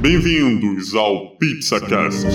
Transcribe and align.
Bem-vindos 0.00 0.94
ao 0.94 1.30
PizzaCast. 1.36 2.26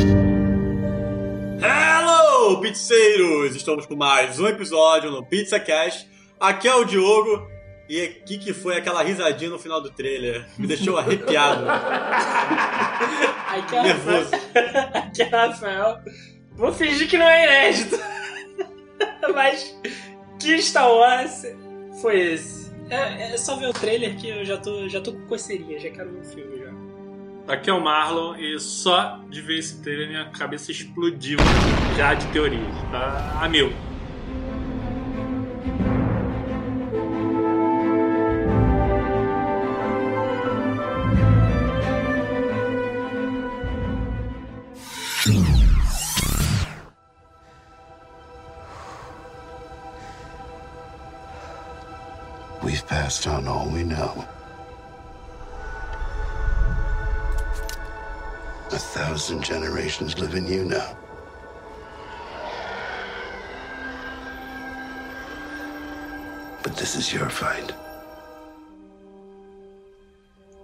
Hello, 1.61 2.59
pizzeiros! 2.59 3.55
Estamos 3.55 3.85
com 3.85 3.95
mais 3.95 4.39
um 4.39 4.47
episódio 4.47 5.11
no 5.11 5.23
PizzaCast. 5.23 6.09
Aqui 6.39 6.67
é 6.67 6.73
o 6.73 6.83
Diogo. 6.83 7.47
E 7.87 8.03
o 8.03 8.25
que, 8.25 8.39
que 8.39 8.53
foi 8.53 8.77
aquela 8.77 9.03
risadinha 9.03 9.51
no 9.51 9.59
final 9.59 9.79
do 9.79 9.91
trailer? 9.91 10.47
Me 10.57 10.65
deixou 10.65 10.97
arrepiado. 10.97 11.65
Aqui 13.47 13.75
é 13.75 13.79
o 13.79 13.83
Nervoso. 13.83 14.31
Rafael. 14.31 14.89
Aqui 14.95 15.21
é 15.21 15.27
o 15.27 15.29
Rafael. 15.29 15.99
Vou 16.53 16.73
fingir 16.73 17.07
que 17.07 17.17
não 17.17 17.27
é 17.27 17.43
inédito. 17.45 17.99
Mas 19.35 19.79
que 20.39 20.59
Star 20.61 20.91
Wars 20.91 21.43
foi 22.01 22.19
esse? 22.33 22.71
É, 22.89 23.33
é 23.33 23.37
só 23.37 23.55
ver 23.55 23.67
o 23.67 23.73
trailer 23.73 24.17
que 24.17 24.27
eu 24.29 24.43
já 24.43 24.57
tô, 24.57 24.89
já 24.89 24.99
tô 24.99 25.13
com 25.13 25.27
coceirinha, 25.27 25.79
já 25.79 25.89
quero 25.91 26.11
ver 26.11 26.19
o 26.19 26.23
filme. 26.23 26.60
Aqui 27.47 27.69
é 27.69 27.73
o 27.73 27.81
Marlon 27.81 28.35
e 28.37 28.59
só 28.59 29.19
de 29.29 29.41
ver 29.41 29.59
esse 29.59 29.81
trailer 29.81 30.07
minha 30.07 30.25
cabeça 30.29 30.71
explodiu 30.71 31.37
já 31.97 32.13
de 32.13 32.25
teorias, 32.27 32.75
tá? 32.91 33.39
A 33.41 33.49
mil. 33.49 33.73
We've 52.63 52.85
passed 52.87 53.27
on 53.27 53.47
all 53.47 53.69
we 53.69 53.83
know. 53.83 54.25
A 58.73 58.79
thousand 58.79 59.43
generations 59.43 60.17
live 60.17 60.33
in 60.33 60.47
you 60.47 60.63
now. 60.63 60.95
But 66.63 66.77
this 66.77 66.95
is 66.95 67.11
your 67.11 67.29
fight. 67.29 67.73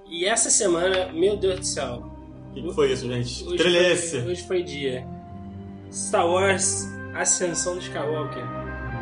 E 0.09 0.25
essa 0.25 0.49
semana, 0.49 1.11
meu 1.11 1.35
Deus 1.35 1.59
do 1.59 1.65
céu. 1.65 2.03
O 2.49 2.53
que, 2.53 2.61
que 2.61 2.73
foi 2.73 2.93
isso, 2.93 3.07
gente? 3.07 3.43
Hoje 3.45 4.09
foi, 4.09 4.31
hoje 4.31 4.47
foi 4.47 4.63
dia. 4.63 5.05
Star 5.91 6.25
Wars 6.25 6.85
Ascensão 7.13 7.75
do 7.75 7.81
Skywalker. 7.81 8.56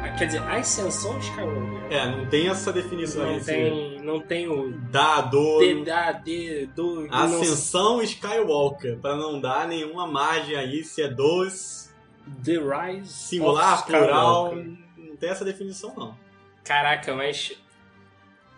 Ah, 0.06 0.16
Quer 0.18 0.26
dizer, 0.28 0.42
Ascensão 0.44 1.14
do 1.14 1.20
Skywalker. 1.20 1.92
É, 1.92 2.06
não 2.12 2.26
tem 2.28 2.48
essa 2.48 2.72
definição 2.72 3.24
aí. 3.24 3.30
Não 3.32 3.38
esse 3.38 3.46
tem, 3.46 4.02
não 4.02 4.20
tem 4.22 4.48
o 4.48 4.72
Dado. 4.92 5.60
D, 5.60 5.84
da, 5.84 6.12
D, 6.12 6.68
do... 6.76 7.08
não- 7.08 7.14
Ascensão 7.24 8.02
Skywalker. 8.02 8.98
Pra 9.00 9.16
não 9.16 9.40
dar 9.40 9.68
nenhuma 9.68 10.06
margem 10.08 10.56
aí 10.56 10.84
se 10.84 11.02
é 11.02 11.08
dos. 11.08 11.94
The 12.44 12.54
Rise 12.54 13.12
Singular, 13.12 13.86
plural. 13.86 14.56
Não 14.98 15.16
tem 15.16 15.30
essa 15.30 15.46
definição, 15.46 15.94
não. 15.96 16.18
Caraca, 16.64 17.14
mas 17.14 17.54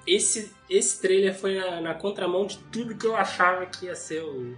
esse, 0.06 0.54
esse 0.70 1.02
trailer 1.02 1.38
foi 1.38 1.56
na, 1.56 1.82
na 1.82 1.94
contramão 1.94 2.46
de 2.46 2.58
tudo 2.72 2.96
que 2.96 3.06
eu 3.06 3.16
achava 3.16 3.66
que 3.66 3.86
ia 3.88 3.96
ser 3.96 4.24
o, 4.24 4.58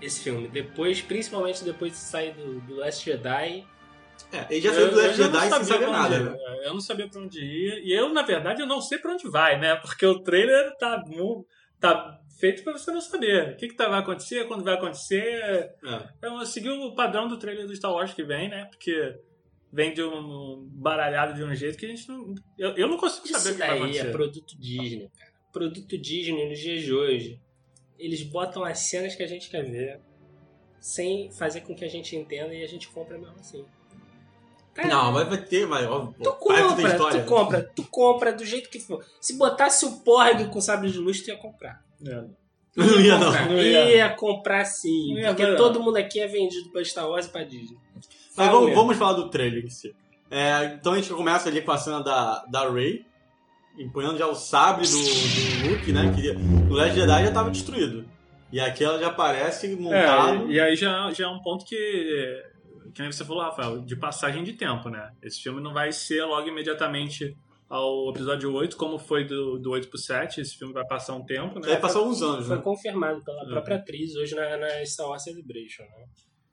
esse 0.00 0.20
filme. 0.20 0.46
Depois, 0.48 1.00
principalmente 1.02 1.64
depois 1.64 1.92
de 1.92 1.98
sair 1.98 2.32
do, 2.34 2.60
do 2.60 2.76
Last 2.76 3.04
Jedi. 3.04 3.66
É, 4.32 4.46
ele 4.50 4.60
já 4.60 4.74
saiu 4.74 4.90
do 4.90 4.96
Last 4.96 5.16
Jedi 5.16 5.40
sem 5.40 5.50
sabia 5.50 5.64
saber 5.64 5.86
nada, 5.90 6.18
né? 6.20 6.36
ir. 6.36 6.66
Eu 6.66 6.74
não 6.74 6.80
sabia 6.80 7.08
pra 7.08 7.20
onde 7.20 7.40
ir. 7.40 7.82
E 7.84 7.92
eu, 7.92 8.12
na 8.12 8.22
verdade, 8.22 8.60
eu 8.60 8.66
não 8.66 8.80
sei 8.80 8.98
pra 8.98 9.12
onde 9.12 9.28
vai, 9.28 9.58
né? 9.58 9.76
Porque 9.76 10.04
o 10.04 10.20
trailer 10.20 10.76
tá, 10.76 11.02
tá 11.80 12.20
feito 12.38 12.62
pra 12.62 12.72
você 12.72 12.90
não 12.90 13.00
saber. 13.00 13.52
O 13.52 13.56
que, 13.56 13.68
que 13.68 13.74
tá, 13.74 13.88
vai 13.88 14.00
acontecer, 14.00 14.46
quando 14.46 14.64
vai 14.64 14.74
acontecer. 14.74 15.70
É. 15.84 16.08
Eu 16.22 16.44
segui 16.44 16.70
o 16.70 16.94
padrão 16.94 17.28
do 17.28 17.38
trailer 17.38 17.66
do 17.66 17.74
Star 17.74 17.92
Wars 17.92 18.12
que 18.12 18.22
vem, 18.22 18.48
né? 18.48 18.66
Porque 18.66 19.16
vem 19.72 19.92
de 19.92 20.02
um 20.02 20.68
baralhado 20.72 21.34
de 21.34 21.44
um 21.44 21.54
jeito 21.54 21.78
que 21.78 21.86
a 21.86 21.88
gente 21.88 22.08
não. 22.08 22.34
Eu, 22.58 22.76
eu 22.76 22.88
não 22.88 22.96
consigo 22.96 23.26
saber 23.28 23.38
o 23.38 23.38
Isso 23.38 23.52
que 23.52 23.58
vai 23.58 23.68
daí 23.68 23.78
acontecer. 23.78 24.06
é 24.06 24.10
produto 24.12 24.58
Disney, 24.58 25.10
cara. 25.16 25.32
Produto 25.52 25.98
Disney 25.98 26.48
nos 26.48 26.58
dias 26.58 26.82
de 26.82 26.92
hoje. 26.94 27.40
Eles 27.98 28.22
botam 28.22 28.64
as 28.64 28.78
cenas 28.78 29.14
que 29.16 29.22
a 29.22 29.26
gente 29.26 29.50
quer 29.50 29.64
ver 29.64 30.00
sem 30.80 31.30
fazer 31.32 31.62
com 31.62 31.74
que 31.74 31.84
a 31.84 31.88
gente 31.88 32.14
entenda 32.14 32.54
e 32.54 32.62
a 32.62 32.66
gente 32.68 32.88
compra 32.88 33.18
mesmo 33.18 33.34
assim. 33.40 33.64
Cara, 34.78 34.88
Não, 34.88 35.10
mas 35.10 35.28
vai 35.28 35.38
ter, 35.38 35.66
vai. 35.66 35.84
Ó, 35.86 36.06
Tu 36.22 36.32
compra, 36.34 36.88
história. 36.88 37.20
tu 37.20 37.26
compra, 37.26 37.70
tu 37.74 37.82
compra 37.90 38.32
do 38.32 38.44
jeito 38.44 38.70
que 38.70 38.78
for. 38.78 39.04
Se 39.20 39.36
botasse 39.36 39.84
o 39.84 39.96
Porg 40.02 40.46
com 40.52 40.60
sabre 40.60 40.88
de 40.88 40.98
luz, 40.98 41.20
tu 41.20 41.30
ia 41.30 41.36
comprar. 41.36 41.82
É. 42.06 42.24
Não 42.78 43.00
ia, 43.00 43.18
não. 43.18 43.26
comprar. 43.26 43.48
Não 43.48 43.58
ia. 43.58 43.96
Ia 43.96 44.10
comprar 44.10 44.64
sim. 44.64 45.14
Ia 45.14 45.34
porque 45.34 45.56
todo 45.56 45.82
mundo 45.82 45.96
aqui 45.96 46.20
é 46.20 46.28
vendido 46.28 46.70
pra 46.70 46.84
Star 46.84 47.08
Wars 47.08 47.26
e 47.26 47.30
pra 47.30 47.42
Disney. 47.42 47.76
Mas 48.36 48.50
vamos, 48.52 48.72
vamos 48.72 48.96
falar 48.96 49.14
do 49.14 49.28
trailer 49.30 49.64
em 49.64 49.68
si. 49.68 49.92
É, 50.30 50.76
então 50.78 50.92
a 50.92 50.96
gente 50.96 51.12
começa 51.12 51.48
ali 51.48 51.60
com 51.60 51.72
a 51.72 51.76
cena 51.76 52.00
da, 52.00 52.44
da 52.48 52.70
Rey, 52.70 53.04
empunhando 53.76 54.16
já 54.16 54.28
o 54.28 54.34
sabre 54.36 54.86
do, 54.86 54.96
do 54.96 55.70
Luke, 55.70 55.92
né? 55.92 56.12
Que 56.14 56.32
no 56.34 56.72
Last 56.72 56.94
Jedi 56.94 57.22
já 57.22 57.28
estava 57.28 57.50
destruído. 57.50 58.04
E 58.52 58.60
aqui 58.60 58.84
ela 58.84 59.00
já 59.00 59.08
aparece 59.08 59.74
montada. 59.74 60.44
É, 60.44 60.46
e 60.46 60.60
aí 60.60 60.76
já, 60.76 61.10
já 61.12 61.24
é 61.24 61.28
um 61.28 61.42
ponto 61.42 61.64
que, 61.64 62.44
que 62.92 63.02
nem 63.02 63.10
você 63.12 63.24
falou, 63.24 63.42
Rafael, 63.42 63.80
de 63.80 63.96
passagem 63.96 64.42
de 64.44 64.52
tempo, 64.54 64.88
né? 64.88 65.12
Esse 65.22 65.40
filme 65.42 65.60
não 65.60 65.72
vai 65.72 65.92
ser 65.92 66.24
logo 66.24 66.48
imediatamente 66.48 67.36
ao 67.68 68.10
episódio 68.10 68.52
8, 68.54 68.76
como 68.76 68.98
foi 68.98 69.24
do, 69.24 69.58
do 69.58 69.70
8 69.72 69.88
pro 69.88 69.98
7. 69.98 70.40
Esse 70.40 70.56
filme 70.56 70.72
vai 70.72 70.86
passar 70.86 71.14
um 71.14 71.24
tempo, 71.24 71.58
né? 71.60 71.68
Vai 71.68 71.80
passar 71.80 71.98
alguns 71.98 72.22
anos, 72.22 72.46
Foi 72.46 72.56
né? 72.56 72.62
confirmado 72.62 73.22
pela 73.22 73.42
Uhum. 73.44 73.50
própria 73.50 73.76
atriz 73.76 74.14
hoje 74.16 74.34
na, 74.34 74.56
na 74.56 74.84
Star 74.86 75.08
Wars 75.08 75.22
Celebration, 75.22 75.82
né? 75.82 76.06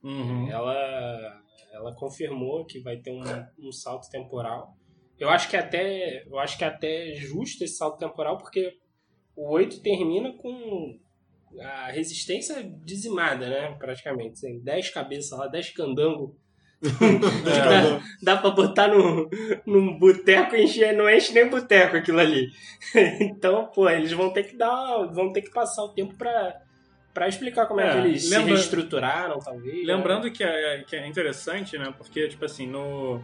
Uhum. 0.03 0.49
Ela, 0.51 1.41
ela 1.71 1.95
confirmou 1.95 2.65
que 2.65 2.79
vai 2.79 2.97
ter 2.97 3.11
um, 3.11 3.67
um 3.67 3.71
salto 3.71 4.09
temporal. 4.09 4.75
Eu 5.17 5.29
acho 5.29 5.49
que 5.49 5.55
até 5.55 6.23
eu 6.27 6.37
acho 6.37 6.57
que 6.57 6.63
até 6.65 7.11
é 7.11 7.15
justo 7.15 7.63
esse 7.63 7.75
salto 7.77 7.97
temporal 7.97 8.37
porque 8.37 8.77
o 9.35 9.49
8 9.53 9.81
termina 9.81 10.33
com 10.33 10.99
a 11.61 11.91
resistência 11.91 12.55
dizimada, 12.83 13.47
né? 13.47 13.75
Praticamente. 13.77 14.41
Tem 14.41 14.59
10 14.59 14.89
cabeças 14.89 15.37
lá, 15.37 15.47
10 15.47 15.69
candango. 15.71 16.35
dá, 17.43 18.01
dá 18.21 18.37
pra 18.37 18.51
botar 18.51 18.87
no, 18.89 19.29
num 19.65 19.97
boteco 19.97 20.55
e 20.55 20.63
encher, 20.65 20.93
não 20.95 21.09
enche 21.09 21.33
nem 21.33 21.47
boteco 21.49 21.97
aquilo 21.97 22.19
ali. 22.19 22.49
então, 23.21 23.65
pô, 23.73 23.89
eles 23.89 24.11
vão 24.11 24.31
ter 24.31 24.43
que 24.43 24.55
dar. 24.55 25.05
vão 25.07 25.31
ter 25.31 25.41
que 25.41 25.51
passar 25.51 25.83
o 25.83 25.89
tempo 25.89 26.15
pra, 26.15 26.61
pra 27.13 27.27
explicar 27.27 27.65
como 27.65 27.79
é, 27.81 27.87
É, 27.87 27.91
que 27.91 27.97
eles 28.07 28.29
lembra- 28.29 28.47
se 28.47 28.51
reestruturaram, 28.53 29.39
talvez. 29.39 29.85
né? 29.87 29.95
Lembrando 29.95 30.29
que 30.31 30.43
é, 30.43 30.83
que 30.85 30.95
é 30.95 31.07
interessante, 31.07 31.77
né? 31.77 31.93
Porque, 31.97 32.27
tipo 32.27 32.45
assim, 32.45 32.67
no, 32.67 33.23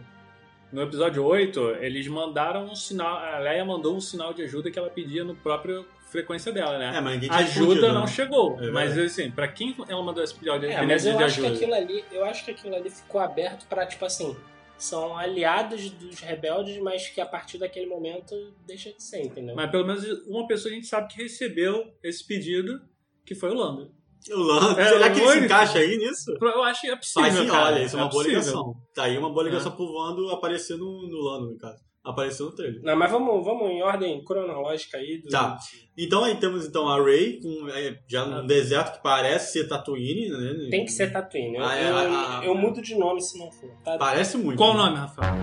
no 0.72 0.82
episódio 0.82 1.22
8, 1.24 1.76
eles 1.80 2.08
mandaram 2.08 2.64
um 2.64 2.74
sinal. 2.74 3.16
A 3.18 3.38
Leia 3.38 3.64
mandou 3.64 3.94
um 3.96 4.00
sinal 4.00 4.32
de 4.34 4.42
ajuda 4.42 4.70
que 4.70 4.78
ela 4.78 4.90
pedia 4.90 5.22
no 5.22 5.36
próprio 5.36 5.86
frequência 6.12 6.52
dela, 6.52 6.78
né? 6.78 6.92
É, 6.96 7.00
mas 7.00 7.14
ninguém 7.14 7.28
tinha 7.30 7.40
ajuda 7.40 7.58
respondido, 7.66 7.92
não 7.94 8.00
né? 8.02 8.06
chegou. 8.06 8.60
É 8.62 8.70
mas 8.70 8.96
assim, 8.98 9.30
pra 9.30 9.48
quem 9.48 9.74
ela 9.88 10.02
mandou 10.02 10.22
esse 10.22 10.34
pedido 10.34 10.60
de, 10.60 10.66
É, 10.66 10.82
mas 10.86 11.04
eu 11.06 11.16
de 11.16 11.24
acho 11.24 11.40
que 11.40 11.46
ajuda? 11.46 11.56
aquilo 11.56 11.74
ali, 11.74 12.04
eu 12.12 12.24
acho 12.24 12.44
que 12.44 12.50
aquilo 12.52 12.74
ali 12.76 12.90
ficou 12.90 13.20
aberto 13.20 13.66
pra, 13.66 13.86
tipo 13.86 14.04
assim, 14.04 14.36
são 14.76 15.16
aliados 15.16 15.90
dos 15.90 16.20
rebeldes, 16.20 16.76
mas 16.82 17.08
que 17.08 17.20
a 17.20 17.26
partir 17.26 17.56
daquele 17.58 17.86
momento 17.86 18.34
deixa 18.66 18.92
de 18.92 19.02
ser, 19.02 19.22
entendeu? 19.24 19.54
Mas 19.56 19.70
pelo 19.70 19.86
menos 19.86 20.04
uma 20.26 20.46
pessoa 20.46 20.70
a 20.70 20.74
gente 20.74 20.86
sabe 20.86 21.12
que 21.12 21.22
recebeu 21.22 21.92
esse 22.02 22.24
pedido, 22.26 22.80
que 23.24 23.34
foi 23.34 23.50
o 23.50 23.54
Lando. 23.54 23.90
O 24.30 24.36
Lando, 24.38 24.78
É, 24.80 24.88
será 24.88 25.10
que 25.10 25.20
ele 25.20 25.28
se 25.30 25.38
encaixa 25.46 25.78
aí 25.78 25.96
nisso? 25.96 26.36
Eu 26.40 26.62
acho 26.62 26.80
que 26.82 26.88
é 26.90 26.96
possível, 26.96 27.22
Mas 27.22 27.34
sim, 27.34 27.46
cara. 27.46 27.64
olha, 27.74 27.82
isso 27.84 27.96
é 27.96 28.00
uma 28.00 28.08
boa 28.08 28.22
possível. 28.24 28.40
ligação. 28.40 28.74
Tá 28.94 29.02
aí 29.04 29.18
uma 29.18 29.30
boa 29.30 29.44
ligação 29.44 29.72
pro 29.72 29.84
Lando 29.84 30.28
aparecer 30.30 30.76
no, 30.76 31.08
no 31.08 31.18
Lando, 31.22 31.50
no 31.52 31.58
caso. 31.58 31.80
Apareceu 32.04 32.46
no 32.46 32.52
trailer. 32.56 32.82
Não, 32.82 32.96
mas 32.96 33.10
vamos, 33.12 33.44
vamos 33.44 33.70
em 33.70 33.80
ordem 33.80 34.24
cronológica 34.24 34.96
aí. 34.98 35.20
Do... 35.22 35.28
Tá. 35.30 35.56
Então 35.96 36.24
aí 36.24 36.34
temos 36.36 36.66
então 36.66 36.88
a 36.88 37.00
Rey, 37.00 37.38
com, 37.40 37.68
é, 37.68 37.96
já 38.08 38.26
num 38.26 38.44
deserto 38.44 38.96
que 38.96 39.02
parece 39.04 39.52
ser 39.52 39.68
Tatooine, 39.68 40.28
né? 40.28 40.68
Tem 40.70 40.84
que 40.84 40.90
ser 40.90 41.12
Tatooine. 41.12 41.56
Eu, 41.58 41.64
Ah, 41.64 41.76
é, 41.78 41.88
eu, 41.90 41.96
a- 41.96 42.40
a- 42.40 42.44
eu 42.44 42.54
mudo 42.56 42.82
de 42.82 42.96
nome 42.96 43.22
se 43.22 43.38
não 43.38 43.52
for. 43.52 43.70
Tá? 43.84 43.96
Parece 43.98 44.36
muito. 44.36 44.58
Qual 44.58 44.70
o 44.72 44.74
né? 44.74 44.80
nome, 44.82 44.96
Rafael? 44.96 45.34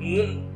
N- 0.00 0.49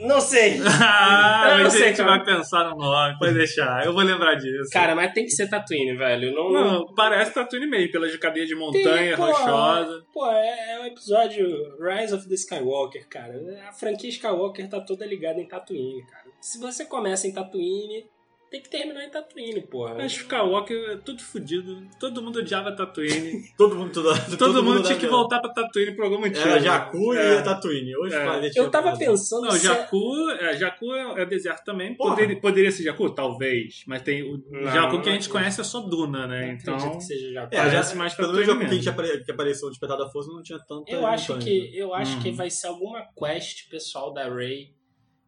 Não 0.00 0.20
sei. 0.20 0.60
ah, 0.64 1.48
Eu 1.52 1.58
não 1.58 1.66
a 1.66 1.70
sei, 1.70 1.88
gente 1.88 1.96
cara. 1.98 2.16
vai 2.16 2.24
pensar 2.24 2.70
no 2.70 2.76
nome, 2.76 3.18
pode 3.18 3.34
deixar. 3.34 3.84
Eu 3.84 3.92
vou 3.92 4.02
lembrar 4.02 4.34
disso. 4.34 4.70
Cara, 4.72 4.94
mas 4.94 5.12
tem 5.12 5.24
que 5.24 5.30
ser 5.30 5.48
Tatooine, 5.48 5.96
velho. 5.96 6.34
Não, 6.34 6.52
Não, 6.52 6.94
parece 6.94 7.32
Tatooine 7.32 7.66
meio, 7.66 7.90
pelas 7.90 8.14
cadeias 8.16 8.48
de 8.48 8.54
Tem, 8.54 8.62
montanha, 8.64 9.16
pô, 9.16 9.26
rochosa. 9.26 10.04
Pô, 10.12 10.30
é, 10.30 10.74
é 10.74 10.80
o 10.80 10.86
episódio 10.86 11.46
Rise 11.78 12.14
of 12.14 12.28
the 12.28 12.34
Skywalker, 12.34 13.06
cara. 13.08 13.34
A 13.68 13.72
franquia 13.72 14.10
Skywalker 14.10 14.68
tá 14.68 14.80
toda 14.80 15.06
ligada 15.06 15.40
em 15.40 15.46
Tatooine, 15.46 16.04
cara. 16.06 16.24
Se 16.40 16.58
você 16.58 16.84
começa 16.84 17.26
em 17.26 17.32
Tatooine, 17.32 18.06
tem 18.50 18.60
que 18.60 18.68
terminar 18.68 19.04
em 19.04 19.10
Tatooine, 19.10 19.60
porra. 19.62 19.94
Mas 19.94 20.12
Skywalker 20.12 20.90
é 20.90 20.96
tudo 20.96 21.22
fudido. 21.22 21.86
Todo 22.00 22.20
mundo 22.20 22.40
odiava 22.40 22.74
Tatooine. 22.74 23.42
Todo 23.56 23.76
mundo, 23.76 23.92
todo, 23.92 24.36
Todo, 24.36 24.62
mundo 24.62 24.82
tinha 24.82 24.98
que 24.98 25.06
voltar 25.06 25.38
pra 25.40 25.52
Tatooine 25.52 25.94
por 25.94 26.04
algum 26.06 26.18
motivo. 26.18 26.40
Era 26.40 26.58
Jakku 26.60 27.14
É. 27.14 27.34
e 27.34 27.38
a 27.38 27.42
Tatooine. 27.42 27.96
Hoje 27.96 28.14
É. 28.16 28.50
Eu 28.56 28.70
tava 28.70 28.96
pensando 28.96 29.42
Não, 29.44 29.52
se- 29.52 29.66
Jakku 29.66 30.30
é, 30.30 30.56
Jakku 30.56 30.92
é, 30.94 31.22
é 31.22 31.26
deserto 31.26 31.64
também. 31.64 31.94
Poderia, 31.94 32.40
poderia 32.40 32.70
ser 32.72 32.82
Jakku? 32.82 33.10
Talvez. 33.14 33.84
Mas 33.86 34.02
tem 34.02 34.22
o 34.22 34.42
Não, 34.50 34.70
Jakku 34.72 35.00
que 35.00 35.08
a 35.08 35.12
gente 35.12 35.28
não 35.28 35.32
conhece 35.36 35.60
é 35.60 35.64
só 35.64 35.80
Duna, 35.80 36.26
né? 36.26 36.46
Não 36.46 36.52
Então. 36.54 36.74
acredito 36.74 36.98
que 36.98 37.04
seja 37.04 37.32
Jakku. 37.32 37.54
É, 37.54 37.58
já, 37.58 37.64
Parece 37.70 37.96
mais 37.96 38.14
pelo 38.14 38.32
menos 38.32 38.48
o 38.48 38.52
Tatooine 38.52 38.82
Jakku 38.82 39.02
que, 39.02 39.24
que 39.24 39.30
apareceu 39.30 39.66
no 39.66 39.70
Despertar 39.70 39.96
da 39.98 40.08
Força 40.10 40.30
não 40.32 40.42
tinha 40.42 40.58
tanta 40.58 40.90
Eu 40.90 41.06
acho 41.06 41.38
que 41.38 41.60
né? 41.60 41.70
eu 41.74 41.94
acho 41.94 42.20
que 42.20 42.30
Uhum. 42.30 42.34
vai 42.36 42.50
ser 42.50 42.66
alguma 42.66 43.02
quest 43.16 43.68
pessoal 43.70 44.12
da 44.12 44.28
Rey 44.28 44.74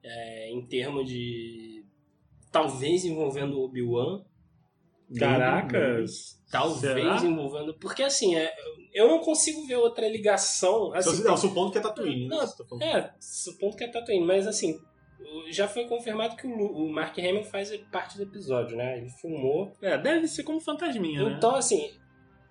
é, 0.05 0.51
em 0.51 0.67
termos 0.67 1.09
de 1.09 1.82
talvez 2.53 3.05
envolvendo 3.05 3.59
o 3.59 3.65
Obi-Wan, 3.65 4.23
Caracas. 5.19 6.41
talvez 6.51 6.81
Será? 6.81 7.17
envolvendo, 7.25 7.75
porque 7.75 8.03
assim, 8.03 8.35
é, 8.37 8.53
eu 8.95 9.09
não 9.09 9.19
consigo 9.21 9.67
ver 9.67 9.77
outra 9.77 10.09
ligação, 10.09 10.93
assim, 10.95 11.23
Não, 11.23 11.37
supondo 11.37 11.71
que 11.73 11.79
é 11.79 11.81
Tatooine. 11.81 12.29
né? 12.29 12.37
Não, 12.37 12.47
tá 12.47 12.65
falando. 12.65 12.83
É, 12.83 13.15
supondo 13.21 13.77
que 13.77 13.85
é 13.85 13.89
Tatooine, 13.89 14.25
mas 14.25 14.47
assim, 14.47 14.79
já 15.51 15.69
foi 15.69 15.87
confirmado 15.87 16.37
que 16.37 16.47
o, 16.47 16.57
Lu- 16.57 16.85
o 16.87 16.93
Mark 16.93 17.19
Hamill 17.19 17.45
faz 17.45 17.75
parte 17.91 18.17
do 18.17 18.23
episódio, 18.25 18.77
né? 18.77 18.99
Ele 18.99 19.09
filmou. 19.11 19.73
É, 19.81 19.97
deve 19.99 20.27
ser 20.29 20.43
como 20.45 20.61
fantasminha, 20.61 21.23
né? 21.25 21.35
Então, 21.37 21.55
assim, 21.55 21.91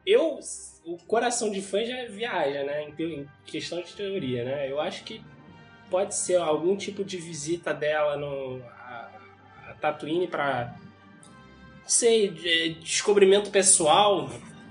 eu. 0.06 0.39
O 0.83 0.98
coração 1.06 1.51
de 1.51 1.62
fã 1.62 1.83
já 1.86 2.06
viaja, 2.07 2.63
né? 2.63 2.89
Em 2.98 3.27
questão 3.45 3.81
de 3.83 3.94
teoria, 3.94 4.44
né? 4.44 4.71
Eu 4.71 4.80
acho 4.80 5.03
que 5.03 5.21
pode 5.92 6.15
ser 6.15 6.38
algum 6.38 6.75
tipo 6.75 7.03
de 7.03 7.18
visita 7.18 7.71
dela 7.74 8.18
no. 8.18 8.59
A, 9.81 9.88
a 9.88 9.92
Tatooine 9.92 10.28
pra. 10.28 10.74
Não 11.81 11.89
sei, 11.89 12.30
de- 12.30 12.75
descobrimento 12.75 13.50
pessoal. 13.50 14.30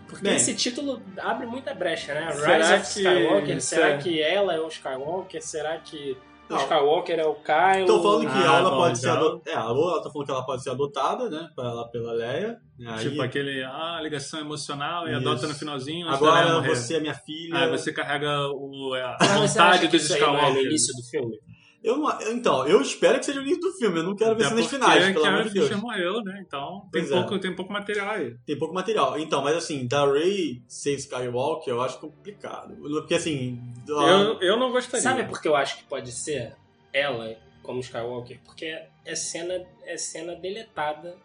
Porque 0.08 0.24
Bem. 0.24 0.34
esse 0.36 0.54
título 0.54 1.00
abre 1.18 1.46
muita 1.46 1.72
brecha, 1.72 2.12
né? 2.14 2.32
Será 2.32 2.56
Rise 2.56 2.74
of 2.74 2.80
que- 2.82 3.00
Skywalker. 3.00 3.60
Será 3.62 3.88
é. 3.90 3.98
que 3.98 4.20
ela 4.20 4.54
é 4.54 4.60
o 4.60 4.66
Skywalker? 4.68 5.40
Será 5.40 5.78
que 5.78 6.16
o 6.48 6.52
Não. 6.54 6.58
Skywalker 6.62 7.18
é 7.20 7.24
o 7.26 7.34
Kylo? 7.36 7.80
Estão 7.82 8.02
falando 8.02 8.20
que 8.22 8.38
Ah, 8.38 8.56
ela 8.58 8.70
bom, 8.70 8.76
pode 8.78 8.98
ser 8.98 9.06
então. 9.08 9.18
adotada. 9.20 9.50
É, 9.50 9.54
a 9.54 9.68
Lola 9.68 10.02
tá 10.02 10.10
falando 10.10 10.26
que 10.26 10.32
ela 10.32 10.44
pode 10.46 10.62
ser 10.64 10.70
adotada, 10.70 11.30
né? 11.30 11.48
Pela, 11.54 11.88
pela 11.90 12.12
Leia. 12.12 12.58
Aí, 12.88 13.08
Tipo 13.08 13.22
aquele, 13.22 13.62
ah, 13.62 14.00
ligação 14.02 14.40
emocional 14.40 15.06
e 15.06 15.10
Isso. 15.12 15.20
adota 15.20 15.46
no 15.46 15.54
finalzinho 15.54 16.08
agora 16.08 16.60
você 16.62 16.96
é 16.96 17.00
minha 17.00 17.14
filha. 17.14 17.56
Ah, 17.56 17.68
você 17.68 17.92
carrega 17.92 18.48
o, 18.48 18.94
a 18.94 19.16
Mas 19.20 19.28
você 19.28 19.58
acha 19.60 19.76
vontade 19.76 19.88
que 19.88 19.96
dos 19.96 20.10
aí 20.10 20.20
não 20.20 20.26
é 20.28 20.30
no 20.30 20.36
Skywalker. 20.38 20.66
início 20.66 20.94
do 20.96 21.02
filme? 21.08 21.38
Eu 21.82 21.96
não, 21.96 22.20
então, 22.30 22.66
eu 22.68 22.80
espero 22.82 23.18
que 23.18 23.24
seja 23.24 23.38
o 23.40 23.42
início 23.42 23.60
do 23.62 23.72
filme. 23.72 23.98
Eu 24.00 24.02
não 24.02 24.14
quero 24.14 24.36
ver 24.36 24.44
Até 24.44 24.54
cenas 24.56 24.70
finais, 24.70 25.12
pelo 25.14 25.24
amor 25.24 25.44
de 25.44 25.50
Deus. 25.54 25.66
Fisher 25.68 25.80
morreu, 25.82 26.22
né? 26.22 26.44
Então 26.46 26.80
tem 26.92 27.00
Pois 27.02 27.10
é. 27.10 27.14
pouco, 27.20 27.38
tem 27.38 27.56
pouco 27.56 27.72
material 27.72 28.10
aí. 28.10 28.36
Tem 28.44 28.58
pouco 28.58 28.74
material. 28.74 29.18
Então, 29.18 29.42
mas 29.42 29.56
assim, 29.56 29.86
da 29.86 30.04
Rey 30.10 30.62
ser 30.68 30.94
Skywalker, 30.96 31.72
eu 31.72 31.80
acho 31.80 31.98
complicado. 31.98 32.76
Porque 32.76 33.14
assim. 33.14 33.58
Eu, 33.88 34.38
eu 34.40 34.56
não 34.58 34.70
gostaria. 34.70 35.00
Sabe 35.02 35.24
por 35.24 35.40
que 35.40 35.48
eu 35.48 35.56
acho 35.56 35.78
que 35.78 35.84
pode 35.84 36.12
ser 36.12 36.54
ela 36.92 37.34
como 37.62 37.80
Skywalker? 37.80 38.38
Porque 38.44 38.66
é 39.06 39.14
cena, 39.14 39.64
é 39.86 39.96
cena 39.96 40.34
deletada 40.36 41.16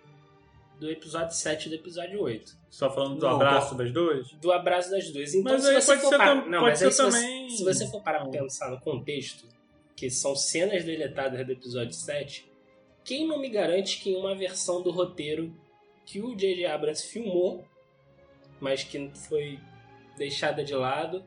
do 0.79 0.89
episódio 0.89 1.35
7 1.35 1.65
e 1.65 1.69
do 1.69 1.75
episódio 1.75 2.21
8. 2.21 2.51
Só 2.69 2.89
falando 2.89 3.15
do 3.19 3.25
Não, 3.25 3.35
abraço 3.35 3.69
qual- 3.69 3.77
das 3.77 3.91
duas? 3.93 4.31
Do 4.41 4.51
abraço 4.51 4.91
das 4.91 5.09
duas. 5.09 5.33
Então, 5.33 5.53
Mas 5.53 5.63
se 5.63 5.73
você 5.73 5.85
pode 5.91 6.01
for 6.01 6.09
ser 6.09 6.17
parar, 6.17 6.35
tam- 6.41 6.49
não, 6.49 6.59
pode 6.59 6.71
mas 6.71 6.83
aí 6.83 6.91
se 6.91 6.97
você, 7.01 7.03
também- 7.17 7.49
se 7.49 7.63
você 7.63 7.87
for 7.87 8.01
parar 8.03 8.19
pra 8.21 8.29
pensar 8.29 8.69
no 8.71 8.79
contexto, 8.81 9.45
que 9.95 10.09
são 10.09 10.35
cenas 10.35 10.83
deletadas 10.83 11.45
do 11.45 11.51
episódio 11.51 11.93
7, 11.93 12.49
quem 13.03 13.27
não 13.27 13.39
me 13.39 13.49
garante 13.49 13.99
que 13.99 14.11
em 14.11 14.15
uma 14.17 14.35
versão 14.35 14.81
do 14.81 14.91
roteiro 14.91 15.53
que 16.05 16.19
o 16.21 16.35
J.J. 16.35 16.65
Abrams 16.65 17.05
filmou, 17.07 17.65
mas 18.59 18.83
que 18.83 19.09
foi 19.27 19.59
deixada 20.17 20.63
de 20.63 20.73
lado, 20.73 21.23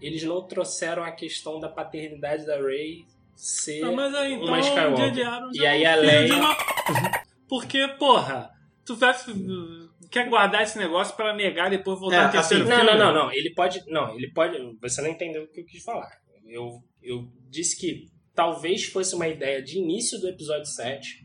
eles 0.00 0.22
não 0.24 0.42
trouxeram 0.42 1.02
a 1.04 1.12
questão 1.12 1.58
da 1.60 1.68
paternidade 1.68 2.44
da 2.46 2.56
Rey 2.60 3.04
ser 3.34 3.82
Ah, 3.84 3.92
mas 3.92 4.14
aí 4.14 4.34
uma 4.36 4.42
então 4.42 4.54
o 4.54 4.58
Skywalker. 4.60 5.04
J.J. 5.06 5.24
Abrams 5.24 5.58
E 5.60 5.64
é 5.64 5.68
aí 5.68 5.84
um 5.84 5.88
a 5.90 5.94
Leia- 5.96 6.34
uma- 6.34 6.56
Porque, 7.48 7.88
porra, 7.98 8.50
tu 8.84 8.96
vai... 8.96 9.14
quer 10.10 10.28
guardar 10.28 10.62
esse 10.62 10.78
negócio 10.78 11.14
pra 11.16 11.34
negar 11.34 11.72
e 11.72 11.76
depois 11.76 11.98
voltar 11.98 12.22
É, 12.22 12.26
no 12.26 12.32
terceiro 12.32 12.64
Não, 12.66 12.76
filme? 12.76 12.90
não, 12.92 12.98
não, 12.98 13.14
não. 13.26 13.32
Ele 13.32 13.52
pode. 13.54 13.82
Não, 13.88 14.14
ele 14.14 14.30
pode. 14.32 14.58
Você 14.80 15.02
não 15.02 15.10
entendeu 15.10 15.44
o 15.44 15.48
que 15.48 15.60
eu 15.60 15.66
quis 15.66 15.82
falar. 15.82 16.10
Eu, 16.46 16.82
eu 17.02 17.28
disse 17.48 17.78
que 17.78 18.08
talvez 18.34 18.84
fosse 18.84 19.14
uma 19.14 19.28
ideia 19.28 19.62
de 19.62 19.78
início 19.78 20.18
do 20.20 20.28
episódio 20.28 20.66
7, 20.66 21.24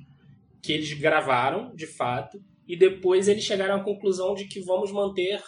que 0.61 0.73
eles 0.73 0.91
gravaram, 0.93 1.73
de 1.75 1.87
fato, 1.87 2.39
e 2.67 2.75
depois 2.75 3.27
eles 3.27 3.43
chegaram 3.43 3.75
à 3.75 3.83
conclusão 3.83 4.33
de 4.33 4.45
que 4.45 4.59
vamos 4.61 4.91
manter. 4.91 5.41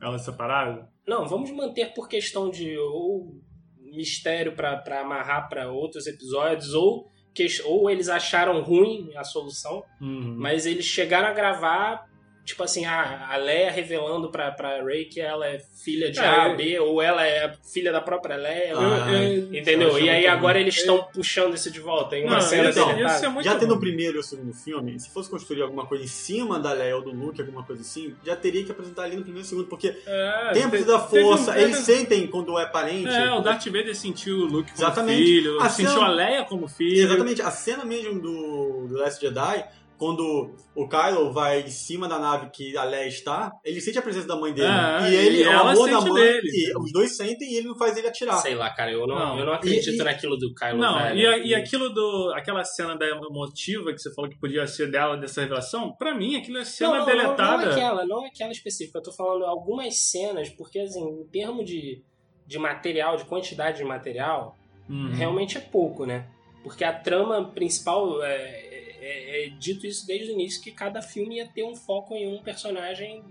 Ela 0.00 0.18
separada? 0.18 0.88
Não, 1.06 1.26
vamos 1.26 1.50
manter 1.50 1.92
por 1.94 2.08
questão 2.08 2.50
de 2.50 2.76
ou 2.78 3.40
mistério 3.78 4.54
pra 4.54 4.82
amarrar 5.00 5.48
pra 5.48 5.70
outros 5.72 6.06
episódios, 6.06 6.74
ou, 6.74 7.08
que, 7.34 7.46
ou 7.64 7.90
eles 7.90 8.08
acharam 8.08 8.60
ruim 8.62 9.10
a 9.16 9.24
solução, 9.24 9.82
Uhum. 10.00 10.36
mas 10.38 10.66
eles 10.66 10.84
chegaram 10.84 11.28
a 11.28 11.32
gravar, 11.32 12.06
tipo 12.44 12.62
assim, 12.62 12.84
a, 12.84 13.28
a 13.32 13.36
Leia 13.36 13.70
revelando 13.70 14.28
pra, 14.30 14.50
pra 14.50 14.82
Rey 14.82 15.04
que 15.04 15.20
ela 15.20 15.46
é 15.46 15.60
filha 15.84 16.10
de 16.10 16.18
É, 16.18 16.22
A, 16.26 16.48
eu- 16.48 16.56
B, 16.56 16.78
ou 16.80 17.00
ela 17.00 17.24
é 17.26 17.52
filha 17.72 17.92
da 17.92 18.00
própria 18.00 18.36
Leia. 18.36 18.74
Ah, 18.76 19.12
eu- 19.12 19.54
entendeu? 19.54 19.98
E 19.98 20.08
aí 20.10 20.22
muito 20.22 20.32
agora 20.32 20.54
ruim. 20.54 20.62
eles 20.62 20.76
estão 20.76 21.02
puxando 21.14 21.54
isso 21.54 21.70
de 21.70 21.80
volta 21.80 22.16
em 22.16 22.24
uma 22.24 22.34
Não, 22.34 22.40
cena 22.40 22.70
então, 22.70 22.90
é 22.90 23.28
muito 23.28 23.44
já 23.44 23.56
tendo 23.56 23.70
bom. 23.70 23.76
o 23.76 23.80
primeiro 23.80 24.16
e 24.16 24.20
o 24.20 24.22
segundo 24.22 24.52
filme, 24.52 24.98
se 24.98 25.10
fosse 25.10 25.30
construir 25.30 25.62
alguma 25.62 25.86
coisa 25.86 26.04
em 26.04 26.08
cima 26.08 26.58
da 26.58 26.72
Leia 26.72 26.96
ou 26.96 27.02
do 27.02 27.10
Luke, 27.12 27.40
alguma 27.40 27.62
coisa 27.62 27.82
assim, 27.82 28.14
já 28.24 28.34
teria 28.36 28.64
que 28.64 28.72
apresentar 28.72 29.04
ali 29.04 29.16
no 29.16 29.22
primeiro 29.22 29.46
e 29.46 29.48
segundo, 29.48 29.66
porque 29.68 29.94
É, 30.06 30.50
tempos 30.52 30.80
te- 30.80 30.84
da 30.86 30.98
força, 30.98 31.52
teve- 31.52 31.64
eles 31.64 31.78
sentem 31.78 32.26
quando 32.26 32.58
é 32.58 32.66
parente. 32.66 33.08
É, 33.08 33.32
o 33.32 33.40
Darth 33.40 33.64
Vader 33.66 33.94
sentiu 33.96 34.36
o 34.38 34.44
Luke 34.44 34.70
como 34.72 34.82
Exatamente. 34.84 35.22
filho, 35.22 35.60
A 35.60 35.68
sentiu 35.68 35.92
cena- 35.92 36.06
a 36.06 36.08
Leia 36.08 36.44
como 36.44 36.66
filho. 36.68 37.02
Exatamente, 37.04 37.42
a 37.42 37.50
cena 37.50 37.84
mesmo 37.84 38.20
do, 38.20 38.86
do 38.88 38.94
Last 38.98 39.20
Jedi, 39.24 39.64
quando 40.00 40.56
o 40.74 40.88
Kylo 40.88 41.30
vai 41.30 41.60
em 41.60 41.68
cima 41.70 42.08
da 42.08 42.18
nave 42.18 42.48
que 42.50 42.74
a 42.74 42.84
Leia 42.84 43.06
está, 43.06 43.52
ele 43.62 43.80
sente 43.82 43.98
a 43.98 44.02
presença 44.02 44.26
da 44.26 44.34
mãe 44.34 44.50
dele. 44.52 44.66
É, 44.66 45.10
e 45.10 45.14
ele, 45.14 45.42
e 45.42 45.46
o 45.46 45.50
ela 45.50 45.72
amor 45.72 45.90
da 45.90 46.00
mãe, 46.00 46.14
dele. 46.14 46.48
e 46.52 46.78
os 46.78 46.90
dois 46.90 47.14
sentem 47.16 47.52
e 47.52 47.56
ele 47.56 47.68
não 47.68 47.76
faz 47.76 47.96
ele 47.98 48.08
atirar. 48.08 48.38
Sei 48.38 48.54
lá, 48.54 48.70
cara, 48.70 48.90
eu 48.90 49.06
não, 49.06 49.14
Não. 49.18 49.38
eu 49.38 49.44
não 49.44 49.52
acredito 49.52 49.90
E- 49.90 50.00
e- 50.00 50.02
naquilo 50.02 50.38
do 50.38 50.54
Kylo 50.54 50.78
Não, 50.78 50.98
velho. 50.98 51.18
e, 51.20 51.26
a- 51.26 51.38
e 51.38 51.54
aquilo 51.54 51.90
do. 51.90 52.32
aquela 52.34 52.64
cena 52.64 52.96
da 52.96 53.06
emotiva 53.06 53.92
que 53.92 53.98
você 53.98 54.12
falou 54.14 54.30
que 54.30 54.38
podia 54.40 54.66
ser 54.66 54.90
dela 54.90 55.18
dessa 55.18 55.42
revelação, 55.42 55.92
pra 55.92 56.14
mim 56.14 56.34
aquilo 56.36 56.56
é 56.56 56.64
cena 56.64 56.92
não, 56.92 56.98
não, 57.00 57.04
deletada. 57.06 57.56
Não, 57.58 57.64
não 57.66 57.72
aquela, 57.72 58.06
não 58.06 58.24
aquela 58.24 58.52
específica. 58.52 58.98
Eu 58.98 59.02
tô 59.02 59.12
falando 59.12 59.44
algumas 59.44 59.96
cenas, 59.98 60.48
porque 60.48 60.78
assim, 60.78 61.04
em 61.06 61.24
termos 61.26 61.66
de, 61.66 62.02
de 62.46 62.58
material, 62.58 63.16
de 63.18 63.24
quantidade 63.26 63.76
de 63.76 63.84
material, 63.84 64.56
Uhum. 64.88 65.10
realmente 65.12 65.58
é 65.58 65.60
pouco, 65.60 66.04
né? 66.06 66.26
Porque 66.64 66.82
a 66.84 66.92
trama 66.92 67.44
principal 67.54 68.22
é, 68.24 68.69
é- 69.00 69.46
é 69.46 69.48
dito 69.48 69.86
isso 69.86 70.06
desde 70.06 70.30
o 70.30 70.34
início 70.34 70.62
que 70.62 70.70
cada 70.70 71.00
filme 71.02 71.36
ia 71.36 71.48
ter 71.48 71.64
um 71.64 71.74
foco 71.74 72.14
em 72.14 72.26
um 72.32 72.42
personagem 72.42 73.24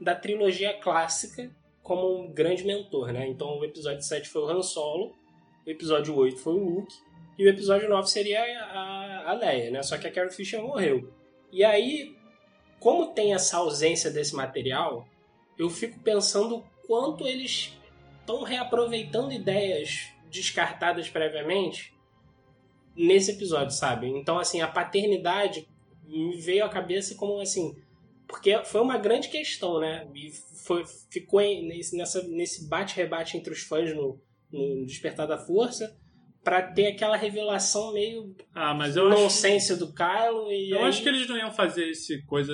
da 0.00 0.14
trilogia 0.14 0.72
clássica 0.74 1.50
como 1.82 2.22
um 2.22 2.32
grande 2.32 2.64
mentor, 2.64 3.12
né? 3.12 3.26
Então 3.28 3.58
o 3.58 3.64
episódio 3.64 4.02
7 4.02 4.28
foi 4.28 4.42
o 4.42 4.48
Han 4.48 4.62
Solo, 4.62 5.14
o 5.66 5.70
episódio 5.70 6.16
8 6.16 6.38
foi 6.38 6.54
o 6.54 6.58
Luke 6.58 6.94
e 7.38 7.44
o 7.44 7.48
episódio 7.48 7.88
9 7.88 8.08
seria 8.08 8.42
a, 8.42 9.30
a 9.30 9.32
Leia, 9.34 9.70
né? 9.70 9.82
Só 9.82 9.98
que 9.98 10.06
a 10.06 10.12
Carrie 10.12 10.32
Fisher 10.32 10.62
morreu. 10.62 11.12
E 11.50 11.64
aí, 11.64 12.16
como 12.78 13.12
tem 13.12 13.34
essa 13.34 13.58
ausência 13.58 14.10
desse 14.10 14.34
material, 14.34 15.06
eu 15.58 15.68
fico 15.68 15.98
pensando 16.00 16.56
o 16.56 16.64
quanto 16.86 17.26
eles 17.26 17.76
estão 18.20 18.42
reaproveitando 18.42 19.32
ideias 19.32 20.08
descartadas 20.30 21.08
previamente 21.08 21.92
nesse 22.96 23.30
episódio, 23.32 23.74
sabe? 23.74 24.06
Então, 24.08 24.38
assim, 24.38 24.60
a 24.60 24.68
paternidade 24.68 25.66
me 26.06 26.36
veio 26.36 26.64
à 26.64 26.68
cabeça 26.68 27.14
como 27.14 27.40
assim. 27.40 27.74
Porque 28.26 28.62
foi 28.64 28.80
uma 28.80 28.96
grande 28.98 29.28
questão, 29.28 29.78
né? 29.80 30.06
E 30.14 30.30
foi, 30.64 30.84
ficou 31.10 31.40
nesse, 31.40 31.96
nessa, 31.96 32.22
nesse 32.28 32.68
bate-rebate 32.68 33.36
entre 33.36 33.52
os 33.52 33.60
fãs 33.60 33.94
no, 33.94 34.18
no 34.50 34.86
Despertar 34.86 35.26
da 35.26 35.36
Força 35.38 35.96
pra 36.42 36.60
ter 36.62 36.88
aquela 36.88 37.16
revelação 37.16 37.92
meio 37.92 38.34
Ah, 38.54 38.74
mas 38.74 38.96
eu 38.96 39.08
acho. 39.08 39.20
nonsense 39.20 39.76
do 39.76 39.92
Kylo 39.92 40.50
e 40.50 40.70
Eu 40.70 40.78
aí- 40.78 40.84
acho 40.86 41.02
que 41.02 41.08
eles 41.08 41.28
não 41.28 41.36
iam 41.36 41.50
fazer 41.52 41.88
esse 41.90 42.22
coisa. 42.22 42.52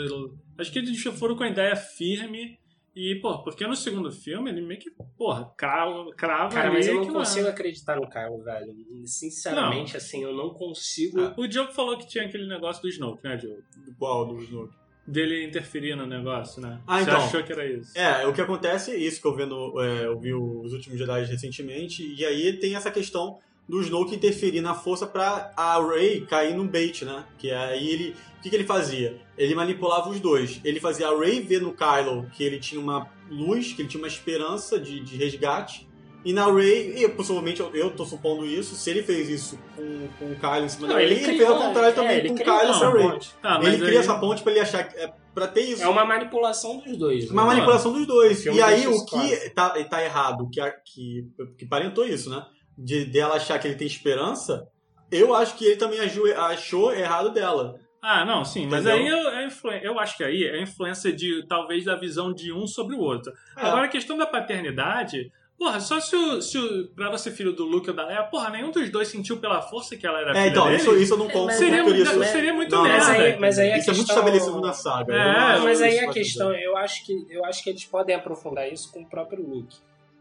Acho 0.58 0.70
que 0.72 0.78
eles 0.78 1.00
foram 1.18 1.36
com 1.36 1.44
a 1.44 1.48
ideia 1.48 1.74
firme. 1.76 2.58
E, 2.94 3.14
pô, 3.16 3.42
porque 3.42 3.66
no 3.66 3.76
segundo 3.76 4.10
filme 4.10 4.50
ele 4.50 4.60
meio 4.60 4.80
que, 4.80 4.90
porra, 5.16 5.52
crava, 5.56 6.10
crava 6.14 6.52
Cara, 6.52 6.68
ali 6.68 6.76
mas 6.78 6.88
eu 6.88 6.94
não 6.96 7.06
que 7.06 7.12
consigo 7.12 7.46
é. 7.46 7.50
acreditar 7.50 7.96
no 7.96 8.08
Kylo, 8.08 8.42
velho. 8.42 8.74
Sinceramente, 9.04 9.96
assim, 9.96 10.22
eu 10.22 10.34
não 10.34 10.50
consigo. 10.50 11.20
Ah. 11.20 11.34
O 11.36 11.46
Diogo 11.46 11.72
falou 11.72 11.96
que 11.96 12.08
tinha 12.08 12.24
aquele 12.24 12.48
negócio 12.48 12.82
do 12.82 12.88
Snoke, 12.88 13.22
né, 13.22 13.36
Diogo? 13.36 13.62
Qual 13.98 14.26
do 14.26 14.42
Snoke? 14.42 14.74
Dele 15.06 15.46
interferir 15.46 15.94
no 15.96 16.06
negócio, 16.06 16.60
né? 16.60 16.80
Ah, 16.86 16.98
Você 16.98 17.02
então. 17.04 17.24
achou 17.24 17.42
que 17.42 17.52
era 17.52 17.66
isso? 17.66 17.96
É, 17.96 18.26
o 18.26 18.32
que 18.32 18.40
acontece 18.42 18.90
é 18.90 18.96
isso 18.96 19.22
que 19.22 19.26
eu 19.26 19.34
vendo, 19.34 19.80
é, 19.80 20.04
eu 20.04 20.18
vi 20.18 20.34
os 20.34 20.72
últimos 20.72 20.98
Jedi 20.98 21.24
recentemente, 21.24 22.02
e 22.14 22.26
aí 22.26 22.52
tem 22.58 22.74
essa 22.74 22.90
questão 22.90 23.38
do 23.68 23.80
Snoke 23.82 24.14
interferir 24.14 24.60
na 24.60 24.74
força 24.74 25.06
pra 25.06 25.52
a 25.56 25.78
Rey 25.84 26.22
cair 26.22 26.54
no 26.56 26.64
bait, 26.64 27.04
né? 27.04 27.24
Que 27.38 27.50
aí 27.50 27.88
ele. 27.90 28.16
O 28.38 28.40
que, 28.40 28.50
que 28.50 28.56
ele 28.56 28.64
fazia? 28.64 29.20
Ele 29.36 29.54
manipulava 29.54 30.08
os 30.08 30.20
dois. 30.20 30.60
Ele 30.64 30.78
fazia 30.80 31.08
a 31.08 31.18
Rey 31.18 31.40
ver 31.40 31.60
no 31.60 31.74
Kylo 31.74 32.30
que 32.32 32.42
ele 32.44 32.58
tinha 32.58 32.80
uma 32.80 33.08
luz, 33.30 33.72
que 33.72 33.82
ele 33.82 33.88
tinha 33.88 34.00
uma 34.00 34.06
esperança 34.08 34.78
de, 34.78 35.00
de 35.00 35.16
resgate. 35.16 35.86
E 36.24 36.32
na 36.32 36.50
Rey, 36.52 36.94
e 37.04 37.08
possivelmente 37.08 37.60
eu, 37.60 37.70
eu 37.74 37.90
tô 37.90 38.04
supondo 38.04 38.44
isso, 38.44 38.74
se 38.74 38.90
ele 38.90 39.02
fez 39.02 39.28
isso 39.28 39.58
com, 39.76 40.08
com 40.18 40.32
o 40.32 40.36
Kylo 40.36 40.64
em 40.64 40.68
cima 40.68 40.88
Não, 40.88 40.94
da 40.94 41.00
Rey, 41.00 41.12
ele 41.12 41.24
fez 41.24 41.42
ao 41.48 41.58
contrário 41.58 41.88
é, 41.90 41.92
também 41.92 42.26
com 42.28 42.34
o 42.34 42.36
Kylo 42.36 42.56
e 42.56 42.70
essa 42.70 42.86
a 42.86 42.92
Rey. 42.92 43.18
Tá, 43.42 43.60
ele 43.62 43.76
cria 43.76 43.88
aí- 43.90 43.96
essa 43.96 44.18
ponte 44.18 44.42
pra 44.42 44.52
ele 44.52 44.60
achar 44.60 44.84
que 44.84 44.98
é 44.98 45.12
pra 45.34 45.46
ter 45.46 45.60
isso. 45.62 45.82
É 45.82 45.88
uma 45.88 46.04
manipulação 46.04 46.78
dos 46.78 46.96
dois. 46.96 47.30
Uma 47.30 47.42
né? 47.42 47.48
manipulação 47.48 47.92
dos 47.92 48.06
dois. 48.06 48.38
O 48.38 48.42
filme 48.42 48.58
E 48.58 48.62
aí, 48.62 48.86
o 48.86 49.04
que 49.04 49.50
tá, 49.50 49.70
tá 49.84 50.04
errado, 50.04 50.48
que, 50.50 50.60
a- 50.60 50.72
que, 50.72 51.28
que 51.56 51.66
parentou 51.66 52.04
isso, 52.06 52.28
né? 52.30 52.44
De 52.78 53.04
dela 53.04 53.34
achar 53.34 53.58
que 53.58 53.66
ele 53.66 53.74
tem 53.76 53.86
esperança, 53.86 54.66
eu 55.10 55.34
acho 55.34 55.56
que 55.56 55.64
ele 55.64 55.76
também 55.76 55.98
agiu, 56.00 56.24
achou 56.40 56.92
errado 56.92 57.30
dela. 57.30 57.74
Ah, 58.00 58.24
não, 58.24 58.44
sim, 58.44 58.68
mas 58.70 58.86
Entendeu? 58.86 59.16
aí 59.16 59.24
eu, 59.24 59.28
é 59.30 59.46
influ- 59.46 59.72
eu 59.72 59.98
acho 59.98 60.16
que 60.16 60.22
aí 60.22 60.44
é 60.44 60.58
a 60.58 60.62
influência 60.62 61.12
de 61.12 61.44
talvez 61.48 61.84
da 61.84 61.96
visão 61.96 62.32
de 62.32 62.52
um 62.52 62.66
sobre 62.66 62.94
o 62.94 63.00
outro. 63.00 63.32
É. 63.56 63.62
Agora 63.66 63.86
a 63.86 63.88
questão 63.88 64.16
da 64.16 64.24
paternidade, 64.24 65.32
porra, 65.58 65.80
só 65.80 65.98
se 66.00 66.14
o, 66.14 66.40
se 66.40 66.56
o 66.56 66.88
pra 66.94 67.10
você 67.10 67.32
filho 67.32 67.52
do 67.52 67.64
Luke 67.64 67.90
ou 67.90 67.96
da 67.96 68.06
Leia, 68.06 68.22
porra, 68.22 68.50
nenhum 68.50 68.70
dos 68.70 68.88
dois 68.90 69.08
sentiu 69.08 69.38
pela 69.38 69.60
força 69.60 69.96
que 69.96 70.06
ela 70.06 70.20
era 70.20 70.30
É, 70.30 70.34
filha 70.34 70.48
então, 70.50 70.64
dele. 70.66 70.76
isso, 70.76 70.96
isso 70.96 71.14
eu 71.14 71.18
não 71.18 71.28
É, 71.28 71.32
conto 71.32 71.46
mas 71.46 71.56
seria, 71.56 71.82
por 71.82 71.92
muito, 71.92 72.08
isso. 72.08 72.24
seria 72.24 72.54
muito 72.54 72.70
Não, 72.76 72.82
merda. 72.84 72.98
mas 72.98 73.08
aí- 73.20 73.38
mas 73.40 73.58
aí 73.58 73.72
a 73.72 73.78
isso 73.78 73.90
é 73.90 73.94
muito 73.94 74.06
questão- 74.06 74.22
estabelecido 74.24 74.60
na 74.60 74.72
saga. 74.72 75.12
É, 75.14 75.58
mas 75.58 75.82
aí 75.82 75.98
a 75.98 76.10
questão, 76.12 76.52
eu 76.54 76.76
acho 76.76 77.04
que 77.04 77.12
eu 77.28 77.44
acho 77.44 77.64
que 77.64 77.70
eles 77.70 77.84
podem 77.84 78.14
aprofundar 78.14 78.72
isso 78.72 78.92
com 78.92 79.00
o 79.02 79.08
próprio 79.10 79.42
Luke, 79.44 79.76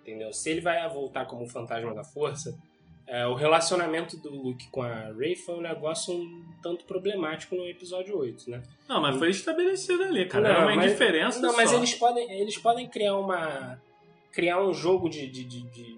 entendeu? 0.07 0.31
Se 0.31 0.49
ele 0.49 0.61
vai 0.61 0.87
voltar 0.89 1.25
como 1.25 1.43
o 1.43 1.49
fantasma 1.49 1.93
da 1.93 2.03
força, 2.03 2.57
é, 3.05 3.25
o 3.27 3.33
relacionamento 3.35 4.17
do 4.17 4.29
Luke 4.29 4.69
com 4.69 4.81
a 4.81 5.11
Rey 5.17 5.35
foi 5.35 5.55
um 5.55 5.61
negócio 5.61 6.13
um 6.13 6.45
tanto 6.63 6.85
problemático 6.85 7.55
no 7.55 7.65
episódio 7.67 8.17
8, 8.17 8.49
né? 8.49 8.63
Não, 8.87 9.01
mas 9.01 9.17
foi 9.17 9.29
estabelecido 9.29 10.03
ali, 10.03 10.25
cara. 10.25 10.43
Não, 10.43 10.49
Era 10.55 10.65
uma 10.65 10.75
mas- 10.75 10.85
indiferença 10.91 11.39
Não, 11.41 11.55
mas 11.55 11.69
só. 11.69 11.77
eles 11.77 11.93
podem, 11.93 12.31
eles 12.31 12.57
podem 12.57 12.87
criar 12.87 13.15
uma 13.17 13.81
criar 14.31 14.61
um 14.61 14.73
jogo 14.73 15.09
de 15.09 15.27
de, 15.27 15.43
de, 15.43 15.61
de- 15.63 15.97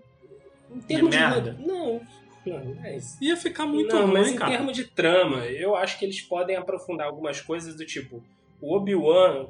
em 0.72 0.80
termos 0.82 1.10
de, 1.12 1.18
merda? 1.18 1.56
não, 1.60 2.00
não, 2.46 2.64
não 2.64 2.86
é 2.86 2.98
isso. 2.98 3.18
Ia 3.22 3.36
ficar 3.36 3.66
muito 3.66 3.94
não, 3.96 4.04
ruim, 4.04 4.14
mas 4.14 4.28
em 4.30 4.36
cara. 4.36 4.52
termos 4.52 4.76
de 4.76 4.86
trama, 4.86 5.46
eu 5.48 5.76
acho 5.76 5.98
que 5.98 6.06
eles 6.06 6.22
podem 6.22 6.56
aprofundar 6.56 7.08
algumas 7.08 7.42
coisas 7.42 7.76
do 7.76 7.86
tipo 7.86 8.24
o 8.62 8.76
Obi-Wan 8.76 9.48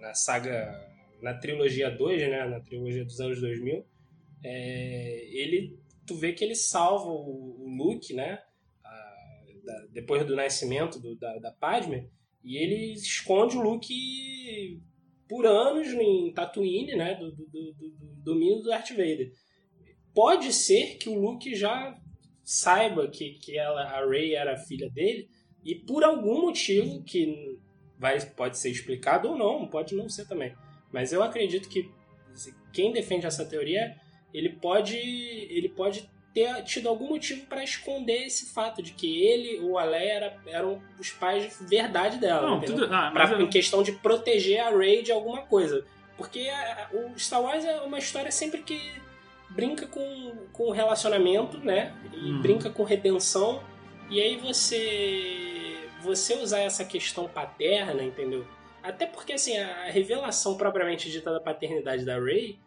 na 0.00 0.12
saga, 0.14 0.87
na 1.20 1.34
trilogia 1.34 1.90
2, 1.90 2.20
né, 2.28 2.46
na 2.46 2.60
trilogia 2.60 3.04
dos 3.04 3.20
anos 3.20 3.40
2000, 3.40 3.84
é, 4.44 5.28
ele, 5.32 5.78
tu 6.06 6.14
vê 6.14 6.32
que 6.32 6.44
ele 6.44 6.54
salva 6.54 7.10
o, 7.10 7.64
o 7.64 7.68
Luke, 7.76 8.12
né, 8.14 8.40
a- 8.84 9.44
da- 9.64 9.86
depois 9.92 10.24
do 10.26 10.36
nascimento 10.36 11.00
do- 11.00 11.16
da, 11.16 11.38
da 11.38 11.50
Padme, 11.50 12.08
e 12.44 12.56
ele 12.56 12.92
esconde 12.92 13.56
o 13.56 13.60
Luke 13.60 14.80
por 15.28 15.44
anos 15.44 15.88
em 15.88 16.32
Tatooine, 16.32 16.94
né, 16.96 17.14
do, 17.16 17.32
do, 17.32 17.46
do, 17.46 17.72
do- 17.74 17.90
do 17.90 18.06
domínio 18.22 18.58
do 18.60 18.68
Darth 18.68 18.90
Vader. 18.90 19.32
Pode 20.14 20.52
ser 20.52 20.96
que 20.98 21.08
o 21.08 21.18
Luke 21.20 21.54
já 21.54 21.98
saiba 22.44 23.08
que, 23.08 23.32
que 23.34 23.58
ela, 23.58 23.82
a 23.82 24.08
Rey 24.08 24.34
era 24.34 24.56
filha 24.56 24.88
dele 24.90 25.28
e 25.64 25.74
por 25.74 26.02
algum 26.02 26.40
motivo 26.40 27.02
que 27.04 27.58
vai, 27.98 28.18
pode 28.30 28.56
ser 28.58 28.70
explicado 28.70 29.28
ou 29.28 29.36
não, 29.36 29.68
pode 29.68 29.94
não 29.94 30.08
ser 30.08 30.26
também. 30.26 30.54
Mas 30.92 31.12
eu 31.12 31.22
acredito 31.22 31.68
que 31.68 31.90
se- 32.34 32.54
quem 32.72 32.92
defende 32.92 33.26
essa 33.26 33.44
teoria, 33.44 33.96
ele 34.32 34.48
pode, 34.50 34.96
ele 34.96 35.68
pode 35.68 36.08
ter 36.34 36.62
tido 36.64 36.88
algum 36.88 37.08
motivo 37.08 37.46
para 37.46 37.64
esconder 37.64 38.26
esse 38.26 38.52
fato 38.52 38.82
de 38.82 38.92
que 38.92 39.22
ele 39.22 39.58
ou 39.60 39.78
a 39.78 39.84
Leia 39.84 40.12
era, 40.12 40.36
eram 40.46 40.80
os 40.98 41.10
pais 41.10 41.58
de 41.58 41.64
verdade 41.66 42.18
dela. 42.18 42.48
Não, 42.48 42.60
tudo. 42.60 42.84
Ah, 42.92 43.10
Pra- 43.12 43.30
eu- 43.32 43.40
em 43.40 43.48
questão 43.48 43.82
de 43.82 43.92
proteger 43.92 44.60
a 44.60 44.70
Rey 44.70 45.02
de 45.02 45.10
alguma 45.10 45.42
coisa. 45.42 45.84
Porque 46.16 46.48
a- 46.48 46.88
a- 46.92 46.96
o 46.96 47.18
Star 47.18 47.42
Wars 47.42 47.64
é 47.64 47.80
uma 47.80 47.98
história 47.98 48.30
sempre 48.30 48.62
que 48.62 48.80
brinca 49.50 49.86
com, 49.86 50.46
com 50.52 50.70
relacionamento, 50.70 51.58
né? 51.58 51.94
E 52.12 52.32
Hum. 52.32 52.42
brinca 52.42 52.68
com 52.70 52.82
redenção. 52.84 53.62
E 54.10 54.20
aí 54.20 54.36
você 54.36 55.74
você 56.00 56.34
usar 56.34 56.60
essa 56.60 56.84
questão 56.84 57.26
paterna, 57.28 58.02
entendeu? 58.04 58.46
Até 58.88 59.06
porque 59.06 59.34
assim, 59.34 59.56
a 59.58 59.90
revelação 59.90 60.56
propriamente 60.56 61.10
dita 61.10 61.32
da 61.32 61.40
paternidade 61.40 62.04
da 62.04 62.18
Rey, 62.18 62.58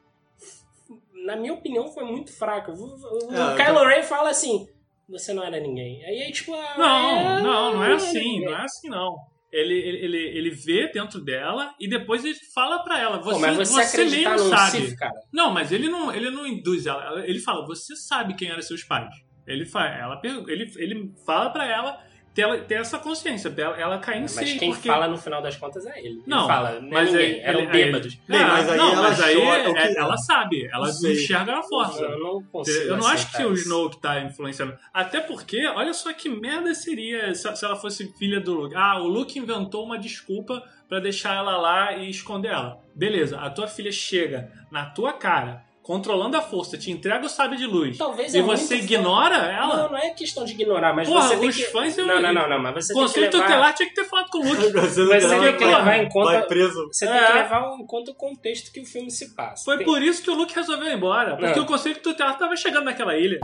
na 1.26 1.36
minha 1.36 1.54
opinião, 1.54 1.88
foi 1.88 2.04
muito 2.04 2.32
fraca. 2.36 2.72
O, 2.72 2.76
o- 2.76 3.34
É, 3.34 3.56
Kylo 3.56 3.86
Ren 3.86 4.04
fala 4.04 4.30
assim: 4.30 4.68
"Você 5.10 5.34
não 5.34 5.44
era 5.44 5.60
ninguém". 5.60 6.04
Aí 6.06 6.20
é 6.22 6.32
tipo, 6.32 6.54
ah, 6.54 6.76
Não, 6.78 7.42
não, 7.44 7.74
não 7.76 7.84
é 7.84 7.94
assim, 7.94 8.20
ninguém. 8.20 8.46
não 8.46 8.54
é 8.58 8.64
assim 8.64 8.90
não. 8.90 9.18
Ele, 9.52 9.74
ele, 9.74 10.18
ele, 10.38 10.50
vê 10.50 10.90
dentro 10.94 11.20
dela 11.20 11.76
e 11.78 11.86
depois 11.90 12.24
ele 12.24 12.38
fala 12.56 12.84
pra 12.84 12.98
ela. 12.98 13.18
Você, 13.22 13.40
mas 13.42 13.58
você, 13.58 13.84
você 13.84 14.06
mesmo 14.06 14.40
sabe. 14.50 14.96
Cara. 14.96 15.12
Não, 15.32 15.52
mas 15.52 15.74
ele 15.74 15.90
não, 15.90 16.14
ele 16.14 16.30
não 16.30 16.48
induz 16.48 16.86
ela. 16.86 17.20
Ele 17.28 17.38
fala, 17.40 17.66
você 17.66 17.94
sabe 17.98 18.34
quem 18.36 18.50
eram 18.50 18.62
seus 18.62 18.82
pais. 18.82 19.14
Ele, 19.46 19.66
fa 19.66 19.88
ela, 19.88 20.22
ele, 20.24 20.72
ele 20.78 21.12
fala 21.26 21.50
pra 21.50 21.68
ela 21.68 22.02
ter, 22.34 22.64
ter 22.66 22.76
essa 22.76 22.98
consciência, 22.98 23.54
ela, 23.58 23.78
ela 23.78 23.98
cair 24.00 24.18
em 24.20 24.22
Mas 24.22 24.32
si. 24.32 24.58
quem 24.58 24.72
porque... 24.72 24.88
fala 24.88 25.08
no 25.08 25.18
final 25.18 25.42
das 25.42 25.58
contas 25.58 25.86
é 25.86 26.00
ele. 26.00 26.24
Não, 26.26 26.40
ele 26.40 26.48
fala, 26.48 26.80
não 26.80 26.88
é 26.88 26.92
mas 26.92 27.12
ninguém, 27.12 27.26
aí- 27.34 27.40
eram 27.42 27.60
ele- 27.60 27.68
aí 27.72 27.86
bêbados. 27.86 28.16
Bem, 28.28 28.40
mas 28.40 28.70
aí 28.70 28.78
não, 28.78 28.92
ela 28.94 29.02
mas 29.02 29.22
aí 29.22 29.42
é- 29.42 29.74
que- 29.74 29.98
ela 30.00 30.18
sabe, 30.18 30.66
ela 30.72 30.88
Não 31.02 31.12
enxerga 31.12 31.60
a 31.60 31.64
força. 31.64 32.04
Eu 32.04 32.20
não 32.20 32.44
consigo 32.44 32.80
Eu 32.88 32.98
não 32.98 33.08
acho 33.08 33.32
que 33.36 33.44
o 33.44 33.54
isso. 33.54 33.64
Snoke 33.64 34.00
tá 34.02 34.20
influenciando. 34.22 34.78
Até 34.94 35.20
porque, 35.20 35.66
olha 35.68 35.94
só 35.94 36.14
que 36.14 36.30
merda 36.30 36.74
seria 36.74 37.34
se, 37.36 37.56
se 37.56 37.66
ela 37.66 37.76
fosse 37.76 38.12
filha 38.18 38.40
do 38.40 38.54
Luke. 38.54 38.76
Ah, 38.76 39.00
o 39.00 39.08
Luke 39.08 39.38
inventou 39.38 39.84
uma 39.86 39.98
desculpa 40.00 40.64
pra 40.88 41.00
deixar 41.00 41.36
ela 41.36 41.58
lá 41.58 41.94
e 41.94 42.10
esconder 42.10 42.50
ela. 42.52 42.80
Beleza, 42.94 43.40
a 43.40 43.50
tua 43.50 43.68
filha 43.68 43.92
chega 43.92 44.52
na 44.70 44.86
tua 44.86 45.14
cara, 45.14 45.64
controlando 45.92 46.38
a 46.38 46.42
força, 46.42 46.78
te 46.78 46.90
entrega 46.90 47.26
o 47.26 47.28
sábio 47.30 47.58
de 47.58 47.66
luz. 47.66 47.98
Talvez 47.98 48.34
e 48.34 48.38
é 48.40 48.42
você 48.42 48.76
ignora 48.76 49.38
Não, 49.38 49.46
ela? 49.74 49.90
não 49.90 49.98
é 49.98 50.12
questão 50.12 50.46
de 50.46 50.54
ignorar, 50.54 50.96
mas 50.96 51.06
Porra, 51.10 51.28
você 51.28 51.36
tem 51.38 51.50
os 51.50 51.56
que... 51.58 51.64
fãs... 51.66 51.98
eu- 51.98 52.06
Não, 52.08 52.22
não, 52.22 52.34
não, 52.34 52.48
não, 52.50 52.60
mas 52.62 52.86
você 52.86 52.94
O 52.94 52.96
tem 52.96 53.04
que 53.06 53.08
Conselho 53.10 53.26
levar... 53.34 53.46
Tutelar 53.46 53.74
tinha 53.74 53.90
que 53.90 53.96
ter 53.96 54.06
falado 54.06 54.30
com 54.30 54.38
o 54.38 54.42
Luke. 54.48 54.62
Você 54.72 55.02
não 55.02 55.08
Mas 55.10 55.24
você 55.24 55.40
tem 55.42 55.58
que 55.58 55.66
levar 55.66 55.98
em 55.98 56.08
conta- 56.08 56.32
Vai 56.32 56.48
preso. 56.48 56.88
Você 56.90 57.06
tem 57.06 57.14
É. 57.18 57.26
que 57.28 57.34
levar 57.34 57.78
em 57.78 57.86
conta 57.86 58.12
o 58.12 58.16
contexto 58.16 58.72
que 58.72 58.80
o 58.80 58.86
filme 58.86 59.12
se 59.12 59.36
passa. 59.36 59.66
Foi 59.66 59.76
Tem- 59.78 59.86
por 59.86 60.02
isso 60.02 60.24
que 60.24 60.30
o 60.32 60.34
Luke 60.34 60.56
resolveu 60.56 60.88
ir 60.88 60.96
embora. 60.96 61.36
Porque 61.36 61.56
Não. 61.60 61.64
o 61.64 61.68
Conselho 61.68 61.96
Tutelar 62.00 62.38
tava 62.38 62.56
chegando 62.56 62.86
naquela 62.86 63.18
ilha. 63.18 63.40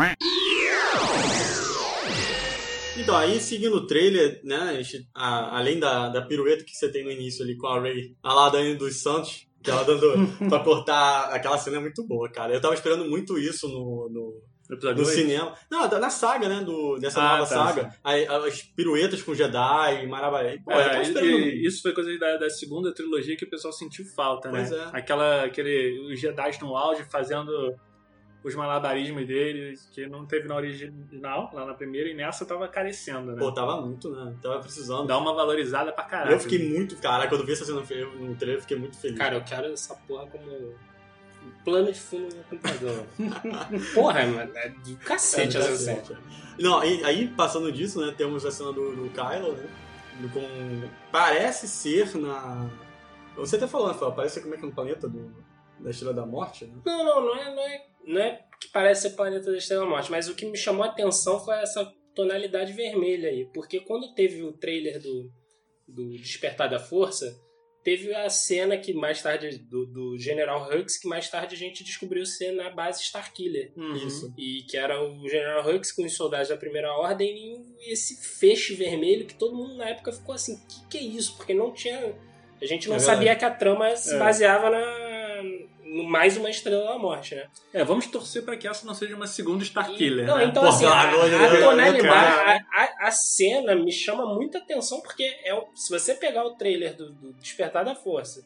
Então, 2.98 3.16
aí 3.16 3.40
seguindo 3.40 3.76
o 3.76 3.86
trailer, 3.86 4.40
né, 4.44 4.58
a 4.72 4.82
gente- 4.82 5.08
a- 5.14 5.58
além 5.60 5.80
da, 5.80 6.10
da 6.10 6.22
pirueta 6.22 6.64
que 6.64 6.72
você 6.76 6.90
tem 6.92 7.04
no 7.04 7.12
início 7.12 7.44
ali 7.44 7.56
com 7.56 7.68
a 7.68 7.80
Ray, 7.80 8.16
a 8.24 8.34
lá 8.34 8.50
Dani 8.50 8.74
dos 8.76 9.02
Santos, 9.04 9.47
que 9.68 9.72
ela 9.72 9.84
dando 9.84 10.28
pra 10.50 10.60
cortar, 10.60 11.26
aquela 11.34 11.58
cena 11.58 11.78
é 11.78 11.80
muito 11.82 12.06
boa, 12.08 12.30
cara. 12.30 12.54
Eu 12.54 12.62
tava 12.62 12.74
esperando 12.74 13.04
muito 13.06 13.38
isso 13.38 13.68
no, 13.68 14.10
no, 14.10 14.42
No 14.94 15.06
cinema. 15.06 15.54
Não, 15.70 15.88
na 16.00 16.10
saga, 16.10 16.48
né, 16.48 16.64
do, 16.64 16.98
dessa 16.98 17.22
Ah, 17.22 17.38
nova 17.38 17.50
tá, 17.50 17.66
saga. 17.66 17.96
Aí, 18.04 18.26
as 18.26 18.62
piruetas 18.62 19.22
com 19.22 19.36
Jedi. 19.36 20.08
Pô, 20.64 20.72
tava 20.72 20.82
É, 20.82 21.04
e- 21.26 21.68
isso 21.68 21.82
foi 21.82 21.94
coisa 21.94 22.18
da, 22.18 22.38
da 22.38 22.50
segunda 22.50 22.94
trilogia 22.94 23.36
que 23.36 23.46
o 23.46 23.50
pessoal 23.50 23.74
sentiu 23.74 24.06
falta, 24.06 24.50
né? 24.50 24.60
Pois 24.60 24.72
é. 24.72 24.90
Aquela, 24.94 25.44
aquele, 25.44 26.12
os 26.14 26.20
Jedi 26.20 26.58
no 26.62 26.76
auge 26.78 27.04
fazendo 27.12 27.76
os 28.44 28.56
malabarismos 28.56 29.26
deles, 29.28 29.90
que 29.92 30.08
não 30.08 30.26
teve 30.26 30.48
na 30.48 30.56
original, 30.56 31.50
lá 31.54 31.66
na 31.66 31.74
primeira, 31.74 32.08
e 32.10 32.14
nessa 32.14 32.46
tava 32.46 32.68
carecendo, 32.68 33.34
né? 33.34 33.40
Pô, 33.40 33.52
tava 33.52 33.82
muito, 33.82 34.10
né? 34.10 34.34
Tava 34.42 34.60
precisando. 34.60 35.08
Dá 35.08 35.18
uma 35.18 35.34
valorizada 35.34 35.92
pra 35.92 36.04
caralho. 36.06 36.34
Eu 36.34 36.40
fiquei 36.40 36.70
muito, 36.70 36.96
cara, 36.98 37.28
quando 37.28 37.46
vi 37.46 37.54
essa 37.54 37.66
cena 37.66 37.80
no 37.82 37.86
trailer, 38.36 38.58
eu 38.58 38.62
fiquei 38.62 38.78
muito 38.78 38.98
feliz. 38.98 39.18
Cara, 39.18 39.36
eu 39.36 39.44
quero 39.44 39.68
essa 39.74 39.96
porra 40.08 40.28
como 40.28 40.74
plano 41.64 41.92
de 41.92 42.00
fundo 42.00 42.28
no 42.30 42.36
meu 42.36 42.44
computador. 42.50 43.06
porra, 43.94 44.26
mano, 44.26 44.52
é 44.56 44.70
do 44.70 44.96
cacete 44.98 45.58
É, 45.58 45.60
essa 45.60 45.70
tá 45.72 45.76
cena. 45.78 46.06
certo. 46.06 46.18
Não, 46.60 46.80
aí, 46.80 47.04
aí, 47.04 47.28
passando 47.28 47.72
disso, 47.72 48.00
né, 48.06 48.14
temos 48.18 48.46
a 48.46 48.52
cena 48.52 48.72
do, 48.72 48.96
do 48.96 49.10
Kylo, 49.10 49.54
né? 49.54 49.70
do- 50.22 50.30
Com, 50.30 50.42
parece 51.12 51.68
ser 51.68 52.16
na. 52.18 52.68
Você 53.36 53.56
até 53.58 53.68
falou, 53.68 53.88
né, 53.90 53.94
Fel? 53.94 54.12
Parece 54.14 54.36
ser 54.36 54.42
como 54.42 54.56
é 54.56 54.58
que 54.58 54.64
é 54.64 54.68
no 54.68 54.74
planeta 54.74 55.08
do, 55.08 55.32
da 55.80 55.92
Estrela 55.92 56.14
da 56.14 56.26
Morte, 56.26 56.66
né? 56.66 56.74
Não, 56.84 57.04
não, 57.06 57.22
não 57.26 57.36
é, 57.36 57.54
não 57.56 57.62
é, 57.62 57.86
não 58.08 58.22
é 58.22 58.40
que 58.60 58.70
parece 58.70 59.04
ser 59.04 59.16
Planeta 59.16 59.52
da 59.52 59.58
Estrela 59.58 59.86
Morte, 59.86 60.10
mas 60.10 60.28
o 60.28 60.36
que 60.36 60.46
me 60.46 60.58
chamou 60.58 60.84
a 60.84 60.88
atenção 60.88 61.40
foi 61.44 61.56
essa 61.62 61.86
tonalidade 62.16 62.74
vermelha 62.74 63.30
aí. 63.30 63.46
Porque 63.54 63.80
quando 63.82 64.14
teve 64.16 64.42
o 64.42 64.52
trailer 64.54 65.00
do, 65.00 65.30
do 65.88 66.10
Despertar 66.18 66.68
da 66.70 66.80
Força, 66.80 67.40
teve 67.84 68.14
a 68.16 68.30
cena 68.30 68.76
que 68.78 68.94
mais 68.94 69.22
tarde, 69.22 69.60
do, 69.60 69.86
do 69.86 70.18
General 70.18 70.68
Hux, 70.70 70.98
que 70.98 71.08
mais 71.08 71.30
tarde 71.30 71.54
a 71.56 71.58
gente 71.58 71.84
descobriu 71.84 72.26
ser 72.26 72.52
na 72.52 72.70
base 72.72 73.04
Starkiller. 73.04 73.72
Uhum. 73.78 73.96
Isso. 73.96 74.34
E 74.38 74.64
que 74.64 74.76
era 74.76 75.02
o 75.02 75.30
General 75.30 75.64
Hux 75.70 75.92
com 75.92 76.04
os 76.04 76.16
soldados 76.16 76.50
da 76.50 76.58
Primeira 76.58 76.92
Ordem 76.94 77.30
e 77.80 77.94
esse 77.94 78.16
feixe 78.40 78.74
vermelho 78.74 79.28
que 79.28 79.36
todo 79.36 79.56
mundo 79.56 79.76
na 79.78 79.90
época 79.90 80.12
ficou 80.12 80.34
assim, 80.34 80.56
o 80.56 80.68
que, 80.68 80.88
que 80.90 80.98
é 80.98 81.02
isso? 81.02 81.38
Porque 81.38 81.54
não 81.54 81.72
tinha... 81.72 82.14
A 82.60 82.66
gente 82.66 82.90
não 82.90 82.96
É 82.96 83.00
sabia 83.00 83.36
que 83.36 83.46
a 83.46 83.52
trama 83.52 83.96
se 83.96 84.16
É. 84.16 84.18
baseava 84.18 84.72
na, 84.72 85.07
mais 86.08 86.38
uma 86.38 86.50
Estrela 86.50 86.94
da 86.94 86.98
Morte, 86.98 87.36
né? 87.36 87.48
É, 87.74 87.84
vamos 87.84 88.08
torcer 88.08 88.44
pra 88.44 88.56
que 88.56 88.68
essa 88.68 88.86
não 88.86 88.94
seja 88.94 89.16
uma 89.16 89.28
segunda 89.28 89.64
Starkiller, 89.64 90.26
Não, 90.26 90.38
né? 90.38 90.46
então 90.46 90.64
Pô, 90.64 90.70
assim, 90.70 90.86
a, 90.86 91.02
a 91.02 91.60
tonalidade, 91.60 92.02
cara. 92.02 92.66
a, 92.72 93.08
a, 93.08 93.12
cena 93.12 93.76
me 93.76 93.92
chama 93.92 94.26
muita 94.34 94.58
atenção 94.58 95.02
porque 95.02 95.24
é, 95.24 95.62
se 95.76 95.90
você 95.90 96.16
pegar 96.16 96.46
o 96.46 96.56
trailer 96.56 96.96
do, 96.96 97.12
do 97.12 97.34
Despertar 97.34 97.84
da 97.84 97.96
Força 97.96 98.42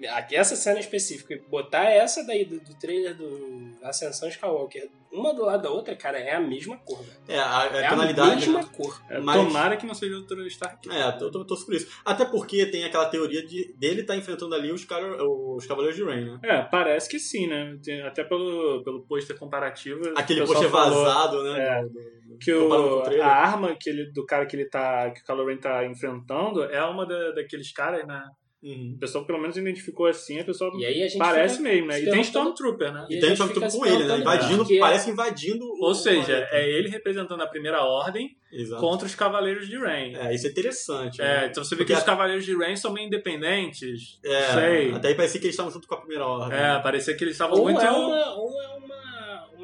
e 0.00 0.06
aqui 0.08 0.34
essa 0.34 0.56
cena 0.56 0.80
específica 0.80 1.34
e 1.34 1.38
botar 1.38 1.84
essa 1.84 2.24
daí 2.26 2.44
do, 2.44 2.58
do 2.60 2.74
trailer 2.78 3.14
do 3.16 3.70
Ascensão 3.82 4.28
Skywalker 4.28 4.90
uma 5.12 5.34
do 5.34 5.44
lado 5.44 5.62
da 5.64 5.70
outra, 5.70 5.94
cara, 5.94 6.18
é 6.18 6.32
a 6.34 6.40
mesma 6.40 6.74
cor. 6.78 7.04
É, 7.28 7.38
a, 7.38 7.66
É 7.70 7.84
a 7.84 7.86
a 7.86 7.90
tonalidade. 7.90 8.36
mesma 8.48 8.60
né? 8.62 8.68
cor. 8.74 9.02
É, 9.10 9.20
mas- 9.20 9.36
Tomara 9.36 9.76
que 9.76 9.84
não 9.84 9.94
seja 9.94 10.16
outra 10.16 10.46
Starkiller. 10.46 10.98
É, 10.98 11.22
eu 11.22 11.30
tô, 11.30 11.44
torço 11.44 11.66
por 11.66 11.74
isso. 11.74 12.00
Até 12.02 12.24
porque 12.24 12.64
tem 12.64 12.82
aquela 12.84 13.04
teoria 13.04 13.44
de 13.46 13.74
dele 13.76 14.00
estar 14.00 14.16
enfrentando 14.16 14.54
ali 14.54 14.72
os, 14.72 14.86
cara, 14.86 15.22
os 15.22 15.66
Cavaleiros 15.66 15.98
de 15.98 16.02
Rain, 16.02 16.24
né? 16.24 16.40
É, 16.42 16.62
parece 16.62 17.10
que 17.10 17.18
sim, 17.18 17.46
né? 17.46 17.78
Tem- 17.84 18.00
Até 18.00 18.24
pelo, 18.24 18.82
pelo 18.82 19.02
pôster 19.02 19.36
comparativo. 19.38 20.00
Aquele 20.16 20.40
o 20.40 20.46
pôster 20.46 20.70
falou 20.70 21.04
vazado, 21.04 21.42
né? 21.44 21.60
É. 21.60 21.82
do- 21.82 21.88
do- 21.90 22.38
Que 22.40 22.52
o, 22.54 22.68
o 22.70 23.22
a 23.22 23.26
arma 23.26 23.76
que 23.78 23.90
ele, 23.90 24.10
do 24.12 24.24
cara 24.24 24.46
que 24.46 24.56
ele 24.56 24.64
tá. 24.64 25.10
que 25.10 25.20
o 25.20 25.24
Kylo 25.26 25.46
Ren 25.46 25.58
tá 25.58 25.84
enfrentando 25.84 26.64
é 26.64 26.82
uma 26.86 27.04
da- 27.04 27.32
daqueles 27.32 27.70
caras, 27.70 28.06
né? 28.06 28.24
Uhum. 28.62 28.92
O 28.96 28.98
pessoal 29.00 29.24
pelo 29.26 29.40
menos 29.40 29.56
identificou 29.56 30.06
assim, 30.06 30.38
a 30.38 30.44
pessoa 30.44 30.70
E 30.78 30.86
aí 30.86 31.02
a 31.02 31.08
gente 31.08 31.18
parece 31.18 31.60
mesmo, 31.60 31.88
né? 31.88 32.00
E 32.00 32.04
tem 32.08 32.20
Stormtrooper, 32.20 32.92
né? 32.92 33.06
E 33.10 33.16
E 33.16 33.20
tem 33.20 33.32
Stormtrooper 33.32 33.72
com 33.72 33.84
ele, 33.84 34.04
né? 34.04 34.18
Invadindo, 34.18 34.58
porque- 34.58 34.78
parece 34.78 35.10
invadindo 35.10 35.64
o 35.64 35.84
Ou 35.84 35.94
seja, 35.94 36.24
planeta. 36.26 36.48
é 36.56 36.70
ele 36.70 36.88
representando 36.88 37.40
a 37.42 37.46
primeira 37.48 37.82
ordem 37.84 38.36
Exato. 38.52 38.80
contra 38.80 39.06
os 39.06 39.14
Cavaleiros 39.16 39.66
de 39.68 39.76
Rain. 39.76 40.14
É, 40.14 40.32
isso 40.32 40.46
é 40.46 40.50
interessante. 40.50 41.20
É, 41.20 41.24
né? 41.24 41.46
então 41.50 41.64
você 41.64 41.74
vê 41.74 41.80
Porque 41.80 41.92
que 41.92 41.96
os 41.98 42.02
a- 42.04 42.06
Cavaleiros 42.06 42.44
de 42.44 42.56
Rain 42.56 42.76
são 42.76 42.92
meio 42.92 43.08
independentes. 43.08 44.20
É, 44.24 44.52
sei. 44.54 44.92
até 44.92 45.08
aí 45.08 45.14
parecia 45.16 45.40
que 45.40 45.46
eles 45.46 45.54
estavam 45.54 45.72
junto 45.72 45.88
com 45.88 45.94
a 45.94 45.98
primeira 45.98 46.24
ordem. 46.24 46.56
É, 46.56 46.78
parecia 46.78 47.14
que 47.16 47.24
eles 47.24 47.34
estavam 47.34 47.56
Ou 47.58 47.64
muito. 47.64 47.80
é, 47.80 47.90
uma, 47.90 48.34
ou 48.36 48.62
é 48.62 48.68
uma, 48.76 48.91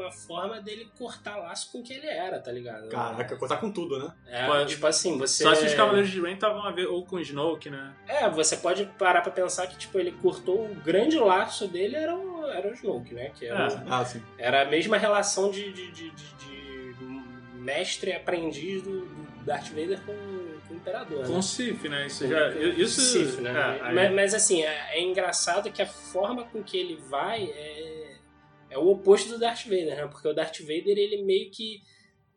uma 0.08 0.12
forma 0.12 0.60
dele 0.60 0.90
cortar 0.98 1.36
laço 1.36 1.70
com 1.70 1.78
o 1.78 1.82
que 1.82 1.92
ele 1.92 2.06
era, 2.06 2.38
tá 2.40 2.50
ligado? 2.50 2.88
Caraca, 2.88 3.36
contar 3.36 3.58
com 3.58 3.70
tudo, 3.70 3.98
né? 3.98 4.12
É, 4.26 4.46
Pode- 4.46 4.70
tipo 4.70 4.86
assim, 4.86 5.16
você. 5.18 5.42
Só 5.44 5.54
se 5.54 5.66
os 5.66 5.74
Cavaleiros 5.74 6.10
de 6.10 6.20
Rain 6.20 6.34
estavam 6.34 6.62
a 6.62 6.70
ver 6.70 6.86
ou 6.86 7.04
com 7.04 7.16
o 7.16 7.20
Snoke, 7.20 7.70
né? 7.70 7.92
É, 8.06 8.28
você 8.28 8.56
pode 8.56 8.84
parar 8.98 9.20
pra 9.20 9.30
pensar 9.30 9.66
que, 9.66 9.76
tipo, 9.76 9.98
ele 9.98 10.12
cortou 10.12 10.64
o 10.66 10.74
grande 10.74 11.18
laço 11.18 11.68
dele 11.68 11.96
era 11.96 12.16
o, 12.16 12.46
era 12.46 12.68
o 12.68 12.72
Snoke, 12.74 13.14
né? 13.14 13.30
Que 13.34 13.46
era, 13.46 13.64
É. 13.64 13.76
o- 13.76 13.82
Ah, 13.92 14.04
sim. 14.04 14.22
era 14.38 14.62
a 14.62 14.64
mesma 14.64 14.96
relação 14.96 15.50
de, 15.50 15.72
de, 15.72 15.90
de, 15.92 16.10
de- 16.10 16.38
de 16.38 16.48
mestre 17.54 18.10
e 18.10 18.14
aprendiz 18.14 18.82
do, 18.82 19.00
do 19.06 19.44
Darth 19.44 19.68
Vader 19.68 20.00
com, 20.06 20.14
com 20.66 20.74
o 20.74 20.76
Imperador. 20.76 21.26
Com 21.26 21.32
né? 21.32 21.38
o 21.38 21.42
Sif, 21.42 21.88
né? 21.88 22.06
Isso 22.06 22.24
Com- 22.24 22.30
já. 22.30 22.52
com 22.52 22.58
Isso. 22.60 23.40
Né? 23.40 23.50
é, 23.50 23.84
aí- 23.86 23.94
mas, 23.94 24.12
mas, 24.12 24.34
assim, 24.34 24.62
é, 24.62 24.96
é 24.98 25.02
engraçado 25.02 25.70
que 25.70 25.82
a 25.82 25.86
forma 25.86 26.44
com 26.44 26.62
que 26.62 26.76
ele 26.78 26.96
vai 27.08 27.44
é, 27.44 27.97
é 28.70 28.78
o 28.78 28.88
oposto 28.88 29.30
do 29.30 29.38
Darth 29.38 29.64
Vader, 29.64 29.96
né? 29.96 30.06
Porque 30.06 30.28
o 30.28 30.34
Darth 30.34 30.60
Vader, 30.60 30.96
ele 30.98 31.22
meio 31.22 31.50
que 31.50 31.82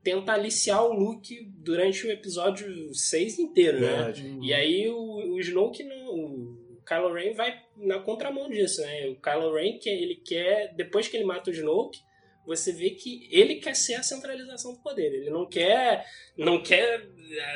tenta 0.03 0.33
aliciar 0.33 0.83
o 0.83 0.93
Luke 0.93 1.45
durante 1.57 2.05
o 2.07 2.11
episódio 2.11 2.93
6 2.93 3.39
inteiro, 3.39 3.79
né? 3.79 3.87
Verdade. 3.87 4.37
E 4.41 4.53
aí 4.53 4.89
o, 4.89 5.33
o 5.33 5.39
Snoke, 5.39 5.83
não, 5.83 6.07
o 6.07 6.81
Kylo 6.85 7.13
Ren 7.13 7.33
vai 7.33 7.61
na 7.77 7.99
contramão 7.99 8.49
disso, 8.49 8.81
né? 8.81 9.07
O 9.09 9.15
Kylo 9.15 9.53
Ren, 9.53 9.77
que 9.77 9.89
ele 9.89 10.15
quer, 10.15 10.73
depois 10.75 11.07
que 11.07 11.17
ele 11.17 11.25
mata 11.25 11.49
o 11.49 11.53
Snoke, 11.53 11.99
você 12.45 12.71
vê 12.71 12.91
que 12.91 13.27
ele 13.31 13.55
quer 13.55 13.75
ser 13.75 13.95
a 13.95 14.03
centralização 14.03 14.73
do 14.73 14.79
poder. 14.79 15.13
Ele 15.13 15.29
não 15.29 15.45
quer, 15.45 16.05
não 16.35 16.61
quer, 16.61 17.07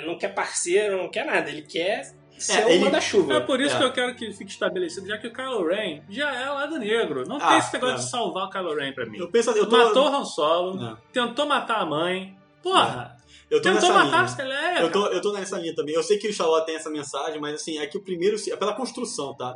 não 0.05 0.17
quer 0.17 0.33
parceiro, 0.33 0.97
não 0.97 1.09
quer 1.09 1.25
nada. 1.25 1.49
Ele 1.49 1.63
quer 1.63 2.13
ser 2.37 2.61
É, 2.61 2.77
o 2.77 2.81
manda-chuva. 2.81 3.33
É 3.35 3.39
por 3.39 3.59
isso 3.61 3.75
É. 3.75 3.79
que 3.79 3.83
eu 3.85 3.91
quero 3.93 4.15
que 4.15 4.31
fique 4.33 4.51
estabelecido, 4.51 5.07
já 5.07 5.17
que 5.17 5.27
o 5.27 5.33
Kylo 5.33 5.67
Ren 5.67 6.01
já 6.09 6.33
é 6.33 6.49
lado 6.49 6.77
negro. 6.77 7.27
Não 7.27 7.37
Ah, 7.37 7.47
tem 7.49 7.57
esse 7.59 7.73
negócio 7.73 7.95
é. 7.95 7.99
de 7.99 8.09
salvar 8.09 8.45
o 8.45 8.49
Kylo 8.49 8.75
Ren 8.75 8.93
pra 8.93 9.05
mim. 9.05 9.17
Eu 9.17 9.29
penso, 9.29 9.51
eu 9.51 9.67
tô, 9.67 9.77
Matou 9.77 10.07
Han 10.07 10.25
Solo, 10.25 10.75
Não. 10.75 10.97
tentou 11.11 11.45
matar 11.45 11.81
a 11.81 11.85
mãe. 11.85 12.37
Porra! 12.61 13.15
eu 13.49 13.61
tô 13.61 13.69
tentou 13.69 13.89
nessa 13.93 14.03
matar 14.05 14.41
a 14.41 14.43
linha. 14.43 14.79
Eu 14.81 14.91
tô, 14.91 15.05
eu 15.07 15.21
tô 15.21 15.31
nessa 15.31 15.59
linha 15.59 15.75
também. 15.75 15.93
Eu 15.93 16.01
sei 16.03 16.17
que 16.17 16.27
o 16.27 16.33
Charlotte 16.33 16.65
tem 16.65 16.75
essa 16.75 16.89
mensagem, 16.89 17.39
mas 17.39 17.55
assim, 17.55 17.77
é 17.77 17.85
que 17.85 17.97
o 17.97 18.01
primeiro. 18.01 18.35
É 18.49 18.55
pela 18.55 18.73
construção, 18.73 19.35
tá? 19.35 19.53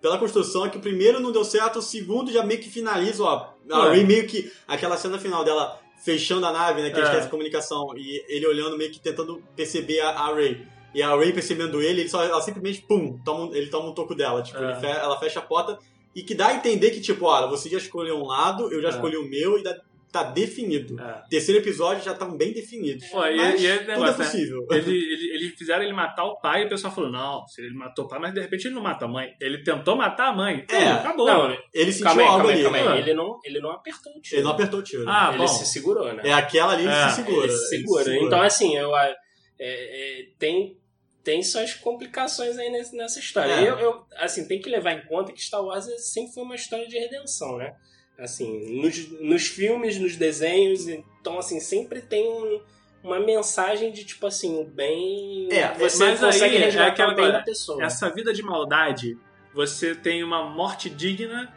Pela 0.00 0.18
construção, 0.18 0.64
é 0.66 0.68
que 0.70 0.76
o 0.78 0.80
primeiro 0.80 1.20
não 1.20 1.30
deu 1.32 1.44
certo, 1.44 1.78
o 1.78 1.82
segundo 1.82 2.30
já 2.32 2.42
meio 2.42 2.60
que 2.60 2.68
finaliza, 2.70 3.22
ó. 3.22 3.50
A. 3.70 3.88
Ray 3.88 4.04
meio 4.04 4.26
que. 4.26 4.50
Aquela 4.68 4.96
cena 4.96 5.18
final 5.18 5.42
dela 5.44 5.78
fechando 6.04 6.46
a 6.46 6.52
nave, 6.52 6.80
né? 6.82 6.90
Que 6.90 7.00
É. 7.00 7.02
esquece 7.02 7.26
a 7.26 7.30
comunicação. 7.30 7.92
E 7.96 8.24
ele 8.28 8.46
olhando, 8.46 8.76
meio 8.78 8.90
que 8.90 8.98
tentando 9.00 9.42
perceber 9.56 10.00
a, 10.00 10.10
a 10.10 10.34
Ray. 10.34 10.66
E 10.94 11.02
a 11.02 11.14
Ray 11.14 11.32
percebendo 11.32 11.80
ele, 11.80 12.00
ele 12.02 12.08
só, 12.08 12.24
ela 12.24 12.40
simplesmente, 12.40 12.82
pum, 12.82 13.18
toma 13.24 13.56
ele 13.56 13.68
toma 13.68 13.90
um 13.90 13.94
toco 13.94 14.14
dela. 14.14 14.42
Tipo, 14.42 14.58
É. 14.62 14.80
fe- 14.80 14.86
ela 14.86 15.18
fecha 15.18 15.38
a 15.38 15.42
porta. 15.42 15.78
E 16.14 16.22
que 16.22 16.34
dá 16.34 16.48
a 16.48 16.54
entender 16.54 16.90
que, 16.90 17.00
tipo, 17.00 17.24
olha, 17.26 17.46
você 17.46 17.68
já 17.68 17.78
escolheu 17.78 18.16
um 18.16 18.26
lado, 18.26 18.72
eu 18.72 18.82
já 18.82 18.88
É. 18.88 18.90
escolhi 18.90 19.16
o 19.16 19.28
meu 19.28 19.56
e 19.58 19.62
dá- 19.62 19.76
tá 20.10 20.24
definido. 20.24 21.00
É. 21.00 21.22
Terceiro 21.30 21.60
episódio 21.60 22.02
já 22.02 22.10
estão 22.10 22.36
bem 22.36 22.52
definidos. 22.52 23.06
Pô, 23.06 23.24
e- 23.24 23.36
Mas 23.36 23.62
e 23.62 23.66
é 23.68 23.78
tudo 23.78 23.92
é 23.92 23.98
né? 24.00 24.12
possível. 24.12 24.66
Ele, 24.68 24.90
ele, 24.90 25.34
eles 25.36 25.54
fizeram 25.56 25.84
ele 25.84 25.92
matar 25.92 26.24
o 26.24 26.40
pai 26.40 26.62
e 26.62 26.66
o 26.66 26.68
pessoal 26.68 26.92
falou: 26.92 27.08
não, 27.12 27.46
se 27.46 27.62
ele 27.62 27.72
matou 27.76 28.06
o 28.06 28.08
pai, 28.08 28.18
mas 28.18 28.34
de 28.34 28.40
repente 28.40 28.66
ele 28.66 28.74
não 28.74 28.82
mata 28.82 29.04
a 29.04 29.08
mãe. 29.08 29.36
Ele 29.40 29.62
tentou 29.62 29.94
matar 29.94 30.30
a 30.30 30.32
mãe. 30.34 30.66
Pô, 30.68 30.74
É. 30.74 30.90
acabou. 30.90 31.26
Não, 31.28 31.56
Ele 31.72 31.92
sentiu 31.92 32.06
calma 32.06 32.22
algo 32.24 32.38
calma 32.38 32.52
ali. 32.52 32.62
calma 32.64 32.94
né? 32.94 32.98
Ele 32.98 33.14
não, 33.14 33.38
ele 33.44 33.60
não 33.60 33.70
apertou 33.70 34.12
o 34.12 34.20
tiro. 34.20 34.36
Ele 34.36 34.42
não 34.42 34.50
apertou 34.50 34.80
o 34.80 34.82
tiro. 34.82 35.04
Ah, 35.06 35.28
ele 35.28 35.38
bom. 35.38 35.46
se 35.46 35.64
segurou, 35.66 36.12
né? 36.12 36.22
É 36.24 36.32
aquela 36.32 36.72
ali, 36.72 36.82
ele 36.82 36.90
É, 36.92 37.08
se 37.10 37.14
segura. 37.14 37.44
Ele 37.46 37.52
se 37.56 37.68
segura. 37.68 38.02
Ele 38.10 38.18
se 38.18 38.24
Então, 38.26 38.42
assim, 38.42 38.76
eu, 38.76 38.96
é, 38.96 39.16
é, 39.60 40.24
tem, 40.40 40.76
tem 41.22 41.42
suas 41.42 41.74
complicações 41.74 42.56
aí 42.58 42.70
nessa 42.92 43.18
história. 43.18 43.52
É. 43.52 43.68
Eu, 43.68 43.78
eu, 43.78 44.06
assim, 44.16 44.46
tem 44.46 44.60
que 44.60 44.68
levar 44.70 44.92
em 44.92 45.02
conta 45.06 45.32
que 45.32 45.42
Star 45.42 45.62
Wars 45.64 45.86
sempre 46.12 46.32
foi 46.32 46.42
uma 46.42 46.54
história 46.54 46.86
de 46.88 46.98
redenção, 46.98 47.56
né? 47.58 47.74
Assim, 48.18 48.80
nos, 48.82 49.10
nos 49.20 49.46
filmes, 49.46 49.98
nos 49.98 50.16
desenhos, 50.16 50.86
então, 50.88 51.38
assim, 51.38 51.58
sempre 51.60 52.00
tem 52.02 52.26
um- 52.28 52.60
uma 53.02 53.18
mensagem 53.18 53.90
de, 53.92 54.04
tipo 54.04 54.26
assim, 54.26 54.60
o 54.60 54.64
bem... 54.64 55.48
É, 55.50 55.72
você 55.78 56.04
mas 56.04 56.20
consegue 56.20 56.56
aí 56.56 56.62
é 56.62 56.64
resgatar 56.66 56.88
aquela 56.92 57.12
o 57.12 57.16
bem 57.16 57.32
da 57.32 57.40
pessoa. 57.40 57.82
Essa 57.82 58.10
vida 58.10 58.30
de 58.32 58.42
maldade, 58.42 59.16
você 59.54 59.94
tem 59.94 60.22
uma 60.22 60.42
morte 60.50 60.90
digna 60.90 61.50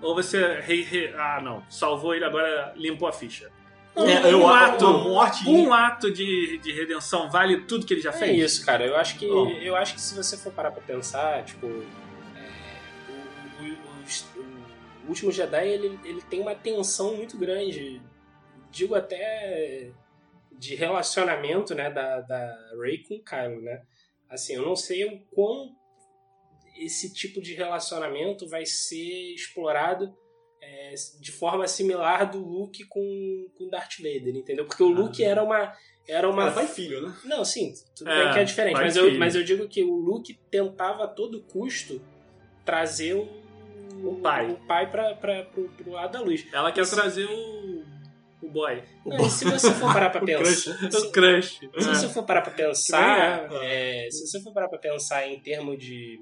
ou 0.00 0.14
você. 0.14 0.58
re- 0.60 0.82
re- 0.82 1.12
ah, 1.16 1.40
não, 1.42 1.62
salvou 1.70 2.14
ele, 2.14 2.24
agora 2.24 2.72
limpou 2.76 3.06
a 3.08 3.12
ficha. 3.12 3.50
É, 3.96 4.30
eu 4.32 4.40
um 4.42 4.48
ato, 4.48 4.84
uma 4.86 4.98
morte. 5.04 5.48
um 5.48 5.72
ato 5.72 6.12
de, 6.12 6.58
de 6.58 6.72
redenção 6.72 7.30
vale 7.30 7.62
tudo 7.62 7.86
que 7.86 7.94
ele 7.94 8.00
já 8.02 8.10
É 8.10 8.12
fez? 8.12 8.52
isso, 8.52 8.66
cara. 8.66 8.84
Eu 8.84 8.96
acho 8.96 9.18
que, 9.18 9.26
Bom. 9.26 9.50
eu 9.52 9.74
acho 9.74 9.94
que 9.94 10.00
se 10.00 10.14
você 10.14 10.36
for 10.36 10.52
parar 10.52 10.70
pra 10.70 10.82
pensar, 10.82 11.44
tipo, 11.44 11.66
é, 11.66 13.10
o, 13.62 13.64
o- 13.64 14.42
o- 14.42 15.06
o 15.06 15.08
último 15.08 15.32
Jedi 15.32 15.68
ele, 15.68 15.98
ele 16.04 16.20
tem 16.22 16.40
uma 16.40 16.54
tensão 16.54 17.14
muito 17.16 17.38
grande, 17.38 18.02
digo 18.70 18.94
até 18.94 19.90
de 20.58 20.74
relacionamento, 20.74 21.74
né, 21.74 21.90
da, 21.90 22.20
da 22.20 22.54
Rey 22.80 22.98
com 23.02 23.14
o 23.16 23.22
Kylo, 23.24 23.62
né? 23.62 23.82
Assim, 24.28 24.54
eu 24.54 24.64
não 24.66 24.74
sei 24.76 25.04
o 25.04 25.20
quão 25.34 25.70
esse 26.76 27.12
tipo 27.14 27.40
de 27.40 27.54
relacionamento 27.54 28.46
vai 28.48 28.66
ser 28.66 29.34
explorado 29.34 30.14
é, 30.66 30.94
de 31.20 31.30
forma 31.32 31.66
similar 31.68 32.30
do 32.30 32.38
Luke 32.38 32.84
com 32.88 33.46
com 33.56 33.68
Darth 33.68 33.98
Vader, 33.98 34.34
entendeu? 34.36 34.64
Porque 34.66 34.82
o 34.82 34.88
Luke 34.88 35.22
era 35.22 35.42
uma 35.42 35.72
era 36.08 36.28
uma 36.28 36.42
Cara, 36.44 36.54
pai 36.54 36.64
e 36.64 36.68
filho, 36.68 37.02
né? 37.02 37.14
não, 37.24 37.44
sim, 37.44 37.72
tudo 37.96 38.08
É, 38.10 38.24
bem 38.24 38.32
que 38.34 38.38
é 38.40 38.44
diferente, 38.44 38.74
mas 38.74 38.96
eu, 38.96 39.14
mas 39.18 39.34
eu 39.34 39.42
digo 39.42 39.66
que 39.68 39.82
o 39.82 39.96
Luke 39.96 40.34
tentava 40.50 41.04
a 41.04 41.08
todo 41.08 41.42
custo 41.42 42.00
trazer 42.64 43.14
o, 43.14 43.28
O 44.04 44.20
pai. 44.22 44.50
o 44.50 44.56
pai 44.66 44.90
pra, 44.90 45.14
pra, 45.14 45.42
pro, 45.44 45.68
pro 45.70 45.90
lado 45.92 46.12
da 46.12 46.20
luz. 46.20 46.46
Ela 46.52 46.70
quer 46.72 46.86
trazer 46.88 47.24
o. 47.26 47.82
o 48.42 48.48
boy. 48.50 48.82
Não, 49.04 49.26
e 49.26 49.30
se 49.30 49.44
você 49.44 49.72
for 49.72 49.92
parar 49.92 50.10
pra 50.10 50.22
O 50.22 50.26
pensar. 50.26 50.44
crush. 50.78 50.88
se, 50.88 51.06
O 51.06 51.10
crush. 51.10 51.58
se 51.80 51.88
você 51.88 52.08
for 52.08 52.24
parar 52.24 52.42
pra 52.42 52.52
pensar. 52.52 53.48
Também 53.48 53.66
é, 53.68 54.08
se 54.10 54.26
você 54.26 54.40
for 54.42 54.52
parar 54.52 54.68
pra 54.68 54.78
pensar 54.78 55.26
em 55.26 55.40
termos 55.40 55.76
de. 55.78 56.20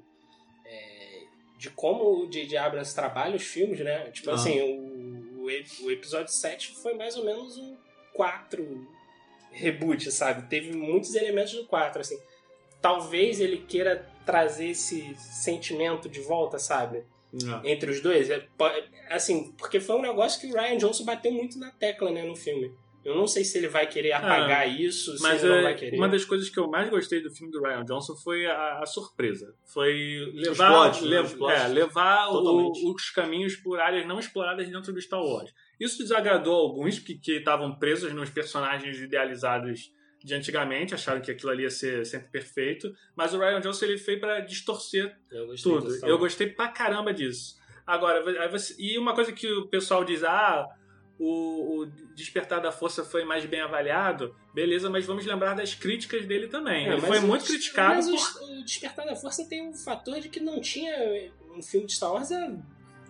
De 1.65 1.71
como 1.71 2.21
o 2.23 2.27
J.J. 2.29 2.57
Abrams 2.57 2.93
trabalha 2.93 3.35
os 3.35 3.43
filmes, 3.43 3.79
né? 3.79 4.09
Tipo 4.11 4.29
Ah. 4.29 4.35
assim, 4.35 4.61
o, 4.61 5.43
o, 5.43 5.49
ep- 5.49 5.81
o 5.83 5.89
episódio 5.91 6.31
7 6.31 6.75
foi 6.75 6.93
mais 6.93 7.17
ou 7.17 7.25
menos 7.25 7.57
um 7.57 7.75
4 8.13 8.87
reboot, 9.51 10.11
sabe? 10.11 10.47
Teve 10.47 10.75
muitos 10.75 11.15
elementos 11.15 11.53
do 11.53 11.65
4, 11.65 12.01
assim. 12.01 12.19
Talvez 12.81 13.39
ele 13.39 13.57
queira 13.57 14.07
trazer 14.25 14.69
esse 14.69 15.15
sentimento 15.17 16.07
de 16.07 16.19
volta, 16.21 16.59
sabe? 16.59 17.03
É. 17.63 17.71
Entre 17.71 17.89
os 17.89 17.99
dois. 18.01 18.29
É, 18.29 18.45
assim, 19.09 19.51
porque 19.57 19.79
foi 19.79 19.95
um 19.95 20.01
negócio 20.01 20.39
que 20.39 20.47
o 20.47 20.53
Ryan 20.55 20.77
Johnson 20.77 21.03
bateu 21.03 21.31
muito 21.31 21.57
na 21.59 21.71
tecla, 21.71 22.11
né, 22.11 22.23
no 22.23 22.35
filme. 22.35 22.71
Eu 23.05 23.15
não 23.15 23.27
sei 23.27 23.43
se 23.45 23.57
ele 23.59 23.67
vai 23.67 23.85
querer 23.87 24.13
apagar 24.13 24.67
isso, 24.67 25.15
se 25.15 25.21
Mas 25.21 25.43
ele 25.43 25.51
não 25.53 25.59
é, 25.59 25.63
vai 25.63 25.75
querer. 25.75 25.95
uma 25.95 26.09
das 26.09 26.25
coisas 26.25 26.49
que 26.49 26.57
eu 26.59 26.67
mais 26.67 26.89
gostei 26.89 27.21
do 27.21 27.29
filme 27.29 27.51
do 27.51 27.61
Ryan 27.61 27.85
Johnson 27.85 28.15
foi 28.15 28.45
a, 28.47 28.79
a 28.79 28.85
surpresa. 28.87 29.53
Foi 29.71 30.31
levar, 30.33 30.69
plots, 30.71 31.01
né? 31.03 31.07
lev- 31.09 31.25
Os 31.27 31.33
plots. 31.35 31.61
é, 31.61 31.67
levar 31.67 32.27
o- 32.29 32.71
os 32.93 33.09
caminhos 33.11 33.55
por 33.55 33.79
áreas 33.79 34.07
não 34.07 34.17
exploradas 34.19 34.67
dentro 34.67 34.91
do 34.91 34.99
Star 34.99 35.21
Wars. 35.23 35.53
Isso 35.79 35.99
desagradou 35.99 36.55
alguns 36.55 36.97
que 36.99 37.13
que 37.15 37.33
estavam 37.37 37.77
presos 37.77 38.11
nos 38.13 38.29
personagens 38.31 38.97
idealizados 38.99 39.91
de 40.23 40.33
antigamente, 40.33 40.95
acharam 40.95 41.21
que 41.21 41.29
aquilo 41.29 41.51
ali 41.51 41.61
ia 41.63 41.69
ser 41.69 42.03
sempre 42.05 42.29
perfeito, 42.31 42.91
mas 43.15 43.31
o 43.35 43.37
Ryan 43.37 43.61
Johnson 43.61 43.85
ele 43.85 43.97
fez 43.99 44.19
pra 44.19 44.39
distorcer 44.39 45.15
Eu 45.31 45.45
gostei 45.45 45.71
tudo. 45.71 46.05
Eu 46.07 46.17
gostei 46.17 46.47
pra 46.49 46.67
caramba 46.69 47.13
disso. 47.13 47.55
Agora, 47.85 48.27
aí 48.41 48.49
você- 48.49 48.75
e 48.79 48.97
uma 48.97 49.13
coisa 49.13 49.31
que 49.31 49.47
o 49.51 49.67
pessoal 49.67 50.03
diz, 50.03 50.23
ah, 50.23 50.67
o, 51.19 51.79
o 51.81 51.85
Despertar 52.15 52.59
da 52.61 52.71
Força 52.71 53.03
foi 53.03 53.23
mais 53.23 53.45
bem 53.45 53.61
avaliado, 53.61 54.35
beleza, 54.53 54.89
mas 54.89 55.05
vamos 55.05 55.25
lembrar 55.25 55.53
das 55.55 55.73
críticas 55.73 56.25
dele 56.25 56.47
também. 56.47 56.87
É, 56.87 56.93
Ele 56.93 57.01
foi 57.01 57.19
o- 57.19 57.21
muito 57.23 57.45
criticado 57.45 57.95
Mas 58.11 58.27
por... 58.33 58.41
o, 58.43 58.59
o 58.59 58.63
Despertar 58.63 59.05
da 59.05 59.15
Força 59.15 59.45
tem 59.47 59.67
um 59.67 59.73
fator 59.73 60.19
de 60.19 60.29
que 60.29 60.39
não 60.39 60.59
tinha 60.61 61.31
um 61.55 61.61
filme 61.61 61.85
de 61.87 61.93
Star 61.93 62.11
Wars 62.13 62.31
há 62.31 62.51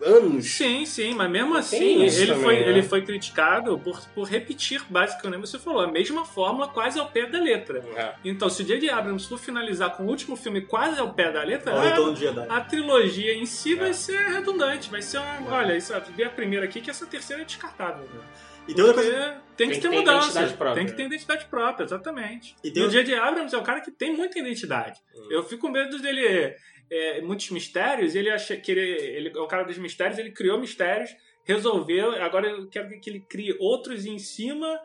anos. 0.02 0.46
Sim, 0.46 0.86
sim, 0.86 1.14
mas 1.14 1.30
mesmo 1.30 1.52
Tem 1.52 1.60
assim, 1.60 2.04
ele, 2.04 2.28
também, 2.28 2.44
foi, 2.44 2.56
né? 2.60 2.70
ele 2.70 2.84
foi 2.84 3.02
criticado 3.04 3.78
por, 3.80 4.00
por 4.10 4.24
repetir, 4.28 4.82
basicamente, 4.90 5.42
você 5.42 5.58
falou, 5.60 5.82
a 5.82 5.88
mesma 5.92 6.26
fórmula 6.26 6.68
quase 6.68 7.00
ao 7.00 7.08
pé 7.10 7.26
da 7.26 7.40
letra. 7.40 7.84
É. 7.96 8.14
Então, 8.24 8.50
se 8.50 8.62
o 8.62 8.66
J.J. 8.66 8.90
Abrams 8.90 9.28
for 9.28 9.38
finalizar 9.40 9.96
com 9.96 10.04
o 10.04 10.08
último 10.08 10.36
filme 10.36 10.62
quase 10.62 11.00
ao 11.00 11.14
pé 11.14 11.32
da 11.32 11.44
letra, 11.44 11.72
É 11.72 12.00
o 12.00 12.50
a- 12.52 12.58
a 12.58 12.62
trilogia 12.62 13.34
em 13.34 13.46
si 13.46 13.74
É. 13.74 13.76
vai 13.78 13.94
ser 13.94 14.18
redundante. 14.28 14.90
Vai 14.90 15.02
ser 15.02 15.18
uma. 15.20 15.56
Olha, 15.56 15.76
isso, 15.76 15.94
vê 16.16 16.24
a 16.26 16.30
primeira 16.30 16.66
aqui 16.66 16.82
que 16.82 16.90
essa 16.90 17.06
terceira 17.06 17.42
é 17.42 17.46
descartável. 17.46 18.06
E 18.68 18.74
tem 18.74 18.84
outra 18.84 19.02
Porque 19.04 19.16
coisa. 19.16 19.38
tem 19.56 19.68
que 19.70 19.74
Tem 19.74 19.82
ter 19.82 19.90
que 19.92 19.96
mudança. 19.96 20.26
identidade 20.26 20.54
própria. 20.56 20.76
Tem 20.84 20.86
que 20.88 20.98
ter 20.98 21.06
identidade 21.06 21.46
própria, 21.46 21.84
exatamente. 21.86 22.56
E 22.64 22.68
E, 22.68 22.72
tem 22.72 22.82
o 22.82 22.86
outra- 22.88 23.04
J.J. 23.04 23.20
Abrams 23.20 23.54
é 23.56 23.58
um 23.60 23.64
cara 23.64 23.80
que 23.80 23.92
tem 23.92 24.16
muita 24.16 24.40
identidade. 24.40 25.00
Hum. 25.16 25.28
Eu 25.30 25.44
fico 25.44 25.68
com 25.68 25.70
medo 25.72 26.00
dele. 26.00 26.56
É, 26.90 27.22
muitos 27.22 27.50
mistérios, 27.52 28.16
ele 28.16 28.30
acha 28.30 28.56
que 28.58 28.72
ele, 28.72 28.82
ele 28.82 29.30
é 29.36 29.40
o 29.40 29.48
cara 29.48 29.64
dos 29.64 29.78
mistérios, 29.78 30.18
ele 30.20 30.32
criou 30.32 30.60
mistérios, 30.60 31.10
resolveu, 31.44 32.12
agora 32.24 32.48
eu 32.50 32.68
quero 32.68 32.90
que 33.00 33.10
ele 33.10 33.20
crie 33.22 33.56
outros 33.60 34.06
em 34.06 34.18
cima 34.20 34.80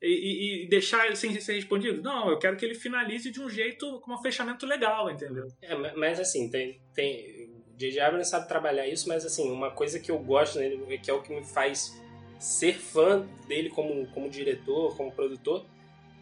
e, 0.00 0.06
e- 0.08 0.64
e 0.64 0.68
deixar 0.68 1.14
sem 1.16 1.38
ser 1.40 1.54
respondido. 1.54 2.02
Não, 2.02 2.28
eu 2.30 2.38
quero 2.38 2.56
que 2.56 2.64
ele 2.64 2.74
finalize 2.74 3.30
de 3.30 3.40
um 3.40 3.48
jeito 3.48 4.00
com 4.00 4.12
um 4.14 4.18
fechamento 4.22 4.66
legal, 4.66 5.10
entendeu? 5.10 5.46
É, 5.62 5.74
ma- 5.74 5.92
mas 5.96 6.18
assim, 6.20 6.50
tem. 6.50 6.80
tem 6.94 7.50
o 7.74 7.78
J.J. 7.78 8.00
Abrams 8.00 8.28
sabe 8.30 8.46
trabalhar 8.46 8.86
isso, 8.86 9.08
mas 9.08 9.24
assim, 9.24 9.50
uma 9.50 9.70
coisa 9.70 9.98
que 9.98 10.10
eu 10.10 10.18
gosto 10.18 10.58
nele, 10.58 10.98
que 10.98 11.10
é 11.10 11.14
o 11.14 11.22
que 11.22 11.32
me 11.34 11.44
faz 11.44 11.98
ser 12.38 12.74
fã 12.74 13.26
dele 13.48 13.70
como, 13.70 14.06
como 14.08 14.28
diretor, 14.28 14.96
como 14.96 15.10
produtor, 15.10 15.64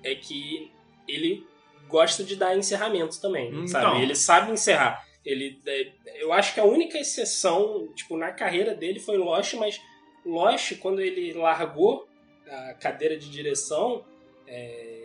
é 0.02 0.14
que 0.14 0.70
ele 1.08 1.44
gosta 1.88 2.22
de 2.22 2.36
dar 2.36 2.56
encerramento 2.56 3.20
também, 3.20 3.66
sabe? 3.66 3.86
então. 3.86 4.00
Ele 4.02 4.14
sabe 4.14 4.52
encerrar. 4.52 5.04
Ele, 5.24 5.60
é, 5.66 5.92
eu 6.22 6.32
acho 6.32 6.54
que 6.54 6.60
a 6.60 6.64
única 6.64 6.98
exceção, 6.98 7.88
tipo, 7.94 8.16
na 8.16 8.32
carreira 8.32 8.74
dele 8.74 8.98
foi 8.98 9.18
Lost, 9.18 9.54
mas 9.54 9.80
Lost, 10.24 10.78
quando 10.78 11.00
ele 11.00 11.32
largou 11.32 12.08
a 12.48 12.74
cadeira 12.74 13.16
de 13.16 13.30
direção, 13.30 14.04
é, 14.46 15.00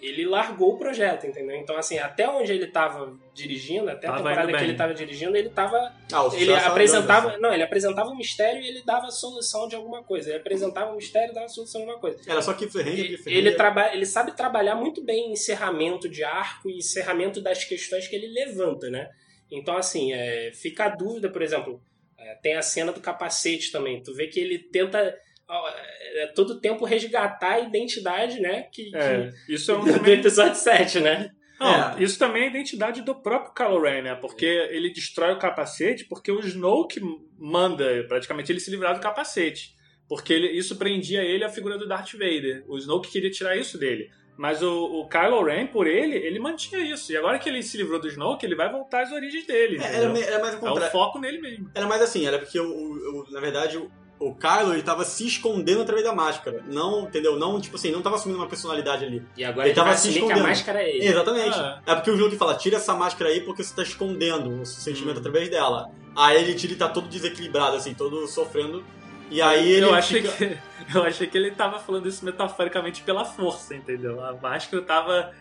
ele 0.00 0.24
largou 0.24 0.74
o 0.74 0.78
projeto, 0.78 1.26
entendeu? 1.26 1.56
Então, 1.56 1.76
assim, 1.76 1.98
até 1.98 2.28
onde 2.28 2.52
ele 2.52 2.66
estava 2.66 3.18
dirigindo, 3.34 3.90
até 3.90 4.06
a 4.06 4.10
Tava 4.12 4.22
temporada 4.22 4.48
indo 4.48 4.56
que 4.58 4.64
ele 4.64 4.72
estava 4.72 4.94
dirigindo, 4.94 5.36
ele 5.36 5.48
estava 5.48 5.92
Ah, 6.12 6.22
o 6.22 6.34
ele 6.34 6.54
apresentava, 6.54 7.36
não, 7.38 7.52
ele 7.52 7.62
apresentava 7.64 8.08
um 8.10 8.16
mistério 8.16 8.62
e 8.62 8.68
ele 8.68 8.82
dava 8.84 9.08
a 9.08 9.10
solução 9.10 9.66
de 9.66 9.74
alguma 9.74 10.02
coisa. 10.04 10.30
Ele 10.30 10.38
apresentava 10.38 10.92
um 10.92 10.96
mistério 10.96 11.32
e 11.32 11.34
dava 11.34 11.46
a 11.46 11.48
solução 11.48 11.80
de 11.80 11.86
alguma 11.86 12.00
coisa. 12.00 12.18
Era 12.30 12.40
só 12.40 12.54
que 12.54 12.68
ferrenha, 12.68 13.00
Ele, 13.00 13.18
ferrenha. 13.18 13.38
ele, 13.38 13.56
traba, 13.56 13.92
ele 13.92 14.06
sabe 14.06 14.36
trabalhar 14.36 14.76
muito 14.76 15.02
bem 15.02 15.32
encerramento 15.32 16.08
de 16.08 16.22
arco 16.22 16.70
e 16.70 16.78
encerramento 16.78 17.40
das 17.40 17.64
questões 17.64 18.06
que 18.06 18.14
ele 18.14 18.28
levanta, 18.28 18.88
né? 18.88 19.10
Então, 19.50 19.76
assim, 19.76 20.12
é, 20.12 20.50
fica 20.52 20.84
a 20.84 20.88
dúvida, 20.88 21.30
por 21.30 21.42
exemplo, 21.42 21.82
é, 22.18 22.34
tem 22.42 22.54
a 22.56 22.62
cena 22.62 22.92
do 22.92 23.00
capacete 23.00 23.70
também. 23.72 24.02
Tu 24.02 24.14
vê 24.14 24.26
que 24.26 24.38
ele 24.40 24.58
tenta 24.58 25.14
ó, 25.48 25.68
é, 26.16 26.26
todo 26.34 26.60
tempo 26.60 26.84
resgatar 26.84 27.52
a 27.54 27.60
identidade, 27.60 28.40
né? 28.40 28.64
Que, 28.72 28.94
É, 28.94 29.30
isso 29.48 29.70
é 29.72 29.76
um 29.76 29.84
que- 29.84 29.90
do 29.92 29.98
também. 29.98 30.18
episódio 30.20 30.54
7, 30.56 31.00
né? 31.00 31.30
Não, 31.58 31.96
É. 31.98 32.02
Isso 32.02 32.18
também 32.18 32.42
é 32.42 32.46
a 32.46 32.50
identidade 32.50 33.02
do 33.02 33.14
próprio 33.14 33.52
Kylo 33.54 33.80
Ren, 33.82 34.02
né? 34.02 34.14
Porque 34.14 34.44
ele 34.46 34.92
destrói 34.92 35.32
o 35.32 35.38
capacete 35.38 36.04
porque 36.04 36.30
o 36.30 36.38
Snoke 36.40 37.00
manda 37.36 38.04
praticamente 38.06 38.52
ele 38.52 38.60
se 38.60 38.70
livrar 38.70 38.94
do 38.94 39.00
capacete. 39.00 39.74
Porque 40.08 40.32
ele- 40.32 40.52
isso 40.52 40.76
prendia 40.76 41.22
ele 41.22 41.44
à 41.44 41.48
figura 41.48 41.76
do 41.76 41.86
Darth 41.88 42.12
Vader. 42.12 42.64
O 42.68 42.78
Snoke 42.78 43.10
queria 43.10 43.30
tirar 43.30 43.56
isso 43.56 43.76
dele. 43.78 44.08
Mas 44.38 44.62
o, 44.62 44.70
o 45.00 45.08
Kylo 45.08 45.42
Ren, 45.44 45.66
por 45.66 45.86
ele, 45.88 46.14
ele 46.16 46.38
mantinha 46.38 46.80
isso. 46.80 47.10
E 47.12 47.16
agora 47.16 47.38
que 47.40 47.48
ele 47.48 47.60
se 47.62 47.76
livrou 47.76 48.00
do 48.00 48.06
Snoke, 48.06 48.46
ele 48.46 48.54
vai 48.54 48.70
voltar 48.70 49.02
às 49.02 49.10
origens 49.10 49.44
dele. 49.44 49.78
É, 49.82 49.96
era, 49.96 50.18
era 50.20 50.38
mais 50.38 50.54
o 50.54 50.56
É 50.56 50.58
o 50.58 50.60
contrário. 50.60 50.92
foco 50.92 51.18
nele 51.18 51.40
mesmo. 51.40 51.68
Era 51.74 51.86
mais 51.88 52.00
assim, 52.00 52.24
era 52.24 52.38
porque, 52.38 52.58
o, 52.60 52.64
o- 52.64 53.20
o- 53.28 53.32
na 53.32 53.40
verdade, 53.40 53.76
o, 53.76 53.90
o 54.20 54.32
Kylo, 54.36 54.74
ele 54.74 54.82
tava 54.84 55.04
se 55.04 55.26
escondendo 55.26 55.82
através 55.82 56.06
da 56.06 56.12
máscara. 56.14 56.62
Não, 56.68 57.02
entendeu? 57.02 57.36
Não, 57.36 57.60
tipo 57.60 57.74
assim, 57.74 57.90
não 57.90 58.00
tava 58.00 58.14
assumindo 58.14 58.38
uma 58.40 58.46
personalidade 58.48 59.04
ali. 59.04 59.22
E 59.36 59.44
agora 59.44 59.66
Ele 59.66 59.70
ele, 59.70 59.74
tava 59.76 59.96
se 59.96 60.08
assumir 60.08 60.14
que 60.14 60.18
a 60.20 60.22
escondendo. 60.28 60.48
máscara 60.48 60.82
é 60.84 60.96
ele. 60.96 61.06
Exatamente. 61.06 61.58
Ah. 61.58 61.82
É 61.84 61.94
porque 61.96 62.10
o 62.10 62.14
Snoke 62.14 62.36
fala, 62.36 62.54
tira 62.54 62.76
essa 62.76 62.94
máscara 62.94 63.30
aí 63.30 63.40
porque 63.40 63.64
você 63.64 63.74
tá 63.74 63.82
escondendo 63.82 64.60
o 64.62 64.64
sentimento 64.64 65.16
Hum. 65.16 65.20
através 65.20 65.48
dela. 65.48 65.90
Aí 66.16 66.36
ele 66.40 66.54
tira 66.54 66.72
e 66.72 66.76
tá 66.76 66.88
todo 66.88 67.08
desequilibrado, 67.08 67.76
assim, 67.76 67.92
todo 67.92 68.24
sofrendo. 68.28 68.84
E 69.30 69.42
aí 69.42 69.70
ele 69.70 69.86
eu, 69.86 69.94
achei 69.94 70.22
fica... 70.22 70.34
que, 70.36 70.58
eu 70.96 71.02
achei 71.04 71.26
que 71.26 71.36
ele 71.36 71.50
tava 71.50 71.78
falando 71.78 72.08
isso 72.08 72.24
metaforicamente 72.24 73.02
pela 73.02 73.24
força, 73.24 73.74
entendeu? 73.74 74.24
A 74.24 74.32
máscara 74.34 74.82
tava 74.82 75.32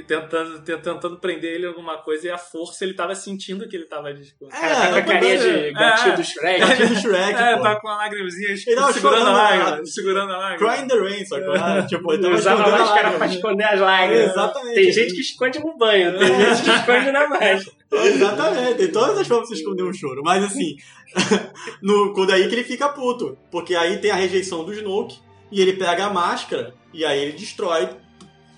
tentando, 0.00 0.62
tentando 0.62 1.16
prender 1.18 1.54
ele 1.54 1.64
em 1.64 1.68
alguma 1.68 1.98
coisa 1.98 2.28
e 2.28 2.30
a 2.30 2.38
força 2.38 2.84
ele 2.84 2.94
tava 2.94 3.14
sentindo 3.14 3.68
que 3.68 3.76
ele 3.76 3.84
tava 3.84 4.14
desculpa. 4.14 4.54
Cara, 4.56 4.74
tá 4.74 4.88
com 4.90 4.96
a 4.96 5.02
carinha 5.02 5.38
de 5.38 5.72
gatinho 5.72 6.16
do 6.16 6.24
Shrek. 6.24 6.60
Gatinho 6.64 6.88
do 6.88 6.94
Shrek, 7.00 7.34
É, 7.34 7.56
pô. 7.56 7.62
tá 7.62 7.80
com 7.80 7.88
uma 7.88 7.96
lagrimzinha 7.96 8.50
Ele 8.66 8.76
tava 8.76 8.92
segurando 8.92 9.16
a 9.16 9.24
chorando, 9.26 9.36
lágrima. 9.36 9.76
né? 9.76 9.84
Segurando 9.84 10.32
a 10.32 10.36
lágrima. 10.38 10.72
Crying 10.72 10.88
the 10.88 10.94
Rain, 10.98 11.26
sacou? 11.26 11.54
Ah, 11.54 11.82
tipo, 11.86 12.12
ele 12.12 12.22
tava 12.22 12.34
Usava 12.36 12.62
a 12.62 12.66
a 12.66 12.78
máscara 12.78 13.10
pra 13.18 13.26
esconder 13.26 13.64
as 13.64 13.80
lágrimas. 13.80 14.30
Exatamente. 14.30 14.74
Tem 14.74 14.92
gente 14.92 15.14
que 15.14 15.20
esconde 15.20 15.58
no 15.58 15.76
banho, 15.76 16.18
tem 16.18 16.28
gente 16.28 16.62
que 16.62 16.70
esconde 16.70 17.12
na 17.12 17.28
máscara. 17.28 17.62
Exatamente, 17.92 18.74
tem 18.76 18.90
todas 18.90 19.18
as 19.18 19.26
formas 19.26 19.48
de 19.48 19.54
esconder 19.56 19.82
um 19.82 19.92
choro. 19.92 20.22
Mas 20.24 20.42
assim, 20.44 20.76
no, 21.82 22.12
quando 22.14 22.30
é 22.32 22.36
aí 22.36 22.48
que 22.48 22.54
ele 22.54 22.64
fica 22.64 22.88
puto. 22.88 23.36
Porque 23.50 23.74
aí 23.74 23.98
tem 23.98 24.10
a 24.10 24.14
rejeição 24.14 24.64
do 24.64 24.72
Snoke 24.72 25.18
e 25.50 25.60
ele 25.60 25.74
pega 25.74 26.06
a 26.06 26.10
máscara 26.10 26.74
e 26.92 27.04
aí 27.04 27.18
ele 27.20 27.32
destrói 27.32 27.88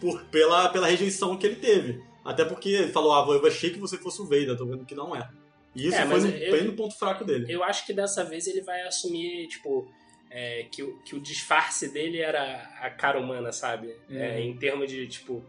por, 0.00 0.22
pela, 0.24 0.68
pela 0.68 0.86
rejeição 0.86 1.36
que 1.36 1.46
ele 1.46 1.56
teve. 1.56 2.02
Até 2.24 2.44
porque 2.44 2.68
ele 2.70 2.92
falou, 2.92 3.12
ah, 3.12 3.26
eu 3.34 3.46
achei 3.46 3.70
que 3.70 3.78
você 3.78 3.98
fosse 3.98 4.20
o 4.22 4.24
Vader, 4.24 4.56
tô 4.56 4.66
vendo 4.66 4.84
que 4.84 4.94
não 4.94 5.14
é. 5.14 5.28
E 5.74 5.86
isso 5.88 5.96
É, 5.96 6.06
foi 6.06 6.20
no, 6.20 6.28
eu- 6.28 6.52
bem 6.52 6.64
no 6.64 6.72
ponto 6.74 6.96
fraco 6.98 7.24
dele. 7.24 7.46
Eu 7.52 7.62
acho 7.64 7.84
que 7.84 7.92
dessa 7.92 8.24
vez 8.24 8.46
ele 8.46 8.62
vai 8.62 8.80
assumir, 8.82 9.46
tipo, 9.48 9.86
é, 10.30 10.66
que, 10.70 10.82
o, 10.82 10.98
que 11.02 11.14
o 11.16 11.20
disfarce 11.20 11.92
dele 11.92 12.18
era 12.20 12.62
a 12.80 12.90
cara 12.90 13.18
humana, 13.20 13.52
sabe? 13.52 13.94
É, 14.10 14.40
em 14.40 14.56
termos 14.56 14.88
de, 14.90 15.06
tipo. 15.06 15.44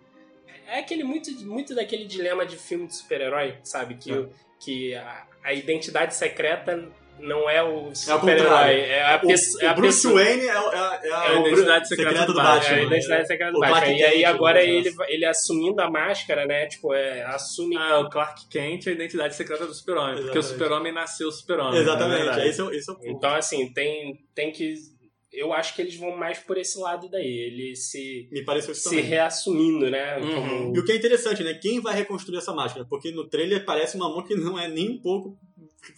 É 0.68 0.80
aquele 0.80 1.04
muito, 1.04 1.30
muito 1.46 1.76
daquele 1.76 2.06
dilema 2.06 2.46
de 2.46 2.58
filme 2.58 2.88
de 2.88 2.96
super-herói, 2.96 3.56
sabe? 3.64 3.96
Que, 3.96 4.12
É. 4.12 4.26
que 4.60 4.96
a, 4.96 5.28
a 5.44 5.54
identidade 5.54 6.16
secreta 6.16 6.92
não 7.20 7.50
é 7.50 7.62
o 7.64 7.86
contrário. 7.86 7.96
super-herói. 7.96 8.80
É 8.82 9.04
a, 9.04 9.16
O, 9.24 9.28
pesso- 9.28 9.62
é 9.62 9.66
o 9.66 9.70
a 9.70 9.74
Bruce 9.74 10.02
pessoa. 10.04 10.24
Wayne 10.24 10.46
é, 10.48 10.60
o- 10.60 10.72
é, 10.72 10.78
a- 10.78 11.00
é 11.04 11.12
a 11.12 11.26
É 11.26 11.36
a 11.36 11.40
o 11.40 11.48
identidade 11.48 11.80
Bru- 11.80 11.88
secreta 11.88 12.26
do 12.26 12.32
É 12.40 12.44
Batman. 12.44 12.76
a 12.78 12.82
identidade 12.84 13.28
secreta 13.28 13.52
do 13.52 13.58
O 13.58 13.62
Batman. 13.62 13.80
Clark 13.82 14.00
E 14.00 14.04
aí 14.04 14.12
Kent, 14.18 14.26
agora 14.26 14.54
né? 14.60 14.70
ele, 14.70 14.96
ele 15.08 15.26
assumindo 15.26 15.82
a 15.82 15.90
máscara, 15.90 16.46
né? 16.46 16.68
Tipo, 16.68 16.94
é, 16.94 17.24
assume. 17.24 17.76
Ah, 17.78 18.00
o 18.00 18.10
Clark 18.10 18.48
Kent 18.50 18.88
é 18.88 18.90
a 18.90 18.94
identidade 18.94 19.36
secreta 19.36 19.66
do 19.66 19.74
super-homem. 19.74 20.22
Porque 20.24 20.40
o 20.40 20.44
super-homem 20.44 20.92
nasceu 20.94 21.32
super-homem. 21.32 21.80
Exatamente, 21.80 22.40
é 22.40 22.48
esse 22.48 22.60
é, 22.62 22.64
o- 22.64 22.72
esse 22.72 22.90
é 22.90 22.94
o 22.94 22.98
ponto. 22.98 23.10
Então, 23.10 23.34
assim, 23.34 23.72
tem, 23.74 24.18
tem 24.34 24.52
que. 24.52 24.74
Eu 25.34 25.52
acho 25.52 25.76
que 25.76 25.82
eles 25.82 25.98
vão 25.98 26.16
mais 26.16 26.40
por 26.40 26.58
esse 26.58 26.80
lado 26.80 27.10
daí. 27.10 27.26
Ele 27.28 27.76
se, 27.76 28.30
Me 28.32 28.46
pareceu 28.46 28.72
isso 28.72 28.84
se 28.84 28.90
também. 28.90 29.04
reassumindo, 29.04 29.90
né? 29.90 30.18
Uhum. 30.20 30.34
Como- 30.36 30.76
E 30.78 30.80
o 30.80 30.86
que 30.86 30.94
é 30.94 30.96
interessante, 30.96 31.44
né? 31.44 31.54
Quem 31.62 31.82
vai 31.82 31.94
reconstruir 31.94 32.38
essa 32.38 32.54
máscara? 32.54 32.86
Porque 32.90 33.12
no 33.12 33.28
trailer 33.28 33.66
parece 33.66 33.98
uma 33.98 34.08
mão 34.08 34.24
que 34.24 34.34
não 34.34 34.58
é 34.58 34.70
nem 34.70 34.92
um 34.92 35.02
pouco 35.02 35.38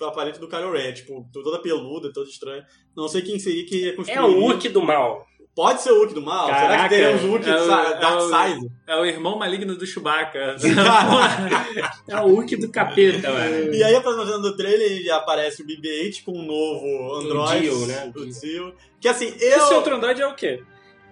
aparente 0.01 0.39
do 0.39 0.47
Kylo 0.47 0.71
Ren. 0.71 0.79
é, 0.89 0.91
Tipo, 0.91 1.27
toda 1.33 1.59
peluda, 1.59 2.11
toda 2.13 2.29
estranha. 2.29 2.65
Não 2.95 3.07
sei 3.07 3.21
quem 3.21 3.37
seria 3.39 3.65
que 3.65 3.81
reconstruir. 3.85 4.17
É 4.17 4.21
o 4.21 4.39
Hulk 4.39 4.69
do 4.69 4.81
mal. 4.81 5.25
Pode 5.55 5.81
ser 5.81 5.91
o 5.91 5.97
Hulk 6.01 6.13
do 6.13 6.21
mal? 6.21 6.45
Será 6.45 6.59
que 6.61 6.67
Caraca, 6.67 6.89
teremos 6.89 7.23
o 7.23 7.27
Hulk 7.29 7.49
é 7.49 7.55
o- 7.55 7.71
é 7.71 7.99
Dark 7.99 8.19
o- 8.19 8.29
Side? 8.29 8.71
É 8.85 8.95
o 8.95 9.05
irmão 9.05 9.39
maligno 9.39 9.75
do 9.75 9.87
Chewbacca. 9.87 10.55
É 12.07 12.21
o 12.21 12.27
Hulk 12.27 12.55
do 12.57 12.69
capeta, 12.69 13.31
mano. 13.31 13.73
E 13.73 13.83
aí, 13.83 13.95
a 13.95 14.01
próxima 14.01 14.25
cena 14.25 14.39
do 14.39 14.55
trailer, 14.55 15.03
já 15.03 15.17
aparece 15.17 15.61
o 15.61 15.65
BB-8 15.65 16.23
com 16.23 16.31
um 16.33 16.43
novo 16.45 17.15
Android. 17.15 17.61
Dio, 17.61 17.85
né? 17.87 18.11
O 18.15 18.25
Dio. 18.25 18.73
Que 18.99 19.07
assim, 19.07 19.33
eu... 19.39 19.57
Esse 19.57 19.73
outro 19.73 19.95
Android 19.95 20.21
é 20.21 20.27
o 20.27 20.35
quê? 20.35 20.61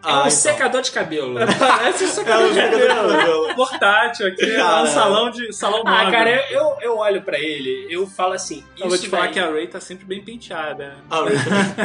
É 0.06 0.12
Ah, 0.12 0.16
um 0.18 0.20
então. 0.20 0.30
secador 0.32 0.82
de 0.82 0.92
cabelo. 0.92 1.36
Parece 1.60 2.04
um 2.04 2.08
É 2.08 2.10
secador 2.12 2.46
o 2.46 2.50
de 2.50 2.54
secador 2.56 2.80
de 2.82 2.88
cabelo. 2.88 3.10
cabelo. 3.18 3.56
Portátil 3.56 4.28
aqui, 4.28 4.46
é 4.52 4.64
um 4.82 4.86
salão 4.86 5.30
de 5.32 5.52
salão 5.54 5.82
Ah, 5.86 5.92
móvel. 6.04 6.12
cara, 6.12 6.52
eu, 6.52 6.78
eu 6.82 6.98
olho 6.98 7.22
pra 7.24 7.40
ele, 7.40 7.88
eu 7.90 8.06
falo 8.08 8.34
assim. 8.34 8.64
Eu 8.78 8.88
vou 8.88 8.98
te 8.98 9.10
falar 9.10 9.24
daí- 9.26 9.34
que 9.34 9.40
a 9.40 9.50
Ray 9.50 9.68
tá 9.68 9.80
sempre 9.80 10.06
bem 10.06 10.24
penteada. 10.24 10.96
Ah, 11.10 11.24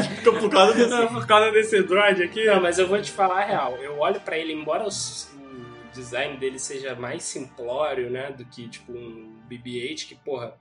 Fica 0.03 0.33
por 0.33 0.51
causa 0.51 0.75
desse... 0.75 0.91
Não, 0.91 1.07
por 1.09 1.27
causa 1.27 1.51
desse 1.53 1.83
droid 1.83 2.23
aqui. 2.23 2.45
Não, 2.47 2.61
mas 2.61 2.79
eu 2.79 2.87
vou 2.87 3.01
te 3.01 3.11
falar 3.11 3.41
a 3.43 3.45
real. 3.45 3.77
Eu 3.79 3.99
olho 3.99 4.21
pra 4.21 4.37
ele, 4.37 4.53
embora 4.53 4.85
os- 4.87 5.31
o 5.35 5.93
design 5.95 6.37
dele 6.37 6.59
seja 6.59 6.95
mais 6.95 7.23
simplório, 7.23 8.11
né? 8.11 8.31
Do 8.33 8.45
que, 8.45 8.69
tipo, 8.69 8.93
um 8.93 9.35
BB-8, 9.49 10.07
que, 10.07 10.15
porra, 10.15 10.55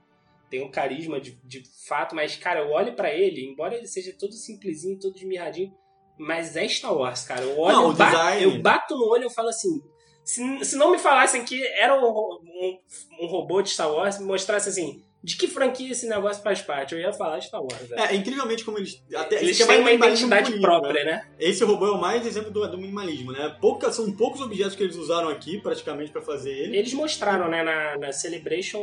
tem 0.48 0.62
um 0.64 0.70
carisma 0.70 1.20
de, 1.20 1.38
de 1.44 1.62
fato. 1.86 2.14
Mas, 2.14 2.36
cara, 2.36 2.60
eu 2.60 2.70
olho 2.70 2.94
pra 2.94 3.12
ele, 3.12 3.44
embora 3.46 3.74
ele 3.74 3.86
seja 3.86 4.12
todo 4.18 4.32
simplesinho, 4.32 4.98
todo 4.98 5.16
esmirradinho, 5.16 5.72
mas 6.20 6.56
é 6.56 6.66
Star 6.68 6.94
Wars, 6.94 7.22
cara. 7.24 7.42
Eu 7.42 7.58
olho, 7.58 7.76
Não, 7.76 7.86
eu, 7.88 7.92
design- 7.92 8.42
eu 8.44 8.62
bato 8.62 8.96
no 8.96 9.08
olho 9.08 9.22
e 9.22 9.26
eu 9.26 9.30
falo 9.30 9.48
assim... 9.48 9.82
Se, 10.22 10.64
se 10.64 10.76
não 10.76 10.92
me 10.92 10.98
falassem 10.98 11.44
que 11.44 11.60
era 11.78 11.94
um, 11.98 12.06
um, 12.06 12.78
um 13.22 13.26
robô 13.26 13.62
de 13.62 13.70
Star 13.70 13.90
Wars, 13.90 14.18
me 14.18 14.26
mostrasse 14.26 14.68
assim... 14.68 15.02
De 15.22 15.36
que 15.36 15.46
franquia 15.46 15.92
esse 15.92 16.08
negócio 16.08 16.42
faz 16.42 16.62
parte? 16.62 16.94
Eu 16.94 16.98
ia 17.00 17.12
falar 17.12 17.38
Star 17.42 17.60
Wars. 17.60 17.90
né? 17.90 18.06
É, 18.08 18.14
incrivelmente 18.16 18.64
como 18.64 18.78
eles. 18.78 19.02
Até, 19.14 19.42
Eles 19.42 19.60
é 19.60 19.66
têm 19.66 19.80
uma 19.80 19.92
identidade 19.92 20.44
político, 20.50 20.62
própria, 20.66 21.04
né? 21.04 21.12
né? 21.12 21.26
Esse 21.38 21.62
robô 21.62 21.86
é 21.88 21.90
o 21.90 22.00
mais 22.00 22.24
exemplo 22.26 22.50
do, 22.50 22.66
do 22.66 22.78
minimalismo, 22.78 23.30
né? 23.30 23.54
Pouca, 23.60 23.92
são 23.92 24.10
poucos 24.12 24.40
objetos 24.40 24.74
que 24.74 24.82
eles 24.82 24.96
usaram 24.96 25.28
aqui, 25.28 25.60
praticamente, 25.60 26.10
pra 26.10 26.22
fazer 26.22 26.50
ele. 26.50 26.74
Eles 26.78 26.94
mostraram, 26.94 27.50
né, 27.50 27.62
na, 27.62 27.98
na 27.98 28.12
Celebration 28.12 28.80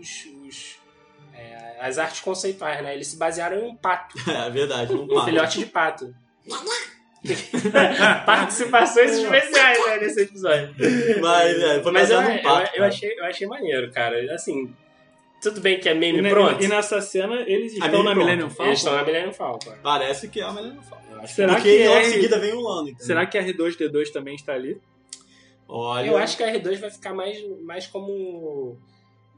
os, 0.00 0.24
os, 0.48 0.76
é, 1.34 1.76
as 1.80 1.98
artes 1.98 2.20
conceituais, 2.22 2.82
né? 2.82 2.94
Eles 2.94 3.08
se 3.08 3.18
basearam 3.18 3.58
em 3.58 3.68
um 3.68 3.76
pato, 3.76 4.16
É 4.26 4.48
verdade, 4.48 4.90
um 4.94 5.06
para. 5.06 5.24
filhote 5.26 5.58
de 5.58 5.66
pato. 5.66 6.14
Participações 8.26 9.12
especiais 9.18 9.86
né, 9.86 9.96
nesse 9.98 10.20
episódio. 10.22 10.74
Mas, 11.20 11.58
é, 11.62 11.82
foi 11.82 11.92
Mas 11.92 12.10
eu, 12.10 12.20
num 12.22 12.38
pato, 12.42 12.70
eu, 12.74 12.82
eu 12.82 12.84
achei, 12.84 13.18
eu 13.18 13.24
achei 13.24 13.46
maneiro, 13.46 13.90
cara. 13.90 14.34
Assim, 14.34 14.74
tudo 15.40 15.60
bem 15.60 15.78
que 15.80 15.88
é 15.88 15.92
E, 15.92 15.98
meme 15.98 16.20
ne- 16.22 16.30
pronto. 16.30 16.62
e 16.62 16.68
nessa 16.68 17.00
cena, 17.00 17.36
eles 17.46 17.72
A 17.80 17.86
estão 17.86 18.02
na 18.02 18.10
pronto. 18.10 18.16
Millennium 18.18 18.50
Falcon? 18.50 18.64
Eles 18.66 18.78
estão 18.78 18.94
na 18.94 19.04
Millennium 19.04 19.32
Falcon. 19.32 19.72
Parece 19.82 20.28
que 20.28 20.40
é 20.40 20.44
a 20.44 20.52
Millennium 20.52 20.82
Falcon. 20.82 21.26
Será 21.26 21.54
Porque 21.54 21.78
que 21.78 21.88
logo 21.88 21.98
é- 21.98 22.02
em 22.02 22.10
seguida 22.12 22.38
vem 22.38 22.52
o 22.52 22.60
Lando. 22.60 22.92
Será 22.98 23.24
que 23.26 23.38
R2-D2 23.38 24.10
também 24.12 24.34
está 24.34 24.52
ali? 24.52 24.78
Olha. 25.66 26.06
Eu 26.08 26.16
acho 26.18 26.36
que 26.36 26.42
a 26.44 26.52
R2 26.52 26.78
vai 26.78 26.90
ficar 26.90 27.14
mais, 27.14 27.38
mais 27.62 27.86
como, 27.86 28.78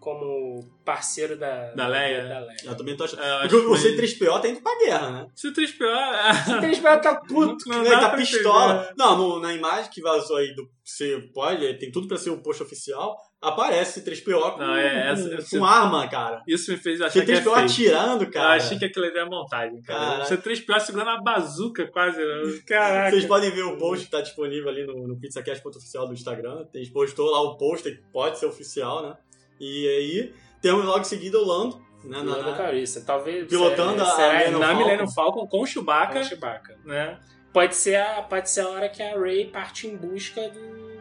como 0.07 0.61
parceiro 0.85 1.37
da, 1.37 1.73
Da 1.75 1.89
Leia. 1.89 2.29
Da 2.29 2.39
Leia. 2.39 2.57
Eu 2.65 2.77
também 2.77 2.97
tô 2.97 3.03
achando. 3.03 3.23
Eu 3.25 3.35
acho 3.39 3.49
Porque 3.49 3.67
o 3.67 3.73
que- 3.97 4.03
C3PO 4.17 4.41
tá 4.41 4.49
indo 4.49 4.61
pra 4.63 4.79
guerra, 4.79 5.11
né? 5.11 5.27
Se 5.35 5.49
o 5.49 5.53
3PO... 5.53 5.85
é- 5.85 6.65
Eles 6.65 6.79
vão 6.79 6.95
estar 6.97 7.17
puto. 7.23 7.69
Não 7.69 7.81
Ele 7.81 7.91
dá 7.91 8.11
tá 8.11 8.17
pistola. 8.17 8.75
entender. 8.77 8.95
Não, 8.97 9.19
no- 9.19 9.41
na 9.41 9.53
imagem 9.53 9.91
que 9.91 10.01
vazou 10.01 10.37
aí 10.37 10.55
do 10.55 10.63
você 10.85 11.19
pode, 11.35 11.75
tem 11.81 11.91
tudo 11.91 12.07
pra 12.07 12.17
ser 12.17 12.31
o 12.31 12.41
post 12.41 12.63
oficial. 12.63 13.17
Aparece 13.43 14.01
C3PO 14.01 14.53
com, 14.53 14.59
Não, 14.61 14.77
é, 14.77 15.11
essa- 15.11 15.29
com, 15.51 15.59
com 15.59 15.65
arma, 15.65 16.09
cara. 16.09 16.43
Isso 16.47 16.71
me 16.71 16.77
fez 16.79 17.01
achar 17.01 17.25
que 17.25 17.33
é 17.33 17.41
C3PO 17.41 17.51
fake. 17.55 17.65
atirando, 17.65 18.25
Eu 18.25 18.31
cara. 18.31 18.55
achei 18.55 18.79
que 18.79 18.85
aquilo 18.85 19.05
ali 19.05 19.17
era 19.19 19.29
montagem, 19.29 19.83
cara. 19.83 19.99
Caraca. 19.99 20.25
Você 20.25 20.37
3PO 20.37 20.81
segurando 20.81 21.11
a 21.11 21.21
bazuca 21.21 21.87
quase. 21.89 22.19
né? 22.19 22.61
Caraca. 22.67 23.11
Vocês 23.11 23.27
podem 23.27 23.51
ver 23.51 23.63
o 23.65 23.77
post 23.77 24.05
que 24.05 24.11
tá 24.13 24.21
disponível 24.21 24.69
ali 24.69 24.87
no, 24.87 25.09
no 25.09 25.19
pizzacast.oficial 25.19 26.07
do 26.07 26.15
Instagram. 26.15 26.65
Tem, 26.73 26.89
postou 26.93 27.29
lá 27.31 27.41
o 27.43 27.57
post 27.59 27.91
que 27.91 28.01
pode 28.13 28.39
ser 28.39 28.47
oficial, 28.47 29.03
né? 29.03 29.17
E 29.61 29.89
aí, 29.89 30.35
temos 30.61 30.85
logo 30.85 31.01
em 31.01 31.05
seguida 31.05 31.39
o 31.39 31.45
Lando, 31.45 31.77
né? 32.05 32.19
Na, 32.23 32.37
Lando 32.37 32.51
na, 32.51 32.57
Calrissian. 32.57 33.03
Talvez. 33.05 33.49
Pilotando 33.49 34.03
a 34.03 34.07
será 34.07 34.51
Na 34.51 34.59
Falcon. 34.59 34.79
Millennium 34.79 35.09
Falcon 35.11 35.47
com 35.47 35.63
o 35.63 35.67
Chewbacca, 35.67 36.15
com 36.15 36.21
o 36.21 36.25
Chewbacca. 36.25 36.79
né? 36.85 37.19
Pode 37.53 37.75
ser, 37.75 37.97
a, 37.97 38.23
pode 38.23 38.51
ser 38.51 38.61
a 38.61 38.69
hora 38.69 38.89
que 38.89 39.03
a 39.03 39.19
Rey 39.19 39.47
parte 39.47 39.87
em 39.87 39.97
busca 39.97 40.43
do, 40.51 40.97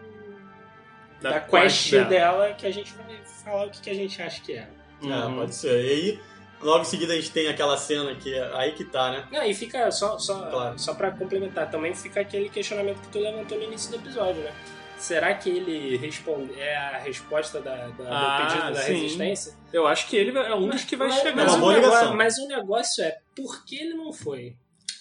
Da 1.22 1.32
da, 1.32 1.40
quest 1.42 1.90
quest 1.90 2.08
dela. 2.08 2.54
que 2.54 2.66
a 2.66 2.72
gente 2.72 2.94
vai 2.94 3.06
falar 3.44 3.66
o 3.66 3.70
que, 3.70 3.82
que 3.82 3.90
a 3.90 3.94
gente 3.94 4.22
acha 4.22 4.42
que 4.42 4.54
é. 4.54 4.68
É, 5.04 5.06
Uhum. 5.06 5.36
pode 5.40 5.54
ser. 5.54 5.84
E 5.84 5.90
aí, 5.90 6.20
logo 6.62 6.82
em 6.82 6.86
seguida 6.86 7.12
a 7.12 7.16
gente 7.18 7.32
tem 7.32 7.50
aquela 7.50 7.76
cena 7.76 8.16
que 8.16 8.34
é 8.34 8.52
aí 8.56 8.72
que 8.72 8.86
tá, 8.86 9.12
né? 9.12 9.28
Não, 9.32 9.44
e 9.44 9.54
fica, 9.54 9.92
só, 9.92 10.18
só, 10.18 10.50
Claro. 10.50 10.80
só 10.80 10.94
pra 10.94 11.12
complementar, 11.12 11.70
também 11.70 11.94
fica 11.94 12.22
aquele 12.22 12.48
questionamento 12.48 13.02
que 13.02 13.10
tu 13.10 13.20
levantou 13.20 13.58
no 13.58 13.64
início 13.66 13.90
do 13.92 13.98
episódio, 13.98 14.42
né? 14.42 14.54
Será 14.98 15.34
que 15.36 15.50
ele 15.50 15.98
responde, 15.98 16.60
é 16.60 16.76
a 16.76 16.98
resposta 17.00 17.60
da, 17.62 17.88
da- 17.88 18.06
Ah, 18.10 18.38
do 18.42 18.48
pedido 18.48 18.74
da 18.74 18.82
sim. 18.82 18.94
resistência? 18.94 19.54
Eu 19.74 19.86
acho 19.86 20.08
que 20.08 20.16
ele 20.16 20.38
é 20.38 20.56
um 20.56 20.70
dos 20.70 20.84
que 20.84 20.96
vai 20.96 21.10
mas, 21.10 21.20
chegar. 21.20 21.36
Mas, 21.36 21.54
uma 21.54 21.66
o 21.66 21.72
negócio, 21.72 22.14
mas 22.16 22.38
o 22.38 22.48
negócio 22.48 23.04
é, 23.04 23.18
por 23.36 23.66
que 23.66 23.76
ele 23.76 23.94
não 23.94 24.14
foi? 24.14 24.56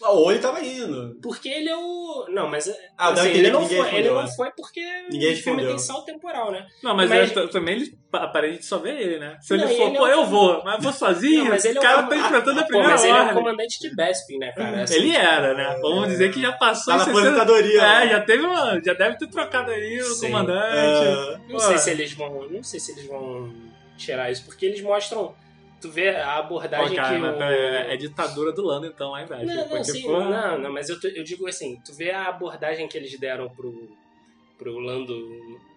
Ah, 0.05 0.11
Ou 0.11 0.31
ele 0.31 0.41
tava 0.41 0.61
indo. 0.63 1.19
Porque 1.23 1.49
ele 1.49 1.69
é 1.69 1.77
o. 1.77 2.27
Não, 2.29 2.49
mas. 2.49 2.69
Ah, 2.99 3.11
dá 3.11 3.23
a 3.23 3.25
assim, 3.25 3.33
ele 3.39 3.51
não 3.51 3.67
foi. 3.67 3.95
Ele 3.95 4.11
não 4.11 4.23
né? 4.23 4.29
foi 4.37 4.51
porque 4.57 4.81
Ninguém 5.11 5.33
o 5.33 5.37
filme 5.37 5.63
respondeu. 5.63 5.69
tem 5.69 5.79
salto 5.79 6.05
temporal, 6.05 6.53
né? 6.53 6.67
Não, 6.83 6.95
mas, 6.95 7.09
Mas- 7.09 7.35
é, 7.37 7.47
também 7.49 7.77
ele 7.77 7.99
aparente 8.13 8.65
só 8.67 8.79
vê 8.79 8.91
ele, 8.91 9.19
né? 9.19 9.37
Se 9.41 9.57
Não, 9.57 9.65
ele 9.65 9.75
for, 9.77 9.87
ele 9.89 9.97
é 9.97 9.99
pô, 9.99 10.05
o- 10.05 10.09
eu 10.09 10.25
vou, 10.27 10.63
mas 10.65 10.83
vou 10.83 10.93
sozinho, 10.93 11.45
Não, 11.45 11.51
mas 11.51 11.65
ele 11.65 11.79
é 11.79 11.81
o 11.81 11.83
cara 11.83 12.07
o- 12.07 12.09
tá 12.09 12.17
enfrentando 12.17 12.61
a 12.61 12.63
Pô, 12.63 12.69
primeira 12.69 12.91
mas 12.93 13.05
ele 13.05 13.13
é 13.19 13.23
o 13.23 13.35
comandante 13.35 13.81
de 13.81 13.97
Bespin, 13.97 14.39
né, 14.39 14.53
cara? 14.53 14.83
Assim, 14.83 14.95
Ele 14.95 15.17
era, 15.17 15.55
né? 15.55 15.79
Vamos 15.81 16.09
dizer 16.09 16.33
que 16.33 16.41
já 16.41 16.53
passou 16.53 16.93
Tá 16.93 16.99
na 16.99 17.05
60 17.05 17.21
aposentadoria. 17.29 17.81
É, 17.83 18.05
né? 18.05 18.09
já 18.11 18.21
teve 18.21 18.45
uma. 18.47 18.81
Já 18.85 18.93
deve 18.95 19.17
ter 19.19 19.29
trocado 19.29 19.71
aí 19.71 19.99
o 20.01 20.05
Sim. 20.05 20.27
comandante. 20.27 21.39
É, 21.49 21.53
Não 21.53 21.59
sei 21.59 21.79
se 21.79 21.91
eles 21.91 22.13
vão. 22.13 22.49
Não 22.49 22.63
sei 22.63 22.79
se 22.79 22.93
eles 22.93 23.07
vão 23.07 23.53
tirar 23.97 24.31
isso, 24.31 24.45
porque 24.45 24.67
eles 24.67 24.81
mostram. 24.83 25.35
Tu 25.85 25.91
vê 25.91 26.17
a 26.17 26.37
Pô, 26.37 26.57
abordagem 26.61 26.97
cara, 26.97 27.19
que 27.19 27.23
o. 27.23 27.43
é, 27.43 27.93
é 27.93 27.97
ditadura 27.99 28.51
do 28.53 28.63
Lando, 28.63 28.87
então, 28.87 29.15
hein, 29.19 29.27
velho? 29.27 29.45
Não, 29.45 29.55
não, 29.55 29.69
Porque, 29.69 29.85
sim, 29.85 30.03
pô, 30.05 30.19
não, 30.19 30.59
não, 30.59 30.73
mas 30.73 30.89
eu, 30.89 30.97
eu 31.15 31.23
digo 31.23 31.47
assim, 31.47 31.79
tu 31.85 31.93
vê 31.93 32.11
a 32.11 32.27
abordagem 32.27 32.89
que 32.89 32.97
eles 32.97 33.21
deram 33.21 33.51
pro, 33.51 33.91
pro 34.57 34.79
Lando, 34.79 35.15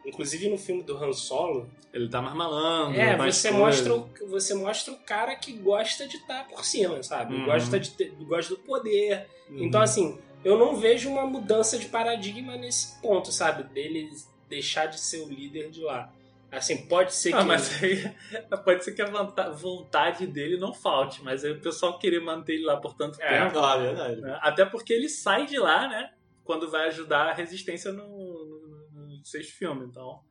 inclusive 0.05 0.47
no 0.47 0.57
filme 0.57 0.81
do 0.81 0.95
Han 0.95 1.11
Solo, 1.11 1.69
Ele 1.93 2.07
tá 2.07 2.21
mais 2.21 2.37
malandro. 2.37 2.97
é, 2.97 3.17
você 3.17 3.51
mostra, 3.51 3.95
o, 3.95 4.09
você 4.29 4.53
mostra 4.53 4.93
o 4.93 4.97
cara 4.99 5.35
que 5.35 5.51
gosta 5.51 6.07
de 6.07 6.15
estar 6.15 6.47
por 6.47 6.63
cima, 6.63 7.03
sabe? 7.03 7.35
Uhum. 7.35 7.43
Gosta, 7.43 7.77
de 7.77 7.89
ter, 7.89 8.11
gosta 8.21 8.55
do 8.55 8.61
poder. 8.61 9.27
Uhum. 9.49 9.65
Então, 9.65 9.81
assim, 9.81 10.17
eu 10.41 10.57
não 10.57 10.77
vejo 10.77 11.09
uma 11.09 11.25
mudança 11.25 11.77
de 11.77 11.87
paradigma 11.87 12.55
nesse 12.55 13.01
ponto, 13.01 13.29
sabe? 13.29 13.63
Dele 13.63 14.09
deixar 14.47 14.85
de 14.85 15.01
ser 15.01 15.19
o 15.19 15.27
líder 15.27 15.69
de 15.69 15.81
lá. 15.81 16.09
Assim, 16.51 16.87
pode 16.87 17.13
ser 17.13 17.33
Ah, 17.35 17.39
que... 17.39 17.45
mas 17.45 17.83
aí 17.83 18.15
pode 18.63 18.83
ser 18.83 18.93
que 18.93 19.01
a 19.01 19.49
vontade 19.51 20.25
dele 20.27 20.57
não 20.57 20.73
falte, 20.73 21.23
mas 21.23 21.43
aí 21.43 21.51
o 21.51 21.61
pessoal 21.61 21.99
querer 21.99 22.19
manter 22.21 22.53
ele 22.53 22.63
lá 22.65 22.77
por 22.77 22.93
tanto 22.95 23.21
É. 23.21 23.43
tempo. 23.45 23.59
Ah, 23.59 23.77
verdade. 23.77 24.21
né? 24.21 24.39
Até 24.41 24.65
porque 24.65 24.93
ele 24.93 25.09
sai 25.09 25.45
de 25.45 25.57
lá, 25.59 25.87
né? 25.87 26.09
Quando 26.43 26.69
vai 26.71 26.87
ajudar 26.87 27.27
a 27.29 27.33
resistência 27.33 27.91
no, 27.91 28.07
no- 28.07 29.17
no 29.17 29.25
sexto 29.25 29.57
filme. 29.57 29.85
Então, 29.85 30.21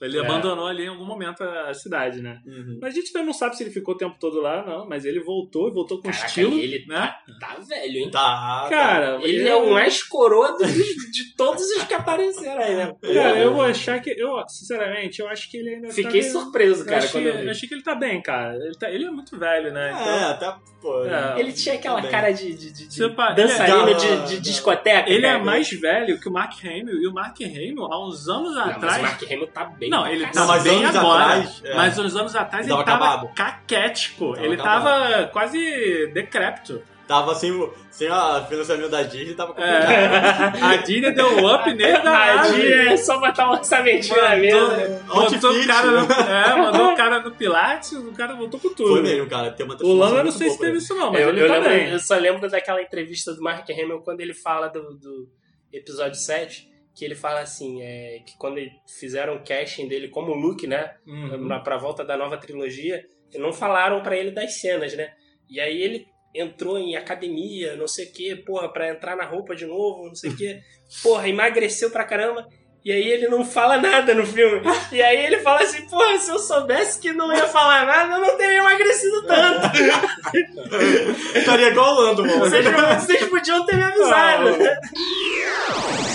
ele 0.00 0.18
É. 0.18 0.20
abandonou 0.20 0.66
ali 0.66 0.84
em 0.84 0.88
algum 0.88 1.04
momento 1.04 1.42
a, 1.42 1.72
cidade, 1.74 2.20
né? 2.20 2.40
Uhum. 2.46 2.78
Mas 2.80 2.92
a 2.94 2.96
gente 3.00 3.08
ainda 3.16 3.26
não 3.26 3.32
sabe 3.32 3.56
se 3.56 3.62
ele 3.62 3.70
ficou 3.70 3.94
o 3.94 3.96
tempo 3.98 4.16
todo 4.18 4.40
lá, 4.40 4.64
não. 4.66 4.88
Mas 4.88 5.04
ele 5.04 5.20
voltou, 5.20 5.68
e 5.68 5.72
voltou 5.72 5.98
com 5.98 6.04
Caraca, 6.04 6.26
estilo, 6.26 6.58
ele 6.58 6.84
né? 6.86 7.14
tá, 7.40 7.46
tá 7.54 7.60
velho, 7.60 7.96
hein? 7.98 8.10
Tá, 8.10 8.66
Cara, 8.68 9.18
Ele 9.22 9.48
é 9.48 9.54
o 9.56 9.70
mais 9.72 10.02
coroa 10.02 10.56
dos- 10.58 10.72
de 11.12 11.34
todos 11.36 11.62
os 11.62 11.84
que 11.84 11.94
apareceram 11.94 12.60
aí, 12.62 12.74
né? 12.76 12.94
Cara, 13.02 13.38
eu 13.38 13.52
vou 13.54 13.62
achar 13.62 14.00
que. 14.00 14.10
Eu, 14.10 14.36
sinceramente, 14.48 15.20
eu 15.20 15.28
acho 15.28 15.50
que 15.50 15.56
ele 15.56 15.74
ainda 15.76 15.88
Fiquei 15.88 16.04
tá 16.04 16.28
meio- 16.28 16.32
surpreso, 16.32 16.82
Eu 16.82 16.86
cara, 16.86 16.98
achei, 16.98 17.10
quando 17.10 17.26
eu 17.26 17.38
vi. 17.38 17.44
eu 17.46 17.50
achei 17.50 17.68
que 17.68 17.74
ele 17.74 17.82
tá 17.82 17.94
bem, 17.94 18.20
cara. 18.22 18.56
Ele, 18.56 18.74
tá- 18.76 18.90
ele 18.90 19.04
é 19.04 19.10
muito 19.10 19.38
velho, 19.38 19.72
né? 19.72 19.90
Então, 19.92 20.08
É, 20.14 20.24
até, 20.24 20.54
pô. 20.80 21.04
É. 21.04 21.40
Ele 21.40 21.52
tinha 21.52 21.74
aquela 21.76 21.96
Também. 21.96 22.10
cara 22.10 22.30
de, 22.32 22.54
de, 22.54 22.72
de, 22.72 22.88
de 22.88 23.08
pa- 23.10 23.32
dançarino 23.32 23.82
ele 23.88 23.92
é- 23.92 23.94
de, 23.94 24.26
de 24.36 24.40
discoteca. 24.40 25.10
Ele 25.10 25.24
é 25.26 25.32
cara. 25.32 25.44
mais 25.44 25.68
velho 25.70 26.20
que 26.20 26.28
o 26.28 26.32
Mark 26.32 26.52
Hamill, 26.64 27.00
e 27.02 27.06
o 27.06 27.12
Mark 27.12 27.36
Hamill, 27.40 27.84
há 27.92 28.06
uns 28.06 28.28
anos 28.28 28.54
Não, 28.54 28.66
mas 28.66 28.76
atrás. 28.76 28.98
o 28.98 29.02
Mark 29.02 29.22
Hamill 29.22 29.48
tá 29.54 29.64
bem. 29.64 29.88
Não, 29.88 30.06
ele 30.06 30.26
tá 30.26 30.44
mas 30.46 30.62
bem 30.62 30.84
anos 30.84 30.96
agora. 30.96 31.24
atrás, 31.24 31.62
é. 31.64 31.74
Mas 31.74 31.98
uns 31.98 32.16
anos 32.16 32.34
atrás 32.36 32.66
Tava 32.66 32.80
ele 32.80 32.86
tava 32.86 33.04
acabado. 33.06 33.34
caquético. 33.34 34.34
Tava 34.34 34.46
ele 34.46 34.54
acabado. 34.54 34.84
tava 34.84 35.26
quase 35.28 36.10
decrépito. 36.12 36.82
Tava 37.06 37.34
sem 37.34 37.50
o, 37.52 37.70
sem 37.90 38.08
a 38.08 38.42
financiamento 38.48 38.88
da 38.88 39.02
Disney, 39.02 39.34
tava 39.34 39.52
complicado. 39.52 39.90
É, 39.90 40.62
a 40.64 40.76
Disney 40.76 41.12
deu 41.12 41.36
um 41.36 41.54
up 41.54 41.70
nele 41.74 41.92
da 42.00 42.36
Tadinho, 42.36 42.88
é 42.88 42.96
só 42.96 43.18
botar 43.20 43.50
um 43.50 43.52
orçamentinho 43.52 44.22
na 44.22 44.36
mesa. 44.36 45.02
Botou 45.06 45.22
Outfit. 45.24 45.46
o 45.46 45.66
cara 45.66 45.90
no, 45.90 46.12
é, 46.12 46.56
mandou 46.56 46.92
o 46.92 46.96
cara 46.96 47.20
no 47.20 47.30
Pilates, 47.30 47.92
o 47.92 48.10
cara 48.12 48.34
voltou 48.34 48.58
com 48.58 48.70
tudo. 48.72 48.88
Foi 48.88 49.02
mesmo, 49.02 49.28
cara. 49.28 49.50
Tem 49.50 49.66
uma 49.66 49.76
O 49.82 49.92
Lando 49.94 50.16
eu 50.16 50.24
não 50.24 50.30
sei 50.32 50.48
se 50.48 50.58
teve 50.58 50.78
isso 50.78 50.94
não, 50.94 51.12
mas 51.12 51.20
Eu, 51.20 51.28
ele 51.28 51.42
eu 51.42 51.48
tá 51.48 51.58
lembro- 51.58 51.72
eu 51.92 51.98
só 51.98 52.16
lembro 52.16 52.48
daquela 52.50 52.80
entrevista 52.80 53.34
do 53.34 53.42
Mark 53.42 53.68
Hamill 53.68 54.00
quando 54.00 54.20
ele 54.22 54.32
fala 54.32 54.68
do, 54.68 54.94
do 54.94 55.28
episódio 55.70 56.14
7, 56.18 56.66
que 56.94 57.04
ele 57.04 57.14
fala 57.14 57.40
assim, 57.40 57.82
é, 57.82 58.20
que 58.24 58.36
quando 58.38 58.60
fizeram 58.98 59.34
o 59.36 59.42
casting 59.44 59.88
dele 59.88 60.08
como 60.08 60.32
Luke, 60.34 60.66
né? 60.66 60.94
Uhum. 61.06 61.46
na, 61.48 61.58
pra 61.60 61.76
volta 61.76 62.04
da 62.04 62.16
nova 62.16 62.36
trilogia, 62.36 63.04
não 63.34 63.52
falaram 63.52 64.00
pra 64.02 64.16
ele 64.16 64.30
das 64.30 64.60
cenas, 64.60 64.94
né? 64.94 65.12
E 65.50 65.60
aí 65.60 65.82
ele 65.82 66.06
entrou 66.34 66.78
em 66.78 66.96
academia, 66.96 67.76
não 67.76 67.86
sei 67.88 68.06
o 68.06 68.12
que, 68.12 68.36
porra, 68.36 68.68
pra 68.72 68.88
entrar 68.90 69.16
na 69.16 69.24
roupa 69.24 69.54
de 69.54 69.66
novo, 69.66 70.06
não 70.08 70.14
sei 70.14 70.30
o 70.30 70.36
que, 70.36 70.60
porra, 71.02 71.28
emagreceu 71.28 71.90
pra 71.90 72.04
caramba. 72.04 72.46
E 72.84 72.92
aí 72.92 73.08
ele 73.08 73.28
não 73.28 73.42
fala 73.42 73.78
nada 73.78 74.12
no 74.14 74.26
filme. 74.26 74.60
E 74.92 75.00
aí 75.02 75.24
ele 75.24 75.38
fala 75.38 75.62
assim, 75.62 75.88
porra, 75.88 76.18
se 76.18 76.30
eu 76.30 76.38
soubesse 76.38 77.00
que 77.00 77.12
não 77.14 77.34
ia 77.34 77.46
falar 77.46 77.86
nada, 77.86 78.16
eu 78.16 78.20
não 78.20 78.36
teria 78.36 78.58
emagrecido 78.58 79.26
tanto. 79.26 79.60
pra- 79.70 81.32
Estaria 81.40 81.68
igual 81.68 81.94
o 81.94 82.00
Lando, 82.02 82.26
mano. 82.26 82.40
Vocês, 82.40 82.66
vocês 83.02 83.24
podiam 83.30 83.64
ter 83.64 83.76
me 83.76 83.82
avisado. 83.84 84.50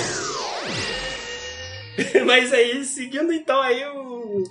Mas 2.25 2.53
aí, 2.53 2.83
seguindo 2.83 3.31
então 3.33 3.62
aí 3.62 3.83
o, 3.85 4.43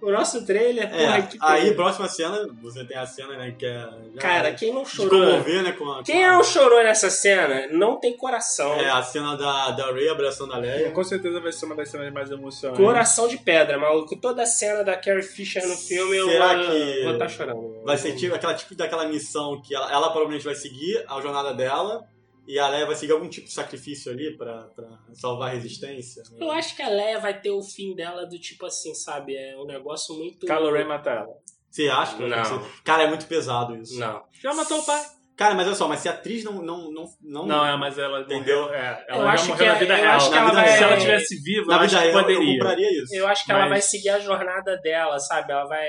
o 0.00 0.10
nosso 0.10 0.44
trailer, 0.44 0.90
porra, 0.90 1.18
É, 1.18 1.22
que 1.22 1.38
aí, 1.40 1.64
tem- 1.66 1.74
próxima 1.74 2.08
cena, 2.08 2.48
você 2.60 2.84
tem 2.84 2.96
a 2.96 3.06
cena, 3.06 3.36
né, 3.36 3.54
que 3.56 3.64
é... 3.64 3.88
já 4.14 4.20
Cara, 4.20 4.52
quem 4.52 4.72
não 4.74 4.84
chorou... 4.84 5.10
comover, 5.32 5.62
né, 5.62 5.72
com 5.72 5.90
a... 5.92 6.02
Quem 6.02 6.20
com 6.22 6.26
a- 6.26 6.32
não 6.32 6.42
chorou 6.44 6.82
nessa 6.82 7.08
cena 7.08 7.68
não 7.70 8.00
tem 8.00 8.16
coração. 8.16 8.72
É, 8.74 8.90
a 8.90 9.00
cena 9.02 9.36
da, 9.36 9.70
da 9.70 9.92
Ray 9.92 10.08
abraçando 10.08 10.52
a 10.54 10.58
Leia. 10.58 10.90
Com 10.90 11.04
certeza 11.04 11.38
vai 11.40 11.52
ser 11.52 11.66
uma 11.66 11.76
das 11.76 11.88
cenas 11.88 12.12
mais 12.12 12.30
emocionantes. 12.30 12.84
Coração 12.84 13.28
de 13.28 13.36
pedra, 13.38 13.78
maluco. 13.78 14.16
Toda 14.16 14.42
a 14.42 14.46
cena 14.46 14.82
da 14.82 14.96
Carrie 14.96 15.22
Fisher 15.22 15.64
no 15.66 15.76
filme 15.76 16.16
eu 16.16 16.28
Será 16.28 16.54
vou 16.56 16.66
que 16.66 17.02
vou 17.04 17.12
estar 17.12 17.28
chorando. 17.28 17.82
Vai 17.84 17.96
ser 17.96 18.16
tipo, 18.16 18.34
aquela 18.34 18.54
tipo 18.54 18.74
daquela 18.74 19.06
missão 19.06 19.60
que 19.62 19.72
ela, 19.74 19.90
ela 19.92 20.10
provavelmente 20.10 20.44
vai 20.44 20.54
seguir 20.56 21.04
a 21.08 21.20
jornada 21.20 21.54
dela 21.54 22.04
e 22.46 22.58
a 22.58 22.68
Leia 22.68 22.86
vai 22.86 22.94
seguir 22.96 23.12
algum 23.12 23.28
tipo 23.28 23.46
de 23.46 23.52
sacrifício 23.52 24.10
ali 24.12 24.36
pra, 24.36 24.64
pra 24.74 24.88
salvar 25.14 25.50
a 25.50 25.52
resistência. 25.54 26.22
né? 26.32 26.38
Eu 26.40 26.50
acho 26.50 26.74
que 26.76 26.82
a 26.82 26.88
Leia 26.88 27.18
vai 27.20 27.40
ter 27.40 27.50
o 27.50 27.62
fim 27.62 27.94
dela 27.94 28.26
do 28.26 28.38
tipo 28.38 28.66
assim, 28.66 28.94
sabe? 28.94 29.34
É 29.36 29.56
um 29.56 29.64
negócio 29.66 30.14
muito. 30.16 30.46
Kylo 30.46 30.72
Ren 30.72 30.84
mata 30.86 31.10
ela. 31.10 31.34
Você 31.70 31.88
acha 31.88 32.16
que 32.16 32.24
Não. 32.26 32.66
Cara, 32.84 33.04
é 33.04 33.08
muito 33.08 33.26
pesado 33.26 33.76
isso. 33.76 33.98
Não. 33.98 34.22
Já 34.42 34.52
matou 34.52 34.78
o 34.80 34.84
pai. 34.84 35.02
Cara, 35.34 35.54
mas 35.54 35.66
olha 35.66 35.74
só, 35.74 35.88
mas 35.88 36.00
se 36.00 36.08
a 36.08 36.12
atriz 36.12 36.44
não. 36.44 36.60
Não, 36.62 36.90
não, 36.92 37.04
não, 37.22 37.46
Não, 37.46 37.66
é, 37.66 37.76
mas 37.78 37.96
ela 37.98 38.20
Entendeu? 38.20 38.68
É, 38.74 39.06
Eu 39.08 39.14
ela 39.14 39.24
já 39.24 39.32
acho 39.32 39.48
morreu 39.48 39.58
que 39.58 39.64
na 39.70 39.74
é- 39.74 39.78
vida 39.78 39.94
eu 39.94 40.00
real. 40.02 40.16
acho 40.16 40.30
que 40.30 40.36
ela 40.36 40.52
vai- 40.52 40.68
Se 40.76 40.82
ela 40.84 40.96
tivesse 40.98 41.42
viva, 41.42 41.66
Na 41.68 41.74
eu 41.76 41.80
acho 41.80 41.88
vida 41.88 42.00
que 42.02 42.06
real, 42.08 42.18
eu 42.20 42.26
poderia. 42.26 42.52
compraria 42.58 43.02
isso. 43.02 43.14
Eu 43.14 43.26
acho 43.26 43.44
que 43.46 43.50
ela 43.52 43.60
Mas- 43.62 43.70
vai 43.70 43.80
seguir 43.80 44.08
a 44.10 44.18
jornada 44.18 44.76
dela, 44.76 45.18
sabe? 45.18 45.50
Ela 45.52 45.64
vai. 45.64 45.88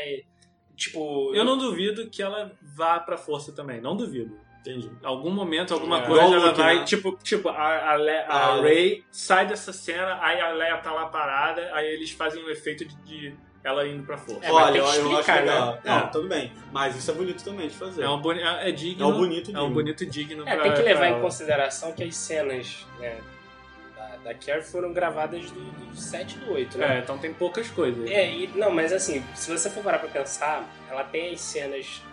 Tipo. 0.78 1.34
Eu 1.36 1.44
não 1.44 1.58
duvido 1.58 2.10
que 2.10 2.22
ela 2.24 2.52
vá 2.76 3.00
pra 3.00 3.18
força 3.18 3.52
também. 3.54 3.82
Não 3.82 3.96
duvido. 3.98 4.36
Entendi. 4.66 4.90
Algum 5.04 5.30
momento, 5.30 5.74
alguma 5.74 6.00
É. 6.00 6.06
coisa, 6.08 6.24
ela 6.36 6.48
Luke, 6.48 6.58
vai. 6.62 6.80
né? 6.80 6.84
Tipo, 6.86 7.18
tipo 7.22 7.50
a, 7.50 7.92
a, 7.92 7.96
Le- 7.96 8.12
a 8.12 8.26
Ah, 8.30 8.62
Ray 8.62 9.04
sai 9.12 9.46
dessa 9.46 9.74
cena, 9.74 10.18
aí 10.22 10.40
a 10.40 10.52
Leia 10.54 10.78
tá 10.78 10.92
lá 10.94 11.08
parada, 11.08 11.70
aí 11.74 11.86
eles 11.88 12.12
fazem 12.12 12.42
o 12.44 12.50
efeito 12.50 12.86
de, 12.86 12.96
de 13.04 13.36
ela 13.62 13.86
indo 13.88 14.04
pra 14.04 14.18
força. 14.18 14.46
É, 14.46 14.52
Olha, 14.52 14.72
tem 14.72 14.82
eu, 14.82 14.88
acho 14.88 15.00
explicar, 15.02 15.42
legal. 15.42 15.72
né? 15.74 15.80
Não, 15.84 15.98
É. 16.00 16.08
tudo 16.08 16.28
bem. 16.30 16.52
Mas 16.72 16.96
isso 16.96 17.12
é 17.12 17.14
bonito 17.14 17.44
também 17.44 17.68
de 17.68 17.74
fazer. 17.76 18.04
É, 18.04 18.10
um 18.10 18.20
boni 18.22 18.42
é, 18.42 18.70
é 18.70 18.72
digno. 18.72 19.04
É 19.04 19.08
um 19.08 19.18
bonito 19.18 19.50
É 19.52 19.54
um 19.54 19.64
digno. 19.64 19.70
bonito 19.74 20.04
e 20.04 20.06
digno 20.06 20.44
É, 20.48 20.54
pra- 20.56 20.64
tem 20.64 20.74
que 20.74 20.82
levar 20.82 21.06
em 21.08 21.12
ela. 21.12 21.22
consideração 21.22 21.92
que 21.94 22.04
as 22.04 22.16
cenas 22.16 22.86
né, 23.00 23.18
da, 23.96 24.08
da 24.18 24.34
Carrie 24.34 24.64
foram 24.64 24.92
gravadas 24.94 25.50
do, 25.52 25.60
do 25.62 25.96
7 25.96 26.36
e 26.36 26.40
do 26.40 26.54
8, 26.54 26.78
né? 26.78 26.98
É, 26.98 27.00
então 27.00 27.18
tem 27.18 27.34
poucas 27.34 27.70
coisas. 27.70 28.10
É, 28.10 28.30
e, 28.32 28.48
não, 28.56 28.70
mas 28.72 28.92
assim, 28.94 29.22
se 29.36 29.50
você 29.52 29.70
for 29.70 29.84
parar 29.84 30.00
pra 30.00 30.10
pensar, 30.10 30.64
ela 30.90 31.04
tem 31.06 31.34
as 31.34 31.40
cenas 31.42 32.02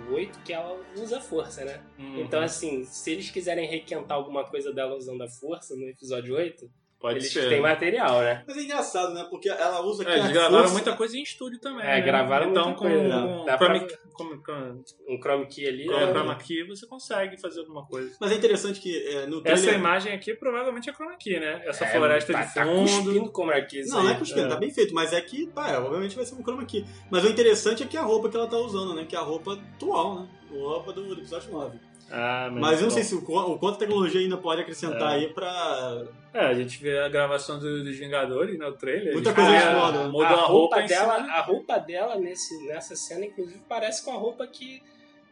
do 0.00 0.14
8 0.14 0.40
que 0.44 0.52
ela 0.52 0.78
usa 0.96 1.20
força, 1.20 1.64
né? 1.64 1.82
Uhum. 1.98 2.20
Então, 2.20 2.40
assim, 2.40 2.84
se 2.84 3.10
eles 3.12 3.30
quiserem 3.30 3.68
requentar 3.68 4.16
alguma 4.16 4.44
coisa 4.44 4.72
dela 4.72 4.96
usando 4.96 5.22
a 5.22 5.28
força 5.28 5.74
no 5.74 5.88
episódio 5.88 6.34
8, 6.34 6.70
pode 7.00 7.18
eles 7.18 7.32
ser. 7.32 7.48
têm 7.48 7.60
material, 7.60 8.20
né? 8.20 8.42
Mas 8.46 8.56
é 8.56 8.60
engraçado, 8.62 9.12
né? 9.14 9.26
Porque 9.30 9.48
ela 9.48 9.80
usa 9.82 10.02
aqui 10.02 10.12
É, 10.12 10.18
eles 10.18 10.32
gravaram 10.32 10.58
força- 10.58 10.72
muita 10.72 10.96
coisa 10.96 11.16
em 11.16 11.22
estúdio 11.22 11.60
também. 11.60 11.82
É, 11.84 11.96
né? 11.96 12.00
gravaram 12.00 12.50
então, 12.50 12.64
muita 12.66 12.78
com, 12.78 12.88
coisa. 12.88 13.08
com 13.38 13.44
Dá 13.44 13.58
pra 13.58 13.80
com, 14.12 14.38
com, 14.42 14.82
Um 15.08 15.20
chroma 15.20 15.46
key 15.46 15.66
ali. 15.66 15.86
com 15.86 15.92
né? 15.92 16.10
chroma 16.10 16.34
key 16.36 16.64
você 16.64 16.86
consegue 16.86 17.40
fazer 17.40 17.60
alguma 17.60 17.84
coisa. 17.86 18.16
Mas 18.20 18.32
é 18.32 18.34
interessante 18.34 18.80
que 18.80 18.96
é, 19.08 19.26
no 19.26 19.38
Essa 19.44 19.62
trailer... 19.62 19.74
imagem 19.80 20.12
aqui 20.14 20.34
provavelmente 20.34 20.88
é 20.88 20.92
chroma 20.92 21.16
key, 21.18 21.38
né? 21.38 21.62
Essa 21.66 21.84
É, 21.84 21.88
floresta 21.88 22.32
tá, 22.32 22.42
de 22.44 22.54
Tá 22.54 22.64
fundo. 22.64 22.80
cuspindo 22.82 23.30
chroma 23.32 23.60
key 23.62 23.82
Não, 23.86 24.02
não 24.02 24.08
é 24.08 24.12
aí. 24.14 24.18
cuspindo, 24.18 24.46
É. 24.46 24.48
tá 24.48 24.56
bem 24.56 24.70
feito, 24.70 24.94
mas 24.94 25.12
é 25.12 25.20
que, 25.20 25.46
tá, 25.48 25.70
é, 25.70 25.78
obviamente 25.78 26.16
vai 26.16 26.24
ser 26.24 26.34
um 26.34 26.42
chroma 26.42 26.62
aqui. 26.62 26.84
Mas 27.10 27.24
o 27.24 27.28
interessante 27.28 27.82
é 27.82 27.86
que 27.86 27.96
a 27.96 28.02
roupa 28.02 28.28
que 28.28 28.36
ela 28.36 28.46
tá 28.46 28.56
usando, 28.56 28.94
né? 28.94 29.04
Que 29.04 29.14
é 29.14 29.18
a 29.18 29.22
roupa 29.22 29.52
atual, 29.52 30.20
né? 30.20 30.28
A 30.50 30.54
roupa 30.58 30.92
do, 30.92 31.02
do 31.14 31.20
episódio 31.20 31.50
9. 31.52 31.78
Ah, 32.08 32.48
Mas 32.52 32.74
eu 32.78 32.82
não 32.82 32.88
bom. 32.88 32.94
sei 32.94 33.02
se 33.02 33.14
o, 33.16 33.18
o 33.18 33.58
quanto 33.58 33.74
a 33.74 33.78
tecnologia 33.78 34.20
ainda 34.20 34.36
pode 34.36 34.60
acrescentar 34.62 35.12
É. 35.12 35.16
aí 35.16 35.34
pra. 35.34 36.04
É, 36.36 36.46
a 36.46 36.54
gente 36.54 36.78
vê 36.82 36.98
a 36.98 37.08
gravação 37.08 37.58
do- 37.58 37.82
dos 37.82 37.96
Vingadores, 37.96 38.58
né? 38.58 38.66
O 38.66 38.72
trailer. 38.72 39.12
Muita 39.14 39.32
coisa 39.32 39.56
explode. 39.56 39.98
Mudam 40.10 40.22
a 40.38 40.42
a 40.42 40.46
roupa, 40.46 40.80
em 40.82 40.86
dela, 40.86 41.16
cima. 41.16 41.32
a 41.32 41.40
roupa 41.40 41.78
dela 41.78 42.16
nesse, 42.16 42.66
nessa 42.66 42.94
cena, 42.94 43.24
inclusive, 43.24 43.60
parece 43.68 44.04
com 44.04 44.12
a 44.12 44.16
roupa 44.18 44.46
que, 44.46 44.82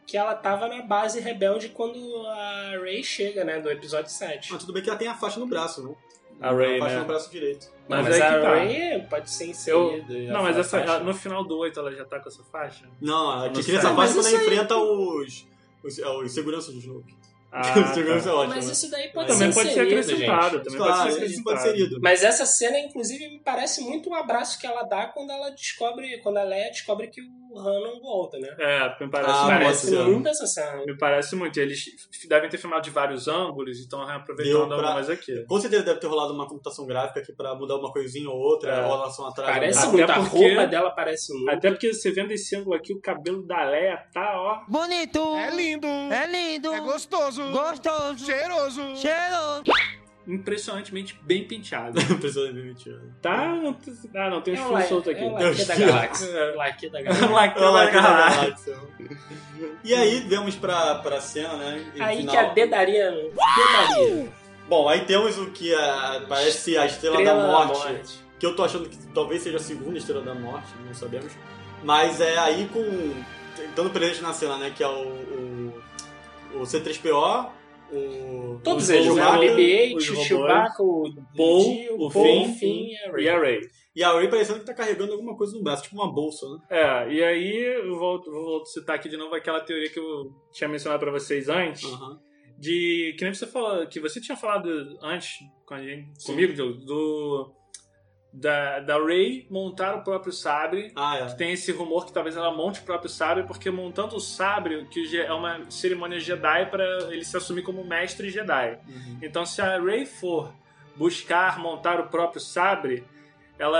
que 0.07 0.17
ela 0.17 0.33
tava 0.33 0.67
na 0.67 0.81
base 0.81 1.19
rebelde 1.19 1.69
quando 1.69 2.25
a 2.27 2.71
Ray 2.81 3.03
chega, 3.03 3.43
né? 3.43 3.59
Do 3.59 3.69
episódio 3.69 4.09
7. 4.11 4.51
Mas 4.51 4.61
tudo 4.61 4.73
bem 4.73 4.81
que 4.81 4.89
ela 4.89 4.97
tem 4.97 5.07
a 5.07 5.15
faixa 5.15 5.39
no 5.39 5.45
braço, 5.47 5.83
né? 5.87 5.93
A 6.41 6.51
Ray, 6.51 6.77
a 6.77 6.79
faixa 6.79 6.95
né? 6.95 7.01
no 7.01 7.07
braço 7.07 7.31
direito. 7.31 7.67
Mas 7.87 8.03
mas, 8.03 8.15
aí 8.15 8.21
a 8.21 8.41
tá. 8.41 8.49
Ray 8.55 9.01
pode 9.09 9.29
ser 9.29 9.45
inserida. 9.45 10.33
Não, 10.33 10.41
mas 10.43 10.57
essa, 10.57 10.99
no 10.99 11.13
final 11.13 11.43
do 11.45 11.57
8 11.59 11.79
ela 11.79 11.91
já 11.93 12.03
tá 12.03 12.19
com 12.19 12.27
essa 12.27 12.43
faixa? 12.43 12.85
Não, 12.99 13.29
a 13.29 13.45
Não 13.45 13.49
que 13.53 13.63
sei. 13.63 13.75
cria 13.75 13.77
essa 13.77 13.95
faixa 13.95 14.13
quando 14.15 14.27
ela 14.27 14.35
enfrenta 14.41 14.75
os, 14.75 15.47
os, 15.83 15.99
é, 15.99 16.09
os 16.09 16.31
seguranças 16.33 16.73
do 16.73 16.79
Snoke. 16.79 17.15
Ah, 17.57 17.61
é 17.71 18.21
tá. 18.21 18.33
ótimo. 18.35 18.53
Mas 18.55 18.65
né? 18.65 18.71
isso 18.73 18.91
daí 18.91 19.07
pode 19.13 19.27
Também 19.29 19.51
ser 19.51 19.59
pode 19.59 19.73
ser 19.73 19.79
acrescentado. 19.79 20.55
gente. 20.57 20.63
Também 20.65 20.77
Claro, 20.79 20.97
pode 21.03 21.13
ser 21.13 21.25
isso 21.25 21.43
pode 21.43 21.57
acrescentado. 21.57 21.77
ser 21.87 21.93
ido. 21.93 22.01
Mas 22.01 22.23
essa 22.23 22.45
cena, 22.45 22.77
inclusive, 22.79 23.29
me 23.29 23.39
parece 23.39 23.81
muito 23.81 24.09
um 24.09 24.13
abraço 24.15 24.59
que 24.59 24.67
ela 24.67 24.83
dá 24.83 25.05
quando 25.07 25.31
ela 25.31 25.49
descobre, 25.51 26.17
quando 26.21 26.37
a 26.37 26.43
Leia 26.43 26.69
descobre 26.69 27.07
que 27.07 27.21
o 27.21 27.44
Han 27.57 27.79
não 27.81 27.99
volta, 28.01 28.37
né? 28.39 28.47
É, 28.59 29.03
me 29.03 29.09
parece 29.09 29.31
Ah, 29.31 29.43
muito. 29.45 29.59
parece 29.59 29.95
muito 29.97 30.27
essa 30.29 30.45
cena. 30.47 30.83
Me 30.85 30.97
parece 30.97 31.35
muito. 31.35 31.59
Eles 31.59 31.83
devem 32.27 32.49
ter 32.49 32.57
filmado 32.57 32.81
de 32.83 32.89
vários 32.89 33.27
ângulos, 33.27 33.79
então 33.79 34.03
reaproveitando 34.05 34.67
Deu 34.69 34.77
pra- 34.77 34.87
algumas 34.87 35.09
aqui. 35.09 35.45
Com 35.45 35.59
certeza 35.59 35.83
deve 35.83 35.99
ter 35.99 36.07
rolado 36.07 36.33
uma 36.33 36.47
computação 36.47 36.85
gráfica 36.85 37.19
aqui 37.19 37.33
pra 37.33 37.55
mudar 37.55 37.75
uma 37.77 37.91
coisinha 37.91 38.29
ou 38.29 38.37
outra, 38.37 38.71
É. 38.71 38.85
ou 38.85 38.93
a 38.93 38.97
relação 38.97 39.27
atrás. 39.27 39.51
Parece 39.51 39.87
muito. 39.87 40.09
A 40.11 40.15
porque- 40.15 40.37
roupa 40.47 40.67
dela 40.67 40.91
parece 40.91 41.33
muito. 41.33 41.49
Até 41.49 41.69
porque 41.71 41.93
você 41.93 42.11
vendo 42.11 42.31
esse 42.31 42.55
ângulo 42.55 42.75
aqui, 42.75 42.93
o 42.93 43.01
cabelo 43.01 43.45
da 43.45 43.63
Leia 43.63 43.97
tá, 44.13 44.33
ó. 44.35 44.61
Bonito. 44.67 45.19
É 45.37 45.49
lindo. 45.51 45.87
É 45.87 46.25
lindo. 46.27 46.73
É 46.73 46.79
gostoso. 46.81 47.41
Gostoso. 47.51 48.25
Cheiroso. 48.25 48.81
Cheiroso. 48.95 49.63
Impressionantemente 50.27 51.19
bem 51.21 51.47
penteado. 51.47 51.99
Pessoa 52.19 52.51
de 52.51 52.59
mentira. 52.61 52.99
Tá? 53.21 53.47
não 53.47 53.73
tem- 53.73 53.93
Ah, 54.15 54.29
não, 54.29 54.41
tem 54.41 54.53
uns 54.55 54.59
É 54.59 54.63
fios 54.67 54.83
soltos 54.85 55.11
aqui. 55.11 55.21
É 55.23 55.27
o 55.27 55.31
laque 55.33 55.65
da 55.65 55.75
galáxia. 55.75 56.55
Laque 56.55 56.89
da 56.89 57.01
galáxia. 57.01 57.27
laque 57.29 57.59
da 57.93 58.01
galáxia. 58.01 58.77
E 59.83 59.93
aí 59.93 60.19
vemos 60.21 60.55
pra, 60.55 60.95
pra 60.95 61.21
cena, 61.21 61.53
né? 61.55 61.85
em 61.95 62.01
Aí 62.01 62.17
final. 62.17 62.33
que 62.33 62.37
a 62.41 62.53
dedaria. 62.53 63.11
Dedaria. 63.11 64.29
Bom, 64.67 64.89
aí 64.89 65.01
temos 65.05 65.37
o 65.37 65.51
que 65.51 65.73
é, 65.73 66.19
parece 66.27 66.75
a 66.77 66.85
Estrela, 66.87 67.21
Estrela 67.21 67.23
da, 67.23 67.33
da 67.33 67.47
morte, 67.47 67.77
Morte. 67.87 68.25
Que 68.39 68.45
eu 68.45 68.55
tô 68.55 68.63
achando 68.63 68.89
que 68.89 68.97
talvez 69.13 69.41
seja 69.43 69.57
a 69.57 69.59
segunda 69.59 69.97
Estrela 69.97 70.21
da 70.23 70.33
Morte, 70.33 70.67
não 70.85 70.93
sabemos. 70.93 71.31
Mas 71.83 72.19
é 72.19 72.37
aí 72.39 72.67
com. 72.73 72.83
dando 73.75 73.91
presente 73.91 74.21
na 74.23 74.33
cena, 74.33 74.57
né? 74.57 74.73
Que 74.75 74.83
é 74.83 74.87
o. 74.87 74.91
O, 74.91 75.81
o 76.55 76.61
C3PO, 76.63 77.49
o. 77.95 78.59
Todos 78.63 78.89
o 78.89 78.93
eles, 78.93 79.07
né? 79.07 79.11
O 79.11 79.15
Chewbacca, 79.15 79.55
BB-8, 79.55 79.95
os 79.95 80.09
o 80.09 80.15
Chewbacca, 80.15 80.83
o 80.83 81.03
Paul, 81.35 82.05
o 82.05 82.11
Paul, 82.11 82.45
Finn, 82.45 82.49
o 82.49 82.53
Finn 82.55 82.87
e 83.17 83.29
a 83.29 83.39
Ray. 83.39 83.61
E 83.95 84.03
a 84.03 84.11
Ray 84.11 84.29
parecendo 84.29 84.59
que 84.59 84.65
tá 84.65 84.73
carregando 84.73 85.13
alguma 85.13 85.35
coisa 85.37 85.55
no 85.55 85.63
braço, 85.63 85.83
tipo 85.83 85.95
uma 85.95 86.11
bolsa, 86.11 86.45
né? 86.47 86.59
É, 86.69 87.13
e 87.13 87.23
aí 87.23 87.55
eu 87.55 87.97
vou, 87.97 88.21
vou 88.23 88.65
citar 88.65 88.95
aqui 88.97 89.07
de 89.07 89.17
novo 89.17 89.33
aquela 89.33 89.61
teoria 89.61 89.89
que 89.89 89.99
eu 89.99 90.31
tinha 90.51 90.67
mencionado 90.67 90.99
pra 90.99 91.11
vocês 91.11 91.47
antes. 91.49 91.89
De 92.57 93.13
que 93.17 93.23
nem 93.25 93.33
você 93.33 93.45
falou, 93.45 93.85
que 93.87 93.99
você 93.99 94.21
tinha 94.21 94.37
falado 94.37 94.69
antes 95.01 95.39
com 95.65 95.73
a 95.73 95.83
gente, 95.83 96.23
comigo, 96.25 96.53
Diogo, 96.53 96.73
do 96.85 97.53
da, 98.35 98.79
da 98.81 98.97
Ray 98.97 99.47
montar 99.49 99.95
o 99.95 100.03
próprio 100.03 100.33
sabre. 100.33 100.91
Ah, 100.95 101.17
Que 101.17 101.23
é. 101.23 101.35
tem 101.35 101.51
esse 101.53 101.71
rumor 101.71 102.05
que 102.05 102.11
talvez 102.11 102.35
ela 102.35 102.51
monte 102.51 102.81
o 102.81 102.83
próprio 102.83 103.09
sabre, 103.09 103.43
porque 103.43 103.71
montando 103.71 104.15
o 104.15 104.19
sabre, 104.19 104.85
que 104.91 105.17
é 105.19 105.31
uma 105.33 105.69
cerimônia 105.71 106.19
Jedi 106.19 106.65
para 106.69 106.85
ele 107.11 107.23
se 107.23 107.35
assumir 107.37 107.63
como 107.63 107.83
mestre 107.85 108.29
Jedi. 108.29 108.77
Uhum. 108.87 109.19
Então, 109.21 109.45
se 109.45 109.61
a 109.61 109.79
Rey 109.79 110.05
for 110.05 110.53
buscar 110.95 111.59
montar 111.59 111.99
o 111.99 112.07
próprio 112.07 112.41
sabre, 112.41 113.03
ela, 113.57 113.79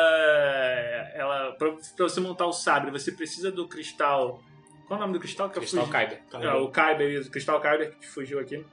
ela 1.13 1.51
para 1.57 1.71
você 1.97 2.21
montar 2.21 2.45
o 2.45 2.53
sabre, 2.53 2.91
você 2.91 3.11
precisa 3.11 3.51
do 3.51 3.67
cristal. 3.67 4.41
Qual 4.87 4.97
é 4.97 5.03
o 5.03 5.05
nome 5.05 5.13
do 5.13 5.19
cristal 5.19 5.49
que 5.49 5.57
eu 5.57 5.61
Cristal? 5.61 5.87
Kyber. 5.87 6.21
É, 6.33 6.53
o 6.53 6.69
Kyber, 6.69 7.21
o 7.21 7.31
Cristal 7.31 7.59
Kyber 7.59 7.95
que 7.99 8.07
fugiu 8.07 8.39
aqui. 8.39 8.63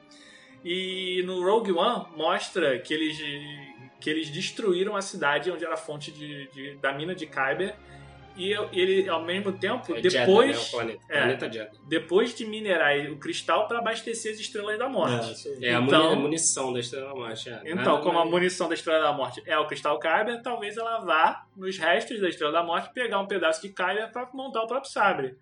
E 0.64 1.22
no 1.26 1.42
Rogue 1.42 1.72
One 1.72 2.06
mostra 2.16 2.78
que 2.78 2.94
eles, 2.94 3.18
que 4.02 4.10
eles 4.10 4.28
destruíram 4.30 4.96
a 4.96 5.00
cidade 5.00 5.50
onde 5.50 5.64
era 5.64 5.74
a 5.74 5.76
fonte 5.76 6.10
de, 6.10 6.48
de- 6.48 6.74
da 6.76 6.92
mina 6.92 7.14
de 7.14 7.26
Kyber. 7.26 7.74
E 8.34 8.50
ele, 8.72 9.06
ao 9.10 9.22
mesmo 9.22 9.52
tempo, 9.52 9.94
É 9.94 10.00
Jeddah, 10.00 10.20
depois, 10.24 10.56
né, 10.56 10.62
o 10.66 10.70
planeta. 10.70 11.02
é. 11.10 11.18
Planeta 11.18 11.52
Jeddah. 11.52 11.78
depois 11.86 12.34
de 12.34 12.46
minerar 12.46 12.96
o 13.10 13.16
cristal 13.18 13.68
para 13.68 13.78
abastecer 13.78 14.32
as 14.32 14.40
estrelas 14.40 14.78
da 14.78 14.86
É, 14.86 14.88
morte. 14.88 15.48
É 15.62 15.74
a 15.74 15.80
Então- 15.80 16.08
muni- 16.10 16.22
munição 16.22 16.72
da 16.72 16.80
Estrela 16.80 17.08
da 17.08 17.14
Morte. 17.14 17.50
é. 17.50 17.60
Então, 17.66 17.74
Nada 17.92 18.02
como 18.02 18.18
a 18.18 18.24
munição 18.24 18.68
da 18.68 18.74
Estrela 18.74 19.02
da 19.02 19.12
Morte 19.12 19.42
é 19.46 19.58
o 19.58 19.66
Cristal 19.66 19.98
Kyber, 20.00 20.40
talvez 20.42 20.78
ela 20.78 20.98
vá 21.00 21.44
nos 21.54 21.76
restos 21.76 22.20
da 22.22 22.28
Estrela 22.30 22.52
da 22.52 22.62
Morte 22.62 22.90
pegar 22.94 23.18
um 23.20 23.26
pedaço 23.26 23.60
de 23.60 23.68
Kyber 23.68 24.10
para 24.10 24.26
montar 24.32 24.62
o 24.62 24.66
próprio 24.66 24.90
sabre. 24.90 25.36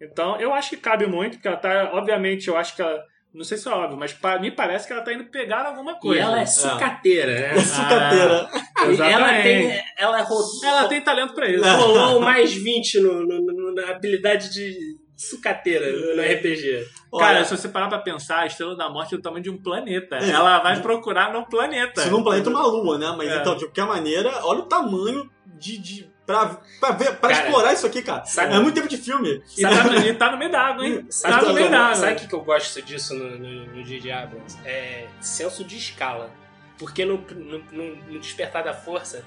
Então, 0.00 0.40
eu 0.40 0.54
acho 0.54 0.70
que 0.70 0.76
cabe 0.76 1.04
muito, 1.06 1.32
porque 1.38 1.48
ela 1.48 1.56
tá, 1.56 1.90
obviamente, 1.94 2.46
eu 2.46 2.56
acho 2.56 2.76
que 2.76 2.82
ela, 2.82 3.04
não 3.36 3.44
sei 3.44 3.58
se 3.58 3.68
é 3.68 3.70
óbvio, 3.70 3.98
mas 3.98 4.12
pa- 4.12 4.38
me 4.38 4.50
parece 4.50 4.86
que 4.86 4.92
ela 4.92 5.02
tá 5.02 5.12
indo 5.12 5.24
pegar 5.26 5.66
alguma 5.66 5.92
E 5.92 6.00
coisa. 6.00 6.22
ela 6.22 6.40
é 6.40 6.46
sucateira, 6.46 7.32
né? 7.54 7.58
Sucateira. 7.60 8.48
E 8.90 9.00
ela 9.12 9.42
tem. 9.42 9.82
Ela 9.96 10.22
rodou. 10.22 10.64
Ela 10.64 10.88
tem 10.88 11.00
talento 11.00 11.34
pra 11.34 11.48
isso. 11.48 11.64
rolou 11.64 12.20
mais 12.20 12.52
20 12.54 13.00
no, 13.00 13.22
no- 13.26 13.40
no- 13.40 13.74
na 13.74 13.90
habilidade 13.90 14.52
de 14.52 14.76
sucateira 15.16 15.86
no 16.14 16.22
RPG. 16.22 16.84
Cara, 17.18 17.36
Olha, 17.36 17.44
se 17.44 17.56
você 17.56 17.68
parar 17.68 17.88
pra 17.88 17.98
pensar, 17.98 18.40
a 18.40 18.46
Estrela 18.46 18.76
da 18.76 18.90
Morte 18.90 19.14
é 19.14 19.16
do 19.16 19.22
tamanho 19.22 19.42
de 19.42 19.48
um 19.50 19.56
planeta. 19.56 20.16
Ela 20.16 20.58
vai 20.58 20.80
procurar 20.82 21.32
no 21.32 21.46
planeta. 21.46 22.02
se 22.02 22.10
num 22.10 22.22
planeta 22.22 22.50
uma 22.50 22.66
lua, 22.66 22.98
né? 22.98 23.14
Mas 23.16 23.30
É. 23.30 23.36
então, 23.40 23.56
de 23.56 23.64
qualquer 23.64 23.86
maneira, 23.86 24.30
olha 24.44 24.60
o 24.60 24.66
tamanho 24.66 25.30
de. 25.46 25.78
de 25.78 26.15
pra, 26.26 26.58
pra, 26.80 26.90
ver, 26.92 27.16
pra 27.16 27.30
Cara, 27.30 27.44
explorar 27.46 27.72
isso 27.72 27.86
aqui, 27.86 28.02
cara. 28.02 28.24
sabe- 28.24 28.54
É 28.54 28.58
muito 28.58 28.74
tempo 28.74 28.88
de 28.88 28.96
filme. 28.96 29.42
E 29.56 29.62
tá, 29.62 29.84
no- 29.84 30.14
tá 30.16 30.30
no 30.32 30.36
meio 30.38 30.50
da 30.50 30.60
água, 30.60 30.86
hein? 30.86 31.06
Sabe 31.08 31.34
Tá 31.34 31.40
o 31.40 31.42
no 31.42 31.48
que, 31.48 31.54
meio 31.60 31.70
da 31.70 31.76
eu- 31.76 31.82
água. 31.84 31.94
sabe 31.96 32.12
o 32.12 32.16
que 32.16 32.28
que 32.28 32.34
eu 32.34 32.40
gosto 32.42 32.82
disso 32.82 33.14
no, 33.14 33.38
no, 33.38 33.66
no 33.66 33.84
J.J. 33.84 34.10
Abrams? 34.12 34.58
É 34.64 35.06
senso 35.20 35.64
de 35.64 35.76
escala. 35.76 36.30
Porque 36.78 37.04
no, 37.06 37.16
no, 37.18 37.58
no- 37.72 38.18
Despertar 38.20 38.62
da 38.62 38.74
Força, 38.74 39.24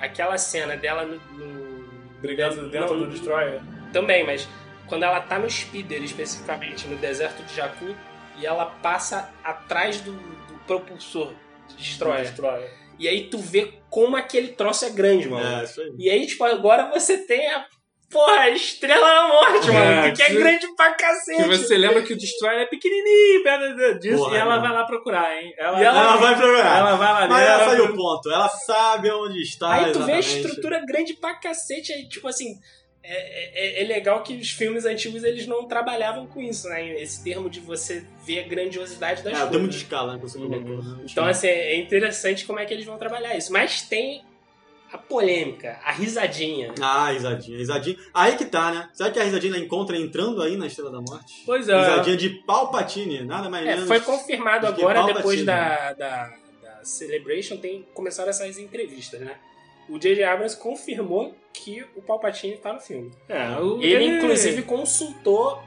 aquela 0.00 0.38
cena 0.38 0.76
dela 0.76 1.04
no. 1.04 1.16
no- 1.36 1.82
Brigando 2.20 2.68
dentro 2.68 2.96
do 2.96 3.08
Destroyer. 3.08 3.60
Também, 3.92 4.24
mas 4.24 4.48
quando 4.86 5.02
ela 5.02 5.18
tá 5.20 5.38
no 5.40 5.50
speeder, 5.50 6.00
especificamente, 6.04 6.86
no 6.86 6.96
deserto 6.96 7.42
de 7.42 7.52
Jakku, 7.56 7.96
e 8.38 8.46
ela 8.46 8.66
passa 8.66 9.28
atrás 9.42 10.00
do, 10.00 10.12
do 10.12 10.54
propulsor 10.66 11.32
de 11.68 11.76
Destroyer. 11.76 12.22
Destroyer. 12.26 12.70
E 12.98 13.08
aí 13.08 13.24
tu 13.28 13.38
vê 13.38 13.74
como 13.92 14.16
aquele 14.16 14.48
troço 14.48 14.86
é 14.86 14.90
grande, 14.90 15.28
mano. 15.28 15.60
É, 15.60 15.64
isso 15.64 15.78
aí. 15.82 15.92
E 15.98 16.08
aí, 16.10 16.26
tipo, 16.26 16.42
agora 16.44 16.88
você 16.90 17.18
tem 17.26 17.46
a 17.50 17.66
porra, 18.10 18.48
Estrela 18.48 19.06
da 19.06 19.28
Morte, 19.28 19.68
É, 19.68 19.72
mano. 19.72 20.14
Que 20.16 20.22
é 20.22 20.30
grande 20.30 20.66
pra 20.74 20.94
cacete. 20.94 21.42
Que 21.42 21.48
você 21.58 21.76
lembra 21.76 22.00
que 22.02 22.14
o 22.14 22.16
Destroyer 22.16 22.62
é 22.62 22.66
pequenininho 22.66 23.42
perto 23.42 23.98
disso 23.98 24.16
Porra, 24.24 24.34
e 24.36 24.40
ela 24.40 24.56
né? 24.56 24.62
vai 24.62 24.72
lá 24.72 24.84
procurar, 24.86 25.36
hein? 25.36 25.52
Ela, 25.58 25.78
E 25.80 25.84
Ela 25.84 26.16
vai 26.16 26.36
procurar. 26.36 26.78
ela 26.78 26.96
vai 26.96 27.12
lá 27.12 27.28
Mas 27.28 27.46
ela 27.48 27.64
sabe 27.66 27.80
o 27.82 27.94
ponto. 27.96 28.30
Ela 28.30 28.48
sabe 28.48 29.10
onde 29.10 29.42
está. 29.42 29.72
Aí 29.74 29.92
tu 29.92 30.02
vê 30.04 30.12
a 30.12 30.18
exatamente. 30.18 30.36
estrutura 30.36 30.82
grande 30.86 31.14
pra 31.14 31.34
cacete, 31.34 31.92
aí, 31.92 32.08
tipo 32.08 32.26
assim. 32.28 32.54
É, 33.04 33.80
é- 33.80 33.82
é 33.82 33.86
legal 33.86 34.22
que 34.22 34.34
os 34.34 34.50
filmes 34.50 34.84
antigos 34.84 35.24
eles 35.24 35.46
não 35.46 35.64
trabalhavam 35.66 36.26
com 36.26 36.40
isso, 36.40 36.68
né? 36.68 37.00
Esse 37.00 37.22
termo 37.24 37.50
de 37.50 37.58
você 37.58 38.04
ver 38.24 38.40
a 38.44 38.48
grandiosidade 38.48 39.22
das 39.22 39.32
É, 39.32 39.36
o 39.36 39.38
coisas. 39.38 39.50
termo 39.50 39.68
de 39.68 39.76
escala, 39.76 40.16
né? 40.16 40.20
Uhum. 40.36 40.82
né? 40.98 41.04
Então, 41.10 41.24
assim, 41.24 41.48
é 41.48 41.76
interessante 41.76 42.44
como 42.46 42.60
é 42.60 42.64
que 42.64 42.72
eles 42.72 42.84
vão 42.86 42.96
trabalhar 42.98 43.36
isso. 43.36 43.52
Mas 43.52 43.82
tem 43.82 44.22
a 44.92 44.98
polêmica, 44.98 45.80
a 45.82 45.90
risadinha. 45.90 46.74
Ah, 46.80 47.10
risadinha, 47.10 47.58
risadinha. 47.58 47.96
Aí 48.14 48.36
que 48.36 48.44
tá, 48.44 48.70
né? 48.70 48.88
Sabe 48.92 49.10
que 49.12 49.18
a 49.18 49.24
risadinha 49.24 49.56
encontra 49.58 49.96
entrando 49.96 50.40
aí 50.42 50.56
na 50.56 50.66
Estrela 50.68 50.92
da 50.92 51.00
Morte? 51.00 51.42
Pois 51.44 51.68
é. 51.68 51.76
Risadinha 51.76 52.16
de 52.16 52.28
Palpatine, 52.46 53.22
nada 53.24 53.48
mais 53.50 53.66
É, 53.66 53.70
menos. 53.72 53.88
foi 53.88 53.98
confirmado 54.00 54.66
agora, 54.66 55.00
Palpatine. 55.00 55.16
depois 55.16 55.44
da, 55.44 55.92
da, 55.94 56.32
da 56.62 56.84
Celebration, 56.84 57.56
tem, 57.56 57.84
começaram 57.94 58.30
essas 58.30 58.58
entrevistas, 58.58 59.18
né? 59.20 59.34
O 59.88 59.98
J.J. 59.98 60.24
Abrams 60.24 60.56
confirmou 60.56 61.34
que 61.52 61.84
o 61.96 62.02
Palpatine 62.02 62.56
tá 62.56 62.72
no 62.72 62.80
filme. 62.80 63.10
É, 63.28 63.58
o- 63.58 63.82
Ele, 63.82 64.04
inclusive, 64.16 64.62
consultou 64.62 65.62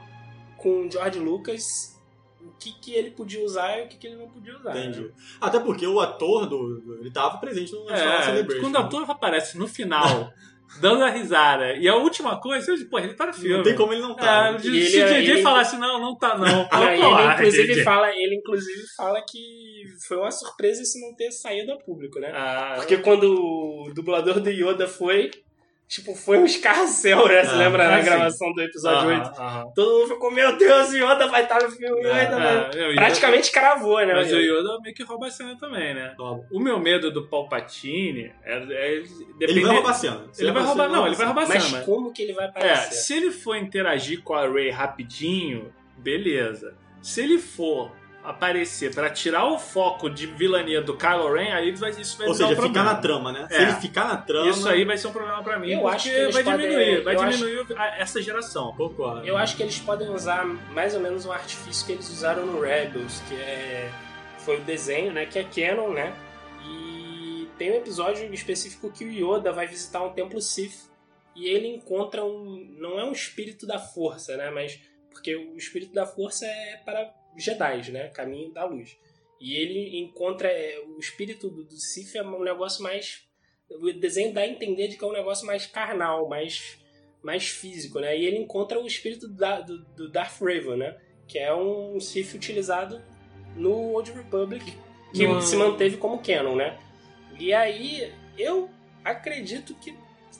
com 0.56 0.86
o 0.86 0.90
George 0.90 1.18
Lucas 1.18 1.94
o 2.40 2.50
que, 2.58 2.72
que 2.72 2.94
ele 2.94 3.10
podia 3.10 3.44
usar 3.44 3.78
e 3.78 3.84
o 3.84 3.88
que, 3.88 3.96
que 3.96 4.06
ele 4.06 4.16
não 4.16 4.28
podia 4.28 4.56
usar. 4.56 4.76
Entendi. 4.76 5.00
né? 5.02 5.10
Até 5.40 5.58
porque 5.60 5.86
o 5.86 6.00
ator 6.00 6.46
do. 6.46 6.98
ele 7.00 7.10
tava 7.10 7.38
presente 7.38 7.72
no 7.72 7.84
National 7.84 8.18
É, 8.18 8.22
Celebration. 8.22 8.62
quando 8.62 8.74
o 8.74 8.78
ator 8.78 9.10
aparece 9.10 9.58
no 9.58 9.66
final, 9.68 10.32
dando 10.80 11.04
a 11.04 11.10
risada, 11.10 11.74
e 11.74 11.88
a 11.88 11.94
última 11.96 12.40
coisa, 12.40 12.70
eu 12.70 12.76
digo, 12.76 12.90
pô, 12.90 12.98
ele 12.98 13.14
tá 13.14 13.26
no 13.26 13.32
filme. 13.32 13.56
Não 13.56 13.62
tem 13.62 13.74
como 13.74 13.92
ele 13.92 14.02
não 14.02 14.14
tá. 14.14 14.48
É, 14.48 14.52
né? 14.52 14.58
se 14.58 14.68
E 14.68 14.78
ele- 14.78 15.02
o 15.04 15.08
JJ 15.08 15.30
ele- 15.32 15.42
falasse, 15.42 15.76
não, 15.78 16.00
não 16.00 16.16
tá 16.16 16.36
não. 16.36 16.66
Pô, 16.68 16.76
ele, 16.88 17.02
ah, 17.02 17.34
inclusive, 17.34 17.82
fala, 17.82 18.10
ele, 18.10 18.36
inclusive, 18.36 18.82
fala 18.96 19.20
que 19.28 19.84
foi 20.06 20.16
uma 20.18 20.30
surpresa 20.30 20.82
isso 20.82 20.98
não 21.00 21.14
ter 21.14 21.30
saído 21.30 21.72
a 21.72 21.78
público, 21.78 22.18
né? 22.20 22.30
Ah, 22.34 22.74
Porque 22.76 22.98
quando 22.98 23.24
o 23.34 23.92
dublador 23.94 24.40
do 24.40 24.50
Yoda 24.50 24.86
foi, 24.86 25.30
tipo, 25.88 26.14
foi 26.14 26.38
um 26.38 26.44
escarcel, 26.44 27.28
né? 27.28 27.44
Você 27.44 27.50
Ah, 27.54 27.58
lembra 27.58 27.86
ah, 27.86 27.90
na 27.92 27.98
sim. 27.98 28.04
gravação 28.04 28.52
do 28.52 28.60
episódio 28.62 29.08
aham, 29.10 29.22
8? 29.24 29.40
aham. 29.40 29.64
Todo 29.74 29.98
mundo 30.00 30.08
ficou, 30.14 30.30
meu 30.30 30.56
Deus, 30.56 30.90
o 30.90 30.96
Yoda 30.96 31.26
vai 31.28 31.42
estar 31.44 31.62
no 31.62 31.70
filme. 31.70 32.02
É, 32.04 32.24
Yoda 32.24 32.36
vai- 32.38 32.56
É, 32.74 32.84
eu 32.84 32.90
ia- 32.90 32.96
Praticamente 32.96 33.52
cravou, 33.52 33.98
né? 34.04 34.12
Mas 34.14 34.32
o 34.32 34.36
Yoda. 34.36 34.60
Yoda 34.60 34.80
meio 34.82 34.94
que 34.94 35.02
rouba 35.04 35.26
a 35.26 35.30
cena 35.30 35.56
também, 35.58 35.94
né? 35.94 36.14
O 36.50 36.58
meu 36.60 36.78
medo 36.78 37.10
do 37.10 37.26
Palpatine 37.28 38.32
é, 38.44 38.56
é 38.70 39.02
Ele 39.40 39.60
vai 39.60 39.74
roubar 39.74 39.90
a 39.90 39.94
cena. 39.94 40.24
Se 40.32 40.42
Ele 40.42 40.52
vai 40.52 40.62
roubar, 40.62 40.88
não, 40.88 41.06
ele 41.06 41.14
vai 41.16 41.26
roubar 41.26 41.42
a 41.42 41.46
cena. 41.46 41.64
mas- 41.70 41.84
como 41.86 42.12
que 42.12 42.22
ele 42.22 42.32
vai 42.32 42.46
É, 42.46 42.48
aparecer? 42.48 42.92
se 42.94 43.14
ele 43.16 43.30
for 43.30 43.56
interagir 43.56 44.22
com 44.22 44.34
a 44.34 44.48
Rey 44.48 44.70
rapidinho, 44.70 45.72
beleza. 45.96 46.74
Se 47.02 47.20
ele 47.22 47.38
for 47.38 47.92
aparecer 48.30 48.94
pra 48.94 49.08
tirar 49.10 49.44
o 49.46 49.58
foco 49.58 50.08
de 50.10 50.26
vilania 50.26 50.82
do 50.82 50.96
Kylo 50.96 51.32
Ren, 51.32 51.52
aí 51.52 51.72
vai, 51.72 51.90
isso 51.90 52.18
vai 52.18 52.26
Ou 52.28 52.34
seja, 52.34 52.52
um 52.52 52.62
ficar 52.62 52.84
na 52.84 52.94
trama, 52.96 53.32
né? 53.32 53.46
Se 53.50 53.54
É. 53.56 53.62
ele 53.62 53.72
ficar 53.74 54.04
na 54.06 54.16
trama. 54.16 54.50
Isso 54.50 54.68
aí 54.68 54.84
vai 54.84 54.98
ser 54.98 55.06
um 55.08 55.12
problema 55.12 55.42
pra 55.42 55.58
mim, 55.58 55.70
Eu 55.72 55.80
porque 55.80 55.94
acho 55.96 56.10
que 56.10 56.32
vai 56.32 56.44
podem- 56.44 56.60
diminuir, 56.68 57.02
vai 57.02 57.14
eu 57.14 57.20
acho- 57.22 57.38
diminuir 57.38 57.66
a- 57.78 57.98
essa 57.98 58.20
geração. 58.22 58.72
Concordo. 58.76 59.26
Eu 59.26 59.36
acho 59.36 59.56
que 59.56 59.62
eles 59.62 59.78
podem 59.78 60.08
usar 60.10 60.44
mais 60.44 60.94
ou 60.94 61.00
menos 61.00 61.24
um 61.24 61.32
artifício 61.32 61.86
que 61.86 61.92
eles 61.92 62.08
usaram 62.10 62.44
no 62.46 62.60
Rebels, 62.60 63.20
que 63.28 63.34
é 63.36 63.90
foi 64.38 64.58
o 64.58 64.60
desenho, 64.62 65.12
né, 65.12 65.26
que 65.26 65.38
é 65.38 65.44
canon, 65.44 65.90
né? 65.92 66.12
E 66.68 67.48
tem 67.58 67.72
um 67.72 67.74
episódio 67.74 68.32
específico 68.32 68.90
que 68.90 69.04
o 69.04 69.10
Yoda 69.10 69.52
vai 69.52 69.66
visitar 69.66 70.02
um 70.02 70.10
templo 70.12 70.40
Sith 70.40 70.90
e 71.34 71.46
ele 71.46 71.66
encontra 71.68 72.24
um 72.24 72.64
não 72.78 72.98
é 72.98 73.04
um 73.04 73.12
espírito 73.12 73.66
da 73.66 73.78
força, 73.78 74.36
né, 74.36 74.50
mas 74.50 74.78
porque 75.10 75.34
o 75.34 75.56
espírito 75.56 75.92
da 75.94 76.06
força 76.06 76.44
é 76.46 76.80
para 76.84 77.10
Jedi, 77.38 77.90
né, 77.92 78.08
caminho 78.08 78.52
da 78.52 78.64
luz. 78.64 78.96
E 79.40 79.54
ele 79.56 79.98
encontra 79.98 80.48
é, 80.48 80.78
o 80.86 80.98
espírito 80.98 81.50
do, 81.50 81.64
do 81.64 81.76
Sith 81.76 82.14
é 82.16 82.22
um 82.22 82.42
negócio 82.42 82.82
mais 82.82 83.24
o 83.68 83.92
desenho 83.92 84.32
dá 84.32 84.42
a 84.42 84.46
entender 84.46 84.86
de 84.88 84.96
que 84.96 85.04
é 85.04 85.08
um 85.08 85.12
negócio 85.12 85.44
mais 85.46 85.66
carnal, 85.66 86.28
mais 86.28 86.78
mais 87.22 87.48
físico, 87.48 87.98
né? 87.98 88.16
E 88.16 88.24
ele 88.24 88.36
encontra 88.38 88.78
o 88.80 88.86
espírito 88.86 89.26
da- 89.26 89.60
do, 89.60 89.78
do 89.96 90.08
Darth 90.08 90.40
Raven, 90.40 90.76
né? 90.76 90.96
Que 91.26 91.38
é 91.40 91.52
um 91.52 91.98
Sith 91.98 92.34
utilizado 92.34 93.02
no 93.56 93.72
Old 93.94 94.12
Republic, 94.12 94.64
que 95.12 95.24
se 95.42 95.56
manteve 95.56 95.96
como 95.96 96.22
canon, 96.22 96.54
né? 96.54 96.78
E 97.40 97.52
aí, 97.52 98.12
eu 98.38 98.70
acredito 99.04 99.74
que 99.74 99.92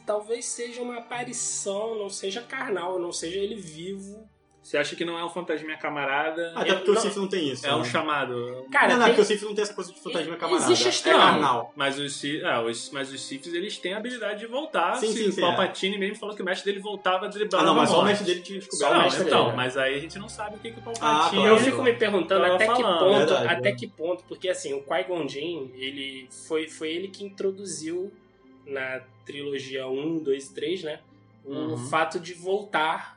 talvez 0.07 0.45
seja 0.45 0.81
uma 0.81 0.99
aparição, 0.99 1.99
não 1.99 2.09
seja 2.09 2.41
carnal, 2.43 3.01
não 3.01 3.11
seja 3.11 3.41
ele 3.41 3.57
vivo. 3.57 4.29
Você 4.67 4.77
acha 4.79 4.97
que 4.97 5.05
não 5.05 5.17
é 5.17 5.25
um 5.25 5.29
fantasminha 5.29 5.77
camarada? 5.77 6.53
Até 6.57 6.75
porque 6.75 6.91
o 6.91 6.97
Sif 6.97 7.17
não 7.17 7.29
tem 7.29 7.51
isso. 7.51 7.65
é 7.65 7.73
um 7.73 7.79
né? 7.79 7.85
chamado. 7.85 8.67
Cara, 8.73 8.89
não, 8.89 8.97
não, 8.97 9.05
tem- 9.05 9.15
porque 9.15 9.21
o 9.21 9.25
Sif 9.25 9.45
não 9.45 9.55
tem 9.55 9.63
essa 9.63 9.73
coisa 9.73 9.93
de 9.93 10.01
fantasma 10.01 10.37
camarada. 10.37 10.65
Existe 10.73 10.89
esse 10.89 11.09
é 11.09 11.13
carnal. 11.13 11.73
Mas 11.77 11.97
os, 12.01 12.17
Sith- 12.17 12.43
é, 12.43 12.59
os, 12.59 12.91
mas 12.91 13.13
os 13.13 13.25
Siths, 13.25 13.55
eles 13.55 13.79
têm 13.79 13.95
a 13.95 13.99
habilidade 13.99 14.41
de 14.41 14.47
voltar. 14.47 14.97
Sim, 14.97 15.07
Se 15.13 15.19
sim, 15.23 15.29
o 15.29 15.33
sim, 15.33 15.41
Palpatine 15.41 15.97
mesmo 15.97 16.17
falou 16.17 16.35
que 16.35 16.43
o 16.43 16.45
mestre 16.45 16.73
dele 16.73 16.83
voltava 16.83 17.29
driblando 17.29 17.63
Ah, 17.63 17.67
não, 17.69 17.75
mas 17.77 17.91
só 17.91 18.01
o 18.01 18.05
mestre 18.05 18.27
dele 18.27 18.41
tinha 18.41 18.59
descoberto. 18.59 18.91
o 18.91 18.97
Não, 18.97 19.03
mestre 19.05 19.25
então, 19.25 19.45
dele, 19.45 19.57
mas 19.57 19.77
aí 19.77 19.95
a 19.95 20.01
gente 20.01 20.19
não 20.19 20.29
sabe 20.29 20.57
o 20.57 20.59
que, 20.59 20.73
que 20.73 20.79
o 20.81 20.83
Ah, 20.83 20.83
Palpatine... 20.99 21.43
claro. 21.43 21.57
Eu 21.57 21.59
fico 21.61 21.83
me 21.85 21.93
perguntando 21.93 22.43
Tava 22.43 22.55
até 22.57 22.67
que 22.67 22.83
falando, 22.83 22.99
ponto, 22.99 23.17
verdade, 23.19 23.47
até 23.47 23.71
né? 23.71 23.77
que 23.77 23.87
ponto, 23.87 24.25
porque 24.25 24.49
assim, 24.49 24.75
o 24.75 24.83
Qui-Gon 24.83 25.29
Jinn, 25.29 25.71
ele 25.77 26.29
foi, 26.49 26.67
foi 26.67 26.89
ele 26.91 27.07
que 27.07 27.23
introduziu 27.25 28.13
na 28.67 29.01
trilogia 29.25 29.87
1, 29.87 30.19
2 30.19 30.45
e 30.47 30.55
3, 30.55 30.83
né? 30.83 30.99
O 31.45 31.53
Uhum. 31.55 31.77
fato 31.89 32.19
de 32.19 32.35
voltar 32.35 33.16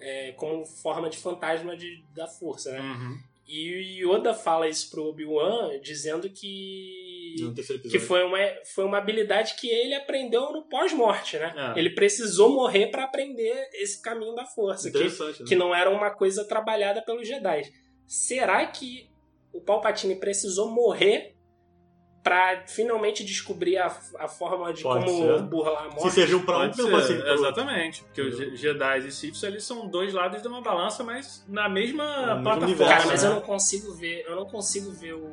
é, 0.00 0.32
como 0.32 0.64
forma 0.64 1.08
de 1.08 1.18
fantasma 1.18 1.76
de, 1.76 2.04
da 2.14 2.26
força, 2.26 2.72
né? 2.72 2.80
Uhum. 2.80 3.18
E 3.46 4.04
o 4.04 4.12
Yoda 4.12 4.34
fala 4.34 4.68
isso 4.68 4.90
pro 4.90 5.06
Obi-Wan, 5.06 5.80
dizendo 5.80 6.28
que 6.28 7.08
que 7.90 7.98
foi 7.98 8.22
uma, 8.24 8.38
foi 8.74 8.84
uma 8.84 8.98
habilidade 8.98 9.54
que 9.54 9.68
ele 9.68 9.94
aprendeu 9.94 10.52
no 10.52 10.62
pós-morte, 10.62 11.38
né? 11.38 11.54
É. 11.56 11.78
Ele 11.78 11.90
precisou 11.90 12.50
morrer 12.50 12.88
pra 12.88 13.04
aprender 13.04 13.70
esse 13.74 14.02
caminho 14.02 14.34
da 14.34 14.44
força, 14.44 14.90
que 14.90 14.98
né? 14.98 15.10
que 15.46 15.56
não 15.56 15.74
era 15.74 15.88
uma 15.88 16.10
coisa 16.10 16.44
trabalhada 16.44 17.00
pelos 17.00 17.26
Jedi. 17.26 17.72
Será 18.06 18.66
que 18.66 19.08
o 19.52 19.60
Palpatine 19.60 20.16
precisou 20.16 20.70
morrer 20.70 21.34
pra 22.22 22.62
finalmente 22.66 23.24
descobrir 23.24 23.78
a, 23.78 23.86
a 24.18 24.28
forma 24.28 24.72
de 24.72 24.82
Pode 24.82 25.04
como 25.06 25.22
ser. 25.38 25.42
burlar 25.42 25.86
a 25.86 25.90
Se 25.90 25.96
morte? 25.96 26.10
serviu 26.14 26.44
pra 26.44 26.58
um, 26.58 26.64
não 26.66 26.72
ser, 26.74 26.90
pode 26.90 27.06
servir 27.06 27.22
outro. 27.28 27.34
exatamente. 27.46 28.02
Porque 28.04 28.20
os 28.20 28.36
Je- 28.36 28.56
Jedi 28.56 28.98
e 29.06 29.12
Siths, 29.12 29.42
eles 29.44 29.64
são 29.64 29.86
dois 29.88 30.12
lados 30.12 30.42
de 30.42 30.48
uma 30.48 30.60
balança, 30.60 31.02
mas 31.04 31.44
na 31.48 31.68
mesma 31.68 32.04
No 32.36 32.42
plataforma. 32.42 32.64
universo, 32.66 32.92
Cara, 32.94 33.06
mas 33.06 33.22
né? 33.22 33.28
eu 33.30 33.34
não 33.34 33.40
consigo 33.40 33.94
ver, 33.94 34.24
eu 34.28 34.36
não 34.36 34.44
consigo 34.44 34.90
ver 34.90 35.14
o, 35.14 35.32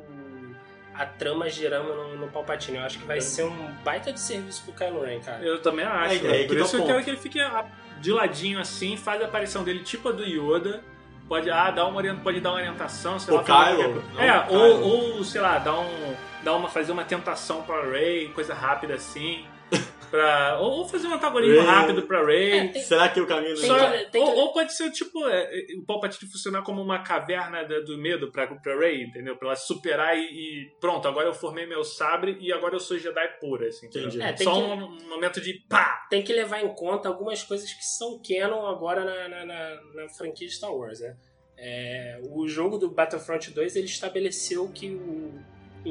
a 0.94 1.04
trama 1.04 1.48
girando 1.50 1.94
no, 1.94 2.16
no 2.16 2.28
Palpatine. 2.28 2.78
Eu 2.78 2.84
acho 2.84 2.98
que 2.98 3.04
vai 3.04 3.20
ser 3.20 3.44
um 3.44 3.72
baita 3.84 4.12
de 4.12 4.20
serviço 4.20 4.62
pro 4.64 4.72
Kylo 4.72 5.02
Ren, 5.02 5.20
cara. 5.20 5.44
Eu 5.44 5.60
também 5.60 5.84
acho. 5.84 6.24
É, 6.26 6.40
é, 6.40 6.42
que 6.42 6.48
Por 6.48 6.56
tá 6.58 6.64
isso 6.64 6.76
eu 6.76 6.80
ponto. 6.80 6.90
quero 6.92 7.04
que 7.04 7.10
ele 7.10 7.18
fique 7.18 7.40
ah, 7.40 7.66
de 8.00 8.12
ladinho 8.12 8.58
assim, 8.60 8.96
faz 8.96 9.20
a 9.20 9.26
aparição 9.26 9.62
dele 9.62 9.80
tipo 9.80 10.08
a 10.08 10.12
do 10.12 10.24
Yoda. 10.24 10.82
Pode, 11.28 11.50
ah, 11.50 11.72
dar 11.72 11.86
uma, 11.86 12.00
pode 12.22 12.40
dar 12.40 12.50
uma 12.50 12.58
orientação, 12.58 13.18
sei 13.18 13.34
O 13.34 13.38
lá. 13.38 13.42
Kylo, 13.42 14.00
É, 14.16 14.48
o 14.48 14.54
ou, 14.54 15.16
ou, 15.16 15.24
sei 15.24 15.40
lá, 15.40 15.58
dar 15.58 15.76
um. 15.80 16.14
Dar 16.46 16.54
uma, 16.54 16.68
fazer 16.68 16.92
uma 16.92 17.04
tentação 17.04 17.62
pra 17.64 17.82
Ray, 17.90 18.28
coisa 18.28 18.54
rápida 18.54 18.94
assim. 18.94 19.44
Pra, 20.08 20.60
ou, 20.60 20.86
fazer 20.88 21.08
um 21.08 21.14
antagonismo 21.14 21.56
Ray. 21.56 21.66
rápido 21.66 22.02
pra 22.06 22.22
Ray. 22.24 22.50
É, 22.52 22.68
tem- 22.68 22.82
Será 22.84 23.08
que 23.08 23.20
o 23.20 23.26
caminho 23.26 23.56
Tem 23.56 23.66
Só- 23.66 23.90
que- 23.90 24.04
tem 24.12 24.22
ou, 24.22 24.32
que- 24.32 24.38
ou 24.38 24.52
pode 24.52 24.72
ser 24.72 24.92
tipo 24.92 25.26
é, 25.26 25.42
é, 25.52 25.64
o 25.76 25.84
Palpatine 25.84 26.30
funcionar 26.30 26.62
como 26.62 26.80
uma 26.80 27.00
caverna 27.02 27.64
do 27.64 27.98
medo 27.98 28.30
pra, 28.30 28.46
pra 28.46 28.78
Rey, 28.78 29.02
entendeu? 29.02 29.36
Pra 29.36 29.48
ela 29.48 29.56
superar 29.56 30.16
e, 30.16 30.20
e 30.22 30.70
pronto, 30.80 31.08
agora 31.08 31.26
eu 31.26 31.34
formei 31.34 31.66
meu 31.66 31.82
sabre 31.82 32.38
e 32.40 32.52
agora 32.52 32.76
eu 32.76 32.80
sou 32.80 32.96
Jedi 32.96 33.26
pura, 33.40 33.66
assim, 33.66 33.86
entendeu? 33.88 34.08
Entendi. 34.10 34.22
É, 34.22 34.36
Só 34.36 34.52
que- 34.54 34.60
um, 34.60 34.84
um 34.84 35.08
momento 35.08 35.40
de 35.40 35.54
pá! 35.68 36.06
tem 36.08 36.22
que 36.22 36.32
levar 36.32 36.62
em 36.62 36.72
conta 36.72 37.08
algumas 37.08 37.42
coisas 37.42 37.68
que 37.72 37.84
são 37.84 38.20
canon 38.22 38.64
agora 38.68 39.04
na, 39.04 39.28
na, 39.28 39.44
na- 39.44 39.80
na 39.92 40.08
franquia 40.10 40.48
Star 40.48 40.72
Wars, 40.72 41.00
né? 41.00 41.16
É, 41.58 42.20
o 42.30 42.46
jogo 42.46 42.78
do 42.78 42.88
Battlefront 42.92 43.50
2 43.50 43.74
ele 43.74 43.86
estabeleceu 43.86 44.68
que 44.72 44.88
o 44.90 45.34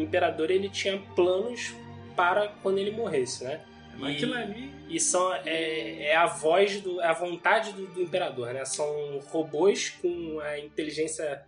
Imperador 0.02 0.50
ele 0.52 0.70
tinha 0.70 0.98
planos 1.16 1.74
para 2.16 2.48
quando 2.62 2.78
ele 2.78 2.91
morresse, 2.91 3.43
né? 3.43 3.62
Mas 3.98 4.14
E- 4.14 4.16
aquilo 4.18 4.34
ali. 4.34 4.74
E 4.89 5.00
são, 5.00 5.34
é, 5.34 6.04
é 6.10 6.16
a 6.16 6.26
voz, 6.28 6.80
do, 6.82 7.02
é 7.02 7.08
a 7.08 7.14
vontade 7.14 7.72
do, 7.72 7.88
do 7.88 8.02
Imperador, 8.02 8.54
né? 8.54 8.64
São 8.66 9.20
robôs 9.28 9.89
com 10.02 10.39
a 10.41 10.60
inteligência 10.60 11.43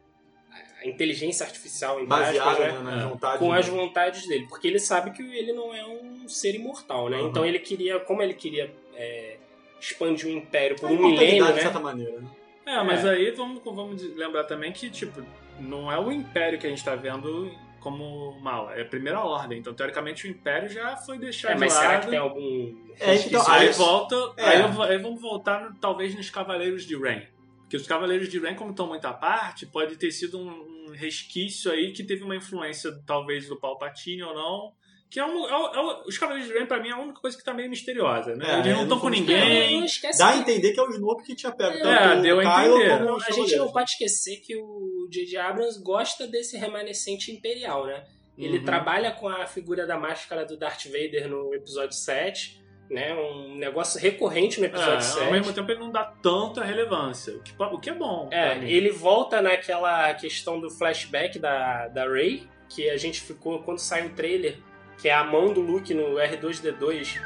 a 0.80 0.88
inteligência 0.88 1.44
artificial, 1.44 1.94
aspas, 1.98 2.08
baseada 2.08 2.72
né? 2.74 2.80
na 2.84 3.02
É. 3.02 3.06
vontade. 3.08 3.40
com 3.40 3.52
né? 3.52 3.60
as 3.60 3.68
vontades 3.68 4.28
dele, 4.28 4.46
porque 4.48 4.68
ele 4.68 4.80
sabe 4.80 5.10
que 5.12 5.24
ele 5.24 5.52
não 5.52 5.74
é 5.74 5.84
um 5.86 6.28
ser 6.30 6.54
imortal, 6.54 7.10
né? 7.10 7.18
Uhum. 7.18 7.30
Então 7.30 7.44
ele 7.46 7.58
queria, 7.58 8.00
como 8.00 8.22
ele 8.22 8.36
queria 8.36 8.72
é, 8.96 9.38
expandir 9.80 10.28
o 10.28 10.32
império 10.32 10.76
por 10.76 10.90
É 10.90 10.94
um 10.94 11.08
milênio, 11.08 11.46
de 11.48 11.54
né? 11.54 11.62
certa 11.62 11.80
maneira. 11.80 12.20
né? 12.20 12.28
É, 12.66 12.84
mas 12.84 13.04
aí 13.06 13.32
vamos, 13.32 13.62
vamos 13.64 14.02
lembrar 14.16 14.44
também 14.44 14.72
que, 14.72 14.90
tipo, 14.92 15.24
não 15.60 15.92
é 15.92 15.98
o 16.00 16.12
Império 16.12 16.60
que 16.60 16.68
a 16.68 16.70
gente 16.70 16.84
tá 16.84 16.96
vendo 16.96 17.52
como 17.88 18.38
mal. 18.42 18.70
É 18.72 18.82
a 18.82 18.86
primeira 18.86 19.22
ordem. 19.22 19.60
Então, 19.60 19.74
teoricamente, 19.74 20.28
o 20.28 20.30
Império 20.30 20.68
já 20.68 20.98
foi 20.98 21.18
deixado 21.18 21.54
É, 21.54 21.56
mas 21.58 21.72
de 21.72 21.80
será 21.80 21.92
lado. 21.94 22.02
que 22.04 22.10
tem 22.10 22.20
algum. 22.20 22.76
É, 23.00 23.16
então, 23.16 23.50
aí 23.50 23.70
volta. 23.72 24.16
É. 24.36 24.46
Aí, 24.46 24.62
aí 24.90 24.98
vamos 24.98 25.22
voltar, 25.22 25.74
talvez, 25.80 26.14
nos 26.14 26.30
Cavaleiros 26.30 26.84
de 26.84 26.98
Rain. 26.98 27.26
Porque 27.62 27.78
os 27.78 27.88
Cavaleiros 27.88 28.28
de 28.28 28.40
Rain, 28.40 28.56
como 28.56 28.72
estão 28.72 28.88
muito 28.88 29.06
à 29.06 29.14
parte, 29.14 29.66
pode 29.66 29.96
ter 29.96 30.12
sido 30.12 30.38
um, 30.38 30.88
um 30.88 30.92
resquício 30.92 31.72
aí 31.72 31.94
que 31.94 32.04
teve 32.04 32.24
uma 32.24 32.36
influência, 32.36 32.92
talvez, 33.06 33.48
do 33.48 33.58
Palpatine 33.58 34.24
ou 34.24 34.34
não. 34.34 34.74
Que 35.10 35.20
é 35.22 35.26
um. 35.26 35.48
é 35.48 35.58
um- 35.58 35.92
é 35.92 36.04
os 36.06 36.18
Cavaleiros 36.18 36.52
de 36.52 36.58
Rain, 36.58 36.66
pra 36.68 36.82
mim, 36.82 36.90
é 36.90 36.92
a 36.92 37.00
única 37.00 37.22
coisa 37.22 37.38
que 37.38 37.44
tá 37.44 37.54
meio 37.54 37.70
misteriosa, 37.70 38.36
né? 38.36 38.46
É, 38.56 38.60
Eles 38.60 38.74
não 38.76 38.84
estão 38.84 39.00
com 39.00 39.04
fomos- 39.10 39.20
Não, 39.22 39.28
não 39.28 39.34
ninguém. 39.46 39.86
esquece 39.86 40.20
Dá 40.20 40.30
a 40.30 40.38
entender 40.38 40.74
que 40.74 40.80
é 40.80 40.84
o 40.84 40.90
Snoke 40.90 41.24
que 41.24 41.36
tinha 41.36 41.52
pego 41.52 41.78
É, 41.78 41.82
tanto 41.82 42.22
deu 42.24 42.38
o 42.38 42.40
a 42.42 42.66
entender. 42.68 42.92
a 43.26 43.32
gente 43.32 43.56
não 43.56 43.72
pode 43.72 43.92
esquecer 43.92 44.38
que 44.42 44.56
o 44.58 45.08
J.J. 45.10 45.38
Abrams 45.38 45.82
gosta 45.82 46.28
desse 46.28 46.58
remanescente 46.58 47.32
imperial, 47.32 47.86
né? 47.86 48.04
Ele 48.38 48.60
Uhum. 48.60 48.66
trabalha 48.66 49.12
com 49.12 49.28
a 49.30 49.46
figura 49.48 49.88
da 49.88 49.98
máscara 49.98 50.46
do 50.46 50.58
Darth 50.58 50.86
Vader 50.86 51.28
no 51.30 51.54
episódio 51.56 51.96
7, 51.96 52.62
né? 52.90 53.14
Um 53.16 53.56
negócio 53.56 54.00
recorrente 54.00 54.60
no 54.60 54.66
episódio 54.66 54.98
É, 54.98 55.02
7. 55.02 55.26
ao 55.26 55.32
mesmo 55.32 55.54
tempo 55.54 55.72
ele 55.72 55.80
não 55.80 55.90
dá 55.92 56.04
tanta 56.22 56.64
relevância, 56.64 57.34
o 57.34 57.42
que, 57.42 57.54
o 57.58 57.80
que 57.80 57.90
é 57.90 57.94
bom. 57.94 58.28
É, 58.32 58.58
ele 58.70 58.92
volta 58.92 59.42
naquela 59.42 60.14
questão 60.16 60.60
do 60.60 60.70
flashback 60.70 61.40
da, 61.40 61.88
da 61.88 62.08
Rey, 62.08 62.48
que 62.70 62.90
a 62.90 62.98
gente 62.98 63.22
ficou, 63.22 63.64
quando 63.64 63.80
sai 63.80 64.06
o 64.06 64.10
trailer, 64.14 64.58
que 64.98 65.10
é 65.10 65.14
a 65.14 65.24
mão 65.24 65.54
do 65.54 65.62
Luke 65.62 65.94
no 65.94 66.16
R2D2, 66.16 67.20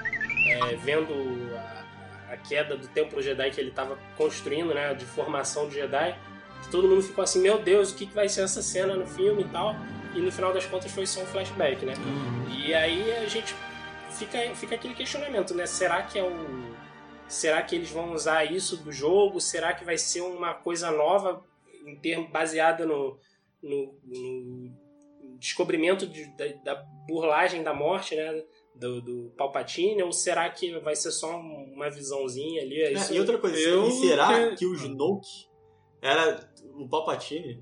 é, 0.50 0.76
vendo 0.76 1.14
a, 1.56 2.34
a 2.34 2.38
queda 2.38 2.76
do 2.76 2.88
Templo 2.88 3.22
Jedi 3.22 3.52
que 3.52 3.62
ele 3.62 3.70
estava 3.70 3.98
construindo, 4.18 4.74
né, 4.74 4.94
de 4.94 5.06
formação 5.06 5.68
do 5.68 5.74
Jedi. 5.74 6.18
Todo 6.70 6.88
mundo 6.88 7.02
ficou 7.02 7.24
assim, 7.24 7.42
meu 7.42 7.58
Deus, 7.58 7.92
o 7.92 7.96
que, 7.96 8.06
que 8.06 8.14
vai 8.14 8.30
ser 8.30 8.42
essa 8.42 8.62
cena 8.62 8.96
no 8.96 9.08
filme 9.08 9.44
e 9.44 9.48
tal. 9.48 9.76
E 10.14 10.20
no 10.20 10.32
final 10.32 10.54
das 10.54 10.66
contas 10.66 10.92
foi 10.92 11.08
só 11.08 11.22
um 11.22 11.26
flashback, 11.26 11.86
né? 11.86 11.94
Uhum. 11.98 12.54
E 12.54 12.74
aí 12.74 13.12
a 13.14 13.28
gente 13.28 13.56
fica, 14.12 14.38
fica 14.56 14.76
aquele 14.76 14.94
questionamento, 14.94 15.56
né? 15.56 15.66
Será 15.66 16.04
que 16.04 16.20
é 16.20 16.24
o. 16.24 16.72
Será 17.28 17.62
que 17.62 17.76
eles 17.76 17.90
vão 17.90 18.12
usar 18.12 18.44
isso 18.44 18.76
do 18.76 18.92
jogo? 18.92 19.40
Será 19.40 19.74
que 19.74 19.86
vai 19.86 19.98
ser 19.98 20.22
uma 20.22 20.54
coisa 20.54 20.92
nova 20.92 21.44
em 21.86 21.96
termo 21.96 22.28
baseada 22.28 22.86
no, 22.86 23.18
no, 23.64 23.96
no 24.04 24.72
descobrimento 25.42 26.06
de- 26.08 26.28
da, 26.38 26.46
da 26.76 26.84
burlagem 27.08 27.64
da 27.64 27.74
morte, 27.74 28.16
né? 28.16 28.44
Do, 28.76 29.02
do 29.02 29.34
Palpatine? 29.38 30.02
Ou 30.04 30.14
será 30.14 30.50
que 30.50 30.80
vai 30.80 30.96
ser 30.96 31.12
só 31.12 31.36
um- 31.36 31.74
uma 31.76 31.90
visãozinha 31.90 32.62
ali? 32.62 32.80
É 32.82 32.86
É, 32.90 32.94
isso- 32.94 33.14
e 33.14 33.20
outra 33.20 33.38
coisa, 33.38 33.58
eu 33.60 33.88
e 33.88 33.92
será 33.92 34.50
que- 34.52 34.56
que 34.58 34.66
o 34.66 34.74
Snoke 34.76 35.28
era 36.02 36.40
o 36.78 36.88
Palpatine? 36.88 37.62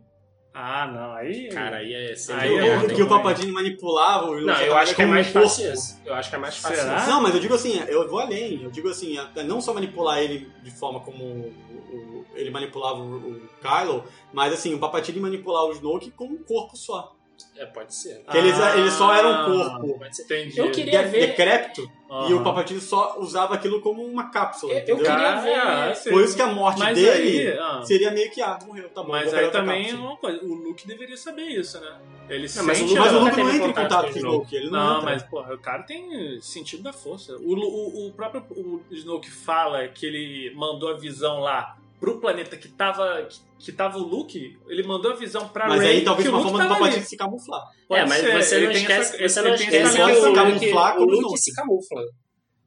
Ah, 0.54 0.88
não, 0.88 1.14
aí. 1.14 1.48
Cara, 1.50 1.78
aí 1.78 1.94
é 1.94 2.16
sem 2.16 2.36
Aí 2.36 2.50
dúvida, 2.50 2.66
é 2.92 2.96
que, 2.96 3.02
o 3.02 3.08
como. 3.08 3.10
Palpatine 3.22 3.52
manipulava 3.52 4.26
o 4.32 4.42
Não, 4.42 4.62
eu 4.62 4.76
acho 4.76 4.96
que 4.96 5.02
é 5.02 5.06
um 5.06 5.10
mais 5.10 5.32
corpo. 5.32 5.48
fácil 5.48 5.74
isso. 5.74 6.02
Eu 6.06 6.14
acho 6.16 6.30
que 6.30 6.36
é 6.36 6.40
mais 6.40 6.58
fácil 6.58 6.78
Será? 6.78 7.08
Não, 7.08 7.22
mas 7.22 7.34
eu 7.36 7.40
digo 7.40 7.54
assim, 7.54 7.80
eu 7.88 8.08
vou 8.10 8.20
além. 8.20 8.64
Eu 8.64 8.72
digo 8.72 8.90
assim, 8.90 9.16
não 9.46 9.62
só 9.62 9.74
manipular 9.74 10.20
ele 10.20 10.52
de 10.64 10.72
forma 10.72 11.00
como 11.02 11.24
o- 11.24 11.54
o- 11.94 12.26
ele 12.36 12.50
manipulava 12.50 13.00
o, 13.00 13.16
o 13.34 13.50
Kylo, 13.62 14.04
mas 14.34 14.52
assim, 14.52 14.74
o 14.74 14.80
Palpatine 14.80 15.20
manipular 15.20 15.66
o 15.66 15.72
Snoke 15.72 16.12
com 16.12 16.26
um 16.26 16.44
corpo 16.44 16.76
só. 16.76 17.16
É, 17.58 17.66
pode 17.66 17.94
ser. 17.94 18.24
Que 18.30 18.38
eles, 18.38 18.60
Ah, 18.60 18.78
ele 18.78 18.92
só 18.92 19.14
era 19.14 19.28
um 19.28 19.46
corpo. 19.46 20.00
Entendi. 20.20 20.58
Eu 20.60 20.72
queria 20.72 21.04
de, 21.04 21.10
ver- 21.10 21.28
decrépito 21.28 21.82
e 21.82 22.12
Aham. 22.12 22.36
o 22.38 22.44
Palpatine 22.44 22.80
só 22.82 23.18
usava 23.20 23.54
aquilo 23.56 23.82
como 23.82 24.04
uma 24.04 24.30
cápsula. 24.32 24.74
Eu- 24.74 24.80
eu 24.80 24.98
queria 24.98 25.12
Cara, 25.16 25.42
ver- 25.42 25.98
é. 26.08 26.12
Por 26.12 26.24
isso 26.24 26.36
que 26.36 26.42
a 26.42 26.48
morte 26.48 26.80
Mas 26.80 26.96
dele 26.96 27.50
aí, 27.52 27.58
ah, 27.60 27.82
seria 27.84 28.12
meio 28.12 28.32
que, 28.32 28.42
ah, 28.42 28.58
morreu, 28.66 28.90
tá 28.90 29.04
bom. 29.04 29.10
Mas 29.10 29.34
aí 29.34 29.50
também 29.52 29.90
é 29.90 29.94
uma 29.96 30.18
coisa, 30.18 30.44
o 30.44 30.54
Luke 30.54 30.88
deveria 30.88 31.18
saber 31.18 31.44
isso, 31.48 31.80
né? 31.80 32.00
Ele 32.30 32.48
Não, 32.56 32.64
mas 32.64 32.78
o 32.78 32.88
sente 32.88 33.00
Mas 33.00 33.12
o 33.14 33.20
Luke 33.20 33.38
não 33.38 33.50
entra 33.50 33.68
em 33.68 33.74
contato 33.74 34.08
com 34.08 34.14
o 34.14 34.18
Snoke. 34.18 34.56
Ele 34.56 34.70
não, 34.70 34.80
Não, 34.80 34.98
entra. 35.00 35.06
mas, 35.12 35.24
porra, 35.24 35.54
o 35.56 35.58
cara 35.58 35.82
tem 35.84 36.40
sentido 36.42 36.84
da 36.84 36.94
força. 36.94 37.36
O, 37.38 37.56
o, 37.56 38.08
o 38.08 38.14
próprio 38.14 38.46
o 38.52 38.82
Snoke 38.92 39.32
fala 39.32 39.88
que 39.88 40.06
ele 40.06 40.54
mandou 40.56 40.90
a 40.90 40.94
visão 40.98 41.40
lá 41.40 41.76
pro 42.00 42.20
planeta 42.20 42.56
que 42.56 42.68
tava, 42.70 43.24
que, 43.30 43.66
que 43.66 43.72
tava 43.72 43.98
o 43.98 44.04
Luke, 44.04 44.58
ele 44.68 44.84
mandou 44.84 45.12
a 45.12 45.16
visão 45.16 45.48
pra 45.50 45.68
Mas 45.68 45.82
Rey, 45.82 45.98
aí 45.98 46.04
talvez 46.04 46.30
uma 46.30 46.42
forma 46.42 46.64
do 46.64 46.68
Palpatine 46.70 47.04
se 47.06 47.18
camuflar. 47.18 47.62
Pode 47.88 48.02
é, 48.02 48.06
mas 48.06 48.20
ser, 48.22 48.42
você 48.44 48.56
ele 48.56 48.66
não 48.68 48.74
tem 48.74 48.82
esquece, 48.84 49.00
essa- 49.24 49.30
você 49.34 49.40
ele 49.40 49.50
não 49.50 49.58
tem 49.58 49.68
esquece 49.68 49.96
que 49.96 50.02
o 50.02 50.26
Luke, 50.26 50.36
camuflar 50.36 50.98
o 51.00 51.04
Luke 51.06 51.38
se 51.38 51.54
camufla. 51.54 52.02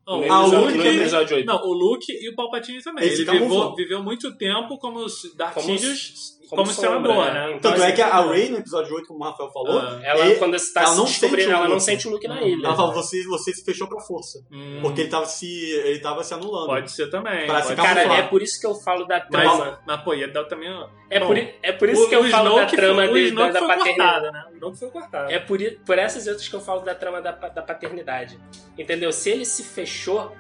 Não, 0.06 0.20
No 0.20 0.32
Ah, 0.32 0.40
o 0.42 0.46
Luke 0.46 0.72
no 0.72 0.82
também. 0.82 0.96
episódio 0.96 1.36
8. 1.36 1.46
Não, 1.46 1.56
o 1.64 1.72
Luke 1.72 2.12
e 2.12 2.28
o 2.28 2.34
Palpatine 2.34 2.82
também. 2.82 3.04
Ele 3.04 3.14
Ele, 3.14 3.24
se 3.24 3.30
viveu, 3.30 3.74
viveu 3.76 4.02
muito 4.02 4.36
tempo 4.36 4.76
como 4.78 4.98
os 4.98 5.34
Darth 5.36 5.54
Como 5.54 5.66
Sidious, 5.78 6.38
como 6.56 6.68
como, 6.68 6.74
sombra, 6.74 7.12
senador, 7.12 7.24
né? 7.26 7.32
né? 7.46 7.52
Então, 7.56 7.70
Tanto 7.72 7.82
é 7.82 7.86
assim, 7.86 7.94
que 7.96 8.02
a 8.02 8.20
Rey, 8.20 8.48
no 8.50 8.58
episódio 8.58 8.94
8, 8.94 9.06
como 9.08 9.20
o 9.20 9.24
Rafael 9.24 9.50
falou, 9.50 9.78
Ah. 9.78 10.00
Ela, 10.02 10.26
ele- 10.26 10.34
quando 10.36 10.54
está 10.54 10.82
ela 10.82 10.90
se 10.90 10.96
não 10.98 11.04
descobrindo, 11.04 11.42
sente 11.42 11.52
o 11.52 11.56
ela 11.56 11.68
não 11.68 11.80
sente 11.80 12.08
o 12.08 12.10
Luke 12.10 12.28
na 12.28 12.42
ilha. 12.42 12.66
ela 12.66 12.76
fala, 12.76 12.92
você, 12.92 13.22
você 13.24 13.52
se 13.54 13.64
fechou 13.64 13.88
pra 13.88 14.00
força. 14.00 14.38
Hum, 14.52 14.78
Porque 14.82 15.00
ele 15.02 15.10
tava 15.10 15.24
se, 15.26 15.46
ele 15.72 15.98
tava 16.00 16.22
se 16.22 16.34
anulando. 16.34 16.66
Pode 16.66 16.90
ser 16.92 17.08
também. 17.10 17.46
Pra 17.46 17.62
se. 17.62 17.74
Cara, 17.74 18.02
é 18.02 18.22
por 18.22 18.42
isso 18.42 18.60
que 18.60 18.66
eu 18.66 18.74
falo 18.74 19.04
da 19.06 19.18
Mas, 19.18 19.28
trama. 19.30 19.80
mas, 19.86 20.00
pô, 20.02 20.12
ia 20.14 20.28
dar 20.28 20.44
também. 20.44 20.70
ó, 20.70 20.88
É 21.08 21.18
bom, 21.20 21.26
por, 21.28 21.36
é 21.38 21.72
por 21.72 21.88
isso 21.88 22.08
que 22.08 22.14
eu 22.14 22.24
falo 22.24 22.56
da 22.56 22.66
trama 22.66 23.06
foi, 23.06 23.10
o 23.26 23.30
de- 23.30 23.34
da, 23.36 23.48
da 23.50 23.58
foi 23.58 23.68
paternidade. 23.68 23.96
cortado, 24.20 24.32
né? 24.32 24.44
O 24.52 24.56
Snoke 24.56 24.78
foi 24.78 24.90
cortado. 24.90 25.30
É 25.32 25.38
por, 25.38 25.58
por 25.86 25.98
essas 25.98 26.26
e 26.26 26.30
outras 26.30 26.48
que 26.48 26.54
eu 26.56 26.60
falo 26.60 26.80
da 26.82 26.94
trama 26.94 27.20
da, 27.22 27.32
da 27.32 27.62
paternidade. 27.62 28.38
Entendeu? 28.78 29.10
Se 29.12 29.30
ele 29.30 29.44
se 29.44 29.62
fechou 29.64 30.32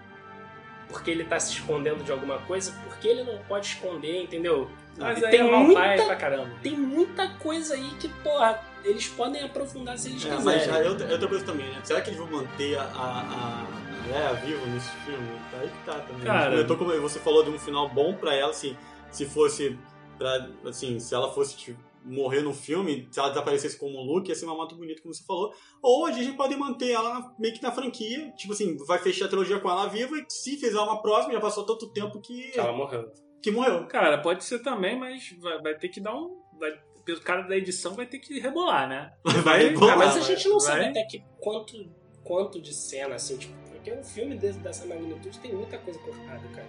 porque 0.88 1.10
ele 1.10 1.24
tá 1.24 1.40
se 1.40 1.54
escondendo 1.54 2.04
de 2.04 2.12
alguma 2.12 2.36
coisa, 2.40 2.70
porque 2.84 3.08
ele 3.08 3.22
não 3.22 3.38
pode 3.48 3.66
esconder, 3.66 4.22
entendeu? 4.22 4.68
Mas 4.98 5.22
aí 5.24 5.30
tem 5.30 5.40
é 5.40 5.42
muita- 5.44 5.80
pai 5.80 6.04
pra 6.06 6.16
caramba. 6.16 6.50
Tem 6.62 6.76
muita 6.76 7.28
coisa 7.38 7.74
aí 7.74 7.90
que, 7.98 8.08
porra, 8.08 8.60
eles 8.84 9.08
podem 9.08 9.42
aprofundar 9.42 9.96
se 9.98 10.08
eles 10.10 10.24
É, 10.26 10.36
quiserem. 10.36 10.44
mas 10.44 10.68
aí 10.68 10.88
outra, 10.88 11.10
outra 11.10 11.28
coisa 11.28 11.44
também, 11.44 11.66
né? 11.68 11.80
Será 11.82 12.00
que 12.00 12.10
eles 12.10 12.18
vão 12.18 12.30
manter 12.30 12.78
a, 12.78 12.82
a, 12.82 13.62
a 13.62 14.06
Leia 14.06 14.32
viva 14.34 14.66
nesse 14.66 14.90
filme? 15.04 15.28
Tá 15.50 15.58
aí 15.60 15.68
que 15.68 15.84
tá 15.86 15.92
também. 16.00 16.24
Cara. 16.24 16.54
Eu 16.56 16.66
tô 16.66 16.76
como 16.76 16.92
você 17.00 17.18
falou 17.18 17.42
de 17.42 17.50
um 17.50 17.58
final 17.58 17.88
bom 17.88 18.14
pra 18.14 18.34
ela, 18.34 18.50
assim, 18.50 18.76
se 19.10 19.24
fosse 19.26 19.78
pra, 20.18 20.48
assim, 20.66 20.98
se 21.00 21.14
ela 21.14 21.32
fosse 21.32 21.56
tipo, 21.56 21.80
morrer 22.04 22.42
no 22.42 22.52
filme, 22.52 23.08
se 23.10 23.18
ela 23.20 23.28
desaparecesse 23.30 23.78
como 23.78 23.96
o 23.96 24.02
Luke, 24.04 24.28
ia 24.28 24.34
ser 24.34 24.44
uma 24.44 24.54
moto 24.56 24.74
bonita, 24.74 25.00
como 25.00 25.14
você 25.14 25.24
falou. 25.24 25.54
Ou 25.80 26.04
a 26.06 26.10
Disney 26.10 26.34
pode 26.36 26.54
manter 26.56 26.90
ela 26.90 27.14
na- 27.14 27.32
meio 27.38 27.54
que 27.54 27.62
na 27.62 27.70
franquia, 27.72 28.30
tipo 28.36 28.52
assim, 28.52 28.76
vai 28.84 28.98
fechar 28.98 29.24
a 29.24 29.28
trilogia 29.28 29.58
com 29.60 29.70
ela 29.70 29.86
viva 29.86 30.18
e 30.18 30.24
se 30.28 30.56
fizer 30.58 30.78
uma 30.80 31.00
próxima, 31.00 31.32
já 31.32 31.40
passou 31.40 31.64
tanto 31.64 31.88
tempo 31.92 32.20
que, 32.20 32.50
Que 32.50 32.58
ela 32.60 32.72
morreu. 32.72 33.10
Que 33.42 33.50
morreu. 33.50 33.84
Cara, 33.86 34.18
pode 34.18 34.44
ser 34.44 34.60
também, 34.60 34.98
mas 34.98 35.34
vai, 35.40 35.60
vai 35.60 35.74
ter 35.74 35.88
que 35.88 36.00
dar 36.00 36.14
um. 36.14 36.40
Vai, 36.58 36.70
o 37.08 37.20
cara 37.20 37.42
da 37.42 37.56
edição 37.56 37.94
vai 37.94 38.06
ter 38.06 38.18
que 38.18 38.38
rebolar, 38.38 38.88
né? 38.88 39.12
Vai 39.42 39.64
rebolar, 39.68 39.98
mas 39.98 40.16
a 40.16 40.20
gente 40.20 40.48
não 40.48 40.60
sabe 40.60 40.80
vai. 40.80 40.90
até 40.90 41.02
que 41.04 41.22
quanto, 41.40 41.74
quanto 42.22 42.60
de 42.60 42.72
cena, 42.72 43.16
assim, 43.16 43.36
tipo, 43.36 43.52
porque 43.70 43.92
um 43.92 44.04
filme 44.04 44.36
desse, 44.36 44.58
dessa 44.60 44.86
magnitude 44.86 45.38
tem 45.40 45.52
muita 45.52 45.76
coisa 45.78 45.98
cortada, 45.98 46.46
cara. 46.54 46.68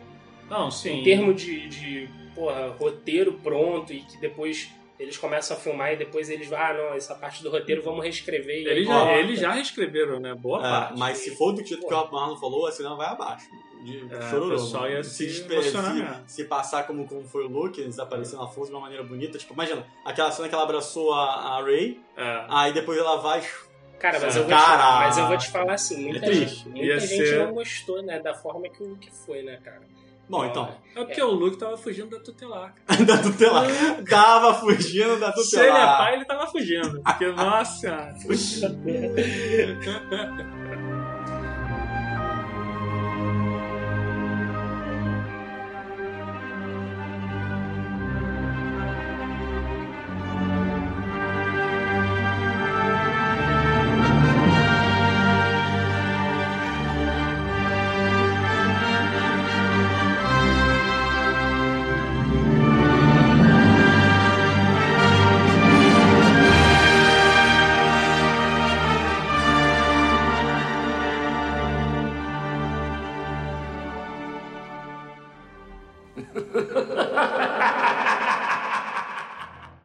Não, 0.50 0.72
sim. 0.72 1.00
Em 1.02 1.04
termos 1.04 1.40
de, 1.42 1.68
de, 1.70 2.10
porra, 2.34 2.70
roteiro 2.80 3.34
pronto 3.44 3.94
e 3.94 4.02
que 4.02 4.20
depois 4.20 4.70
eles 5.00 5.18
começam 5.18 5.56
a 5.56 5.60
filmar 5.60 5.94
e 5.94 5.98
depois 5.98 6.30
eles 6.30 6.48
vão, 6.48 6.58
ah, 6.60 6.74
não, 6.74 6.94
essa 6.96 7.14
parte 7.16 7.44
do 7.44 7.50
roteiro 7.52 7.82
vamos 7.84 8.04
reescrever. 8.04 8.62
e 8.64 8.68
Eles 8.68 8.88
já, 8.88 9.14
eles 9.18 9.40
já 9.40 9.52
reescreveram, 9.52 10.20
né? 10.20 10.34
Boa 10.34 10.60
É, 10.60 10.62
parte. 10.70 11.00
mas 11.00 11.18
se 11.20 11.36
for 11.36 11.52
do 11.54 11.64
jeito 11.66 11.86
que 11.88 11.94
o 11.94 12.12
Marlon 12.12 12.36
falou, 12.38 12.66
a 12.68 12.72
cena 12.72 12.96
vai 12.96 13.08
abaixo. 13.08 13.48
De 13.84 14.08
É, 14.14 14.22
chororô. 14.30 14.48
o 14.48 14.52
pessoal 14.52 14.90
ia 14.90 15.04
se 15.04 15.46
emocionar 15.52 15.92
se, 15.94 16.00
mesmo. 16.02 16.24
se 16.26 16.44
passar 16.46 16.88
como, 16.88 17.06
como 17.08 17.24
foi 17.28 17.46
o 17.46 17.50
Luke, 17.50 17.84
desaparecendo 17.84 18.42
na 18.42 18.48
força 18.48 18.70
de 18.72 18.76
uma 18.76 18.82
maneira 18.82 19.04
bonita. 19.04 19.38
Tipo, 19.38 19.54
imagina, 19.54 19.86
aquela 20.06 20.32
cena 20.32 20.48
que 20.48 20.56
ela 20.56 20.64
abraçou 20.64 21.14
a, 21.14 21.58
a 21.58 21.62
Ray, 21.64 22.00
É. 22.16 22.46
aí 22.50 22.74
depois 22.74 22.98
ela 22.98 23.18
vai. 23.18 23.44
Cara, 24.00 24.20
mas 24.20 24.36
eu, 24.36 24.44
vou 24.44 24.52
te, 24.52 24.58
Caraca. 24.58 25.00
mas 25.00 25.18
eu 25.18 25.28
vou 25.28 25.38
te 25.38 25.50
falar 25.50 25.74
assim, 25.74 26.06
muita 26.06 26.26
É 26.26 26.30
triste. 26.30 26.56
gente, 26.64 26.70
muita 26.70 27.00
gente 27.00 27.28
ser- 27.28 27.46
não 27.46 27.54
gostou, 27.54 28.02
né, 28.04 28.20
da 28.20 28.34
forma 28.34 28.68
que 28.70 28.84
o 28.84 28.88
Luke 28.88 29.10
foi, 29.26 29.44
né, 29.44 29.58
cara. 29.64 29.82
Bom, 30.30 30.46
então, 30.46 30.74
É 30.96 31.04
porque 31.04 31.22
o 31.22 31.32
Luke 31.32 31.58
tava 31.58 31.76
fugindo 31.78 32.10
da 32.10 32.20
tutelar. 32.24 32.74
da 33.06 33.18
tutelar. 33.18 33.66
Tava 34.10 34.54
fugindo 34.56 35.20
da 35.20 35.32
Se 35.34 35.58
ele 35.58 35.68
é 35.68 35.72
tutelar. 35.72 35.98
pai, 35.98 36.14
ele 36.16 36.26
tava 36.26 36.48
fugindo. 36.48 37.02
Porque, 37.04 37.26
nossa. 37.28 38.16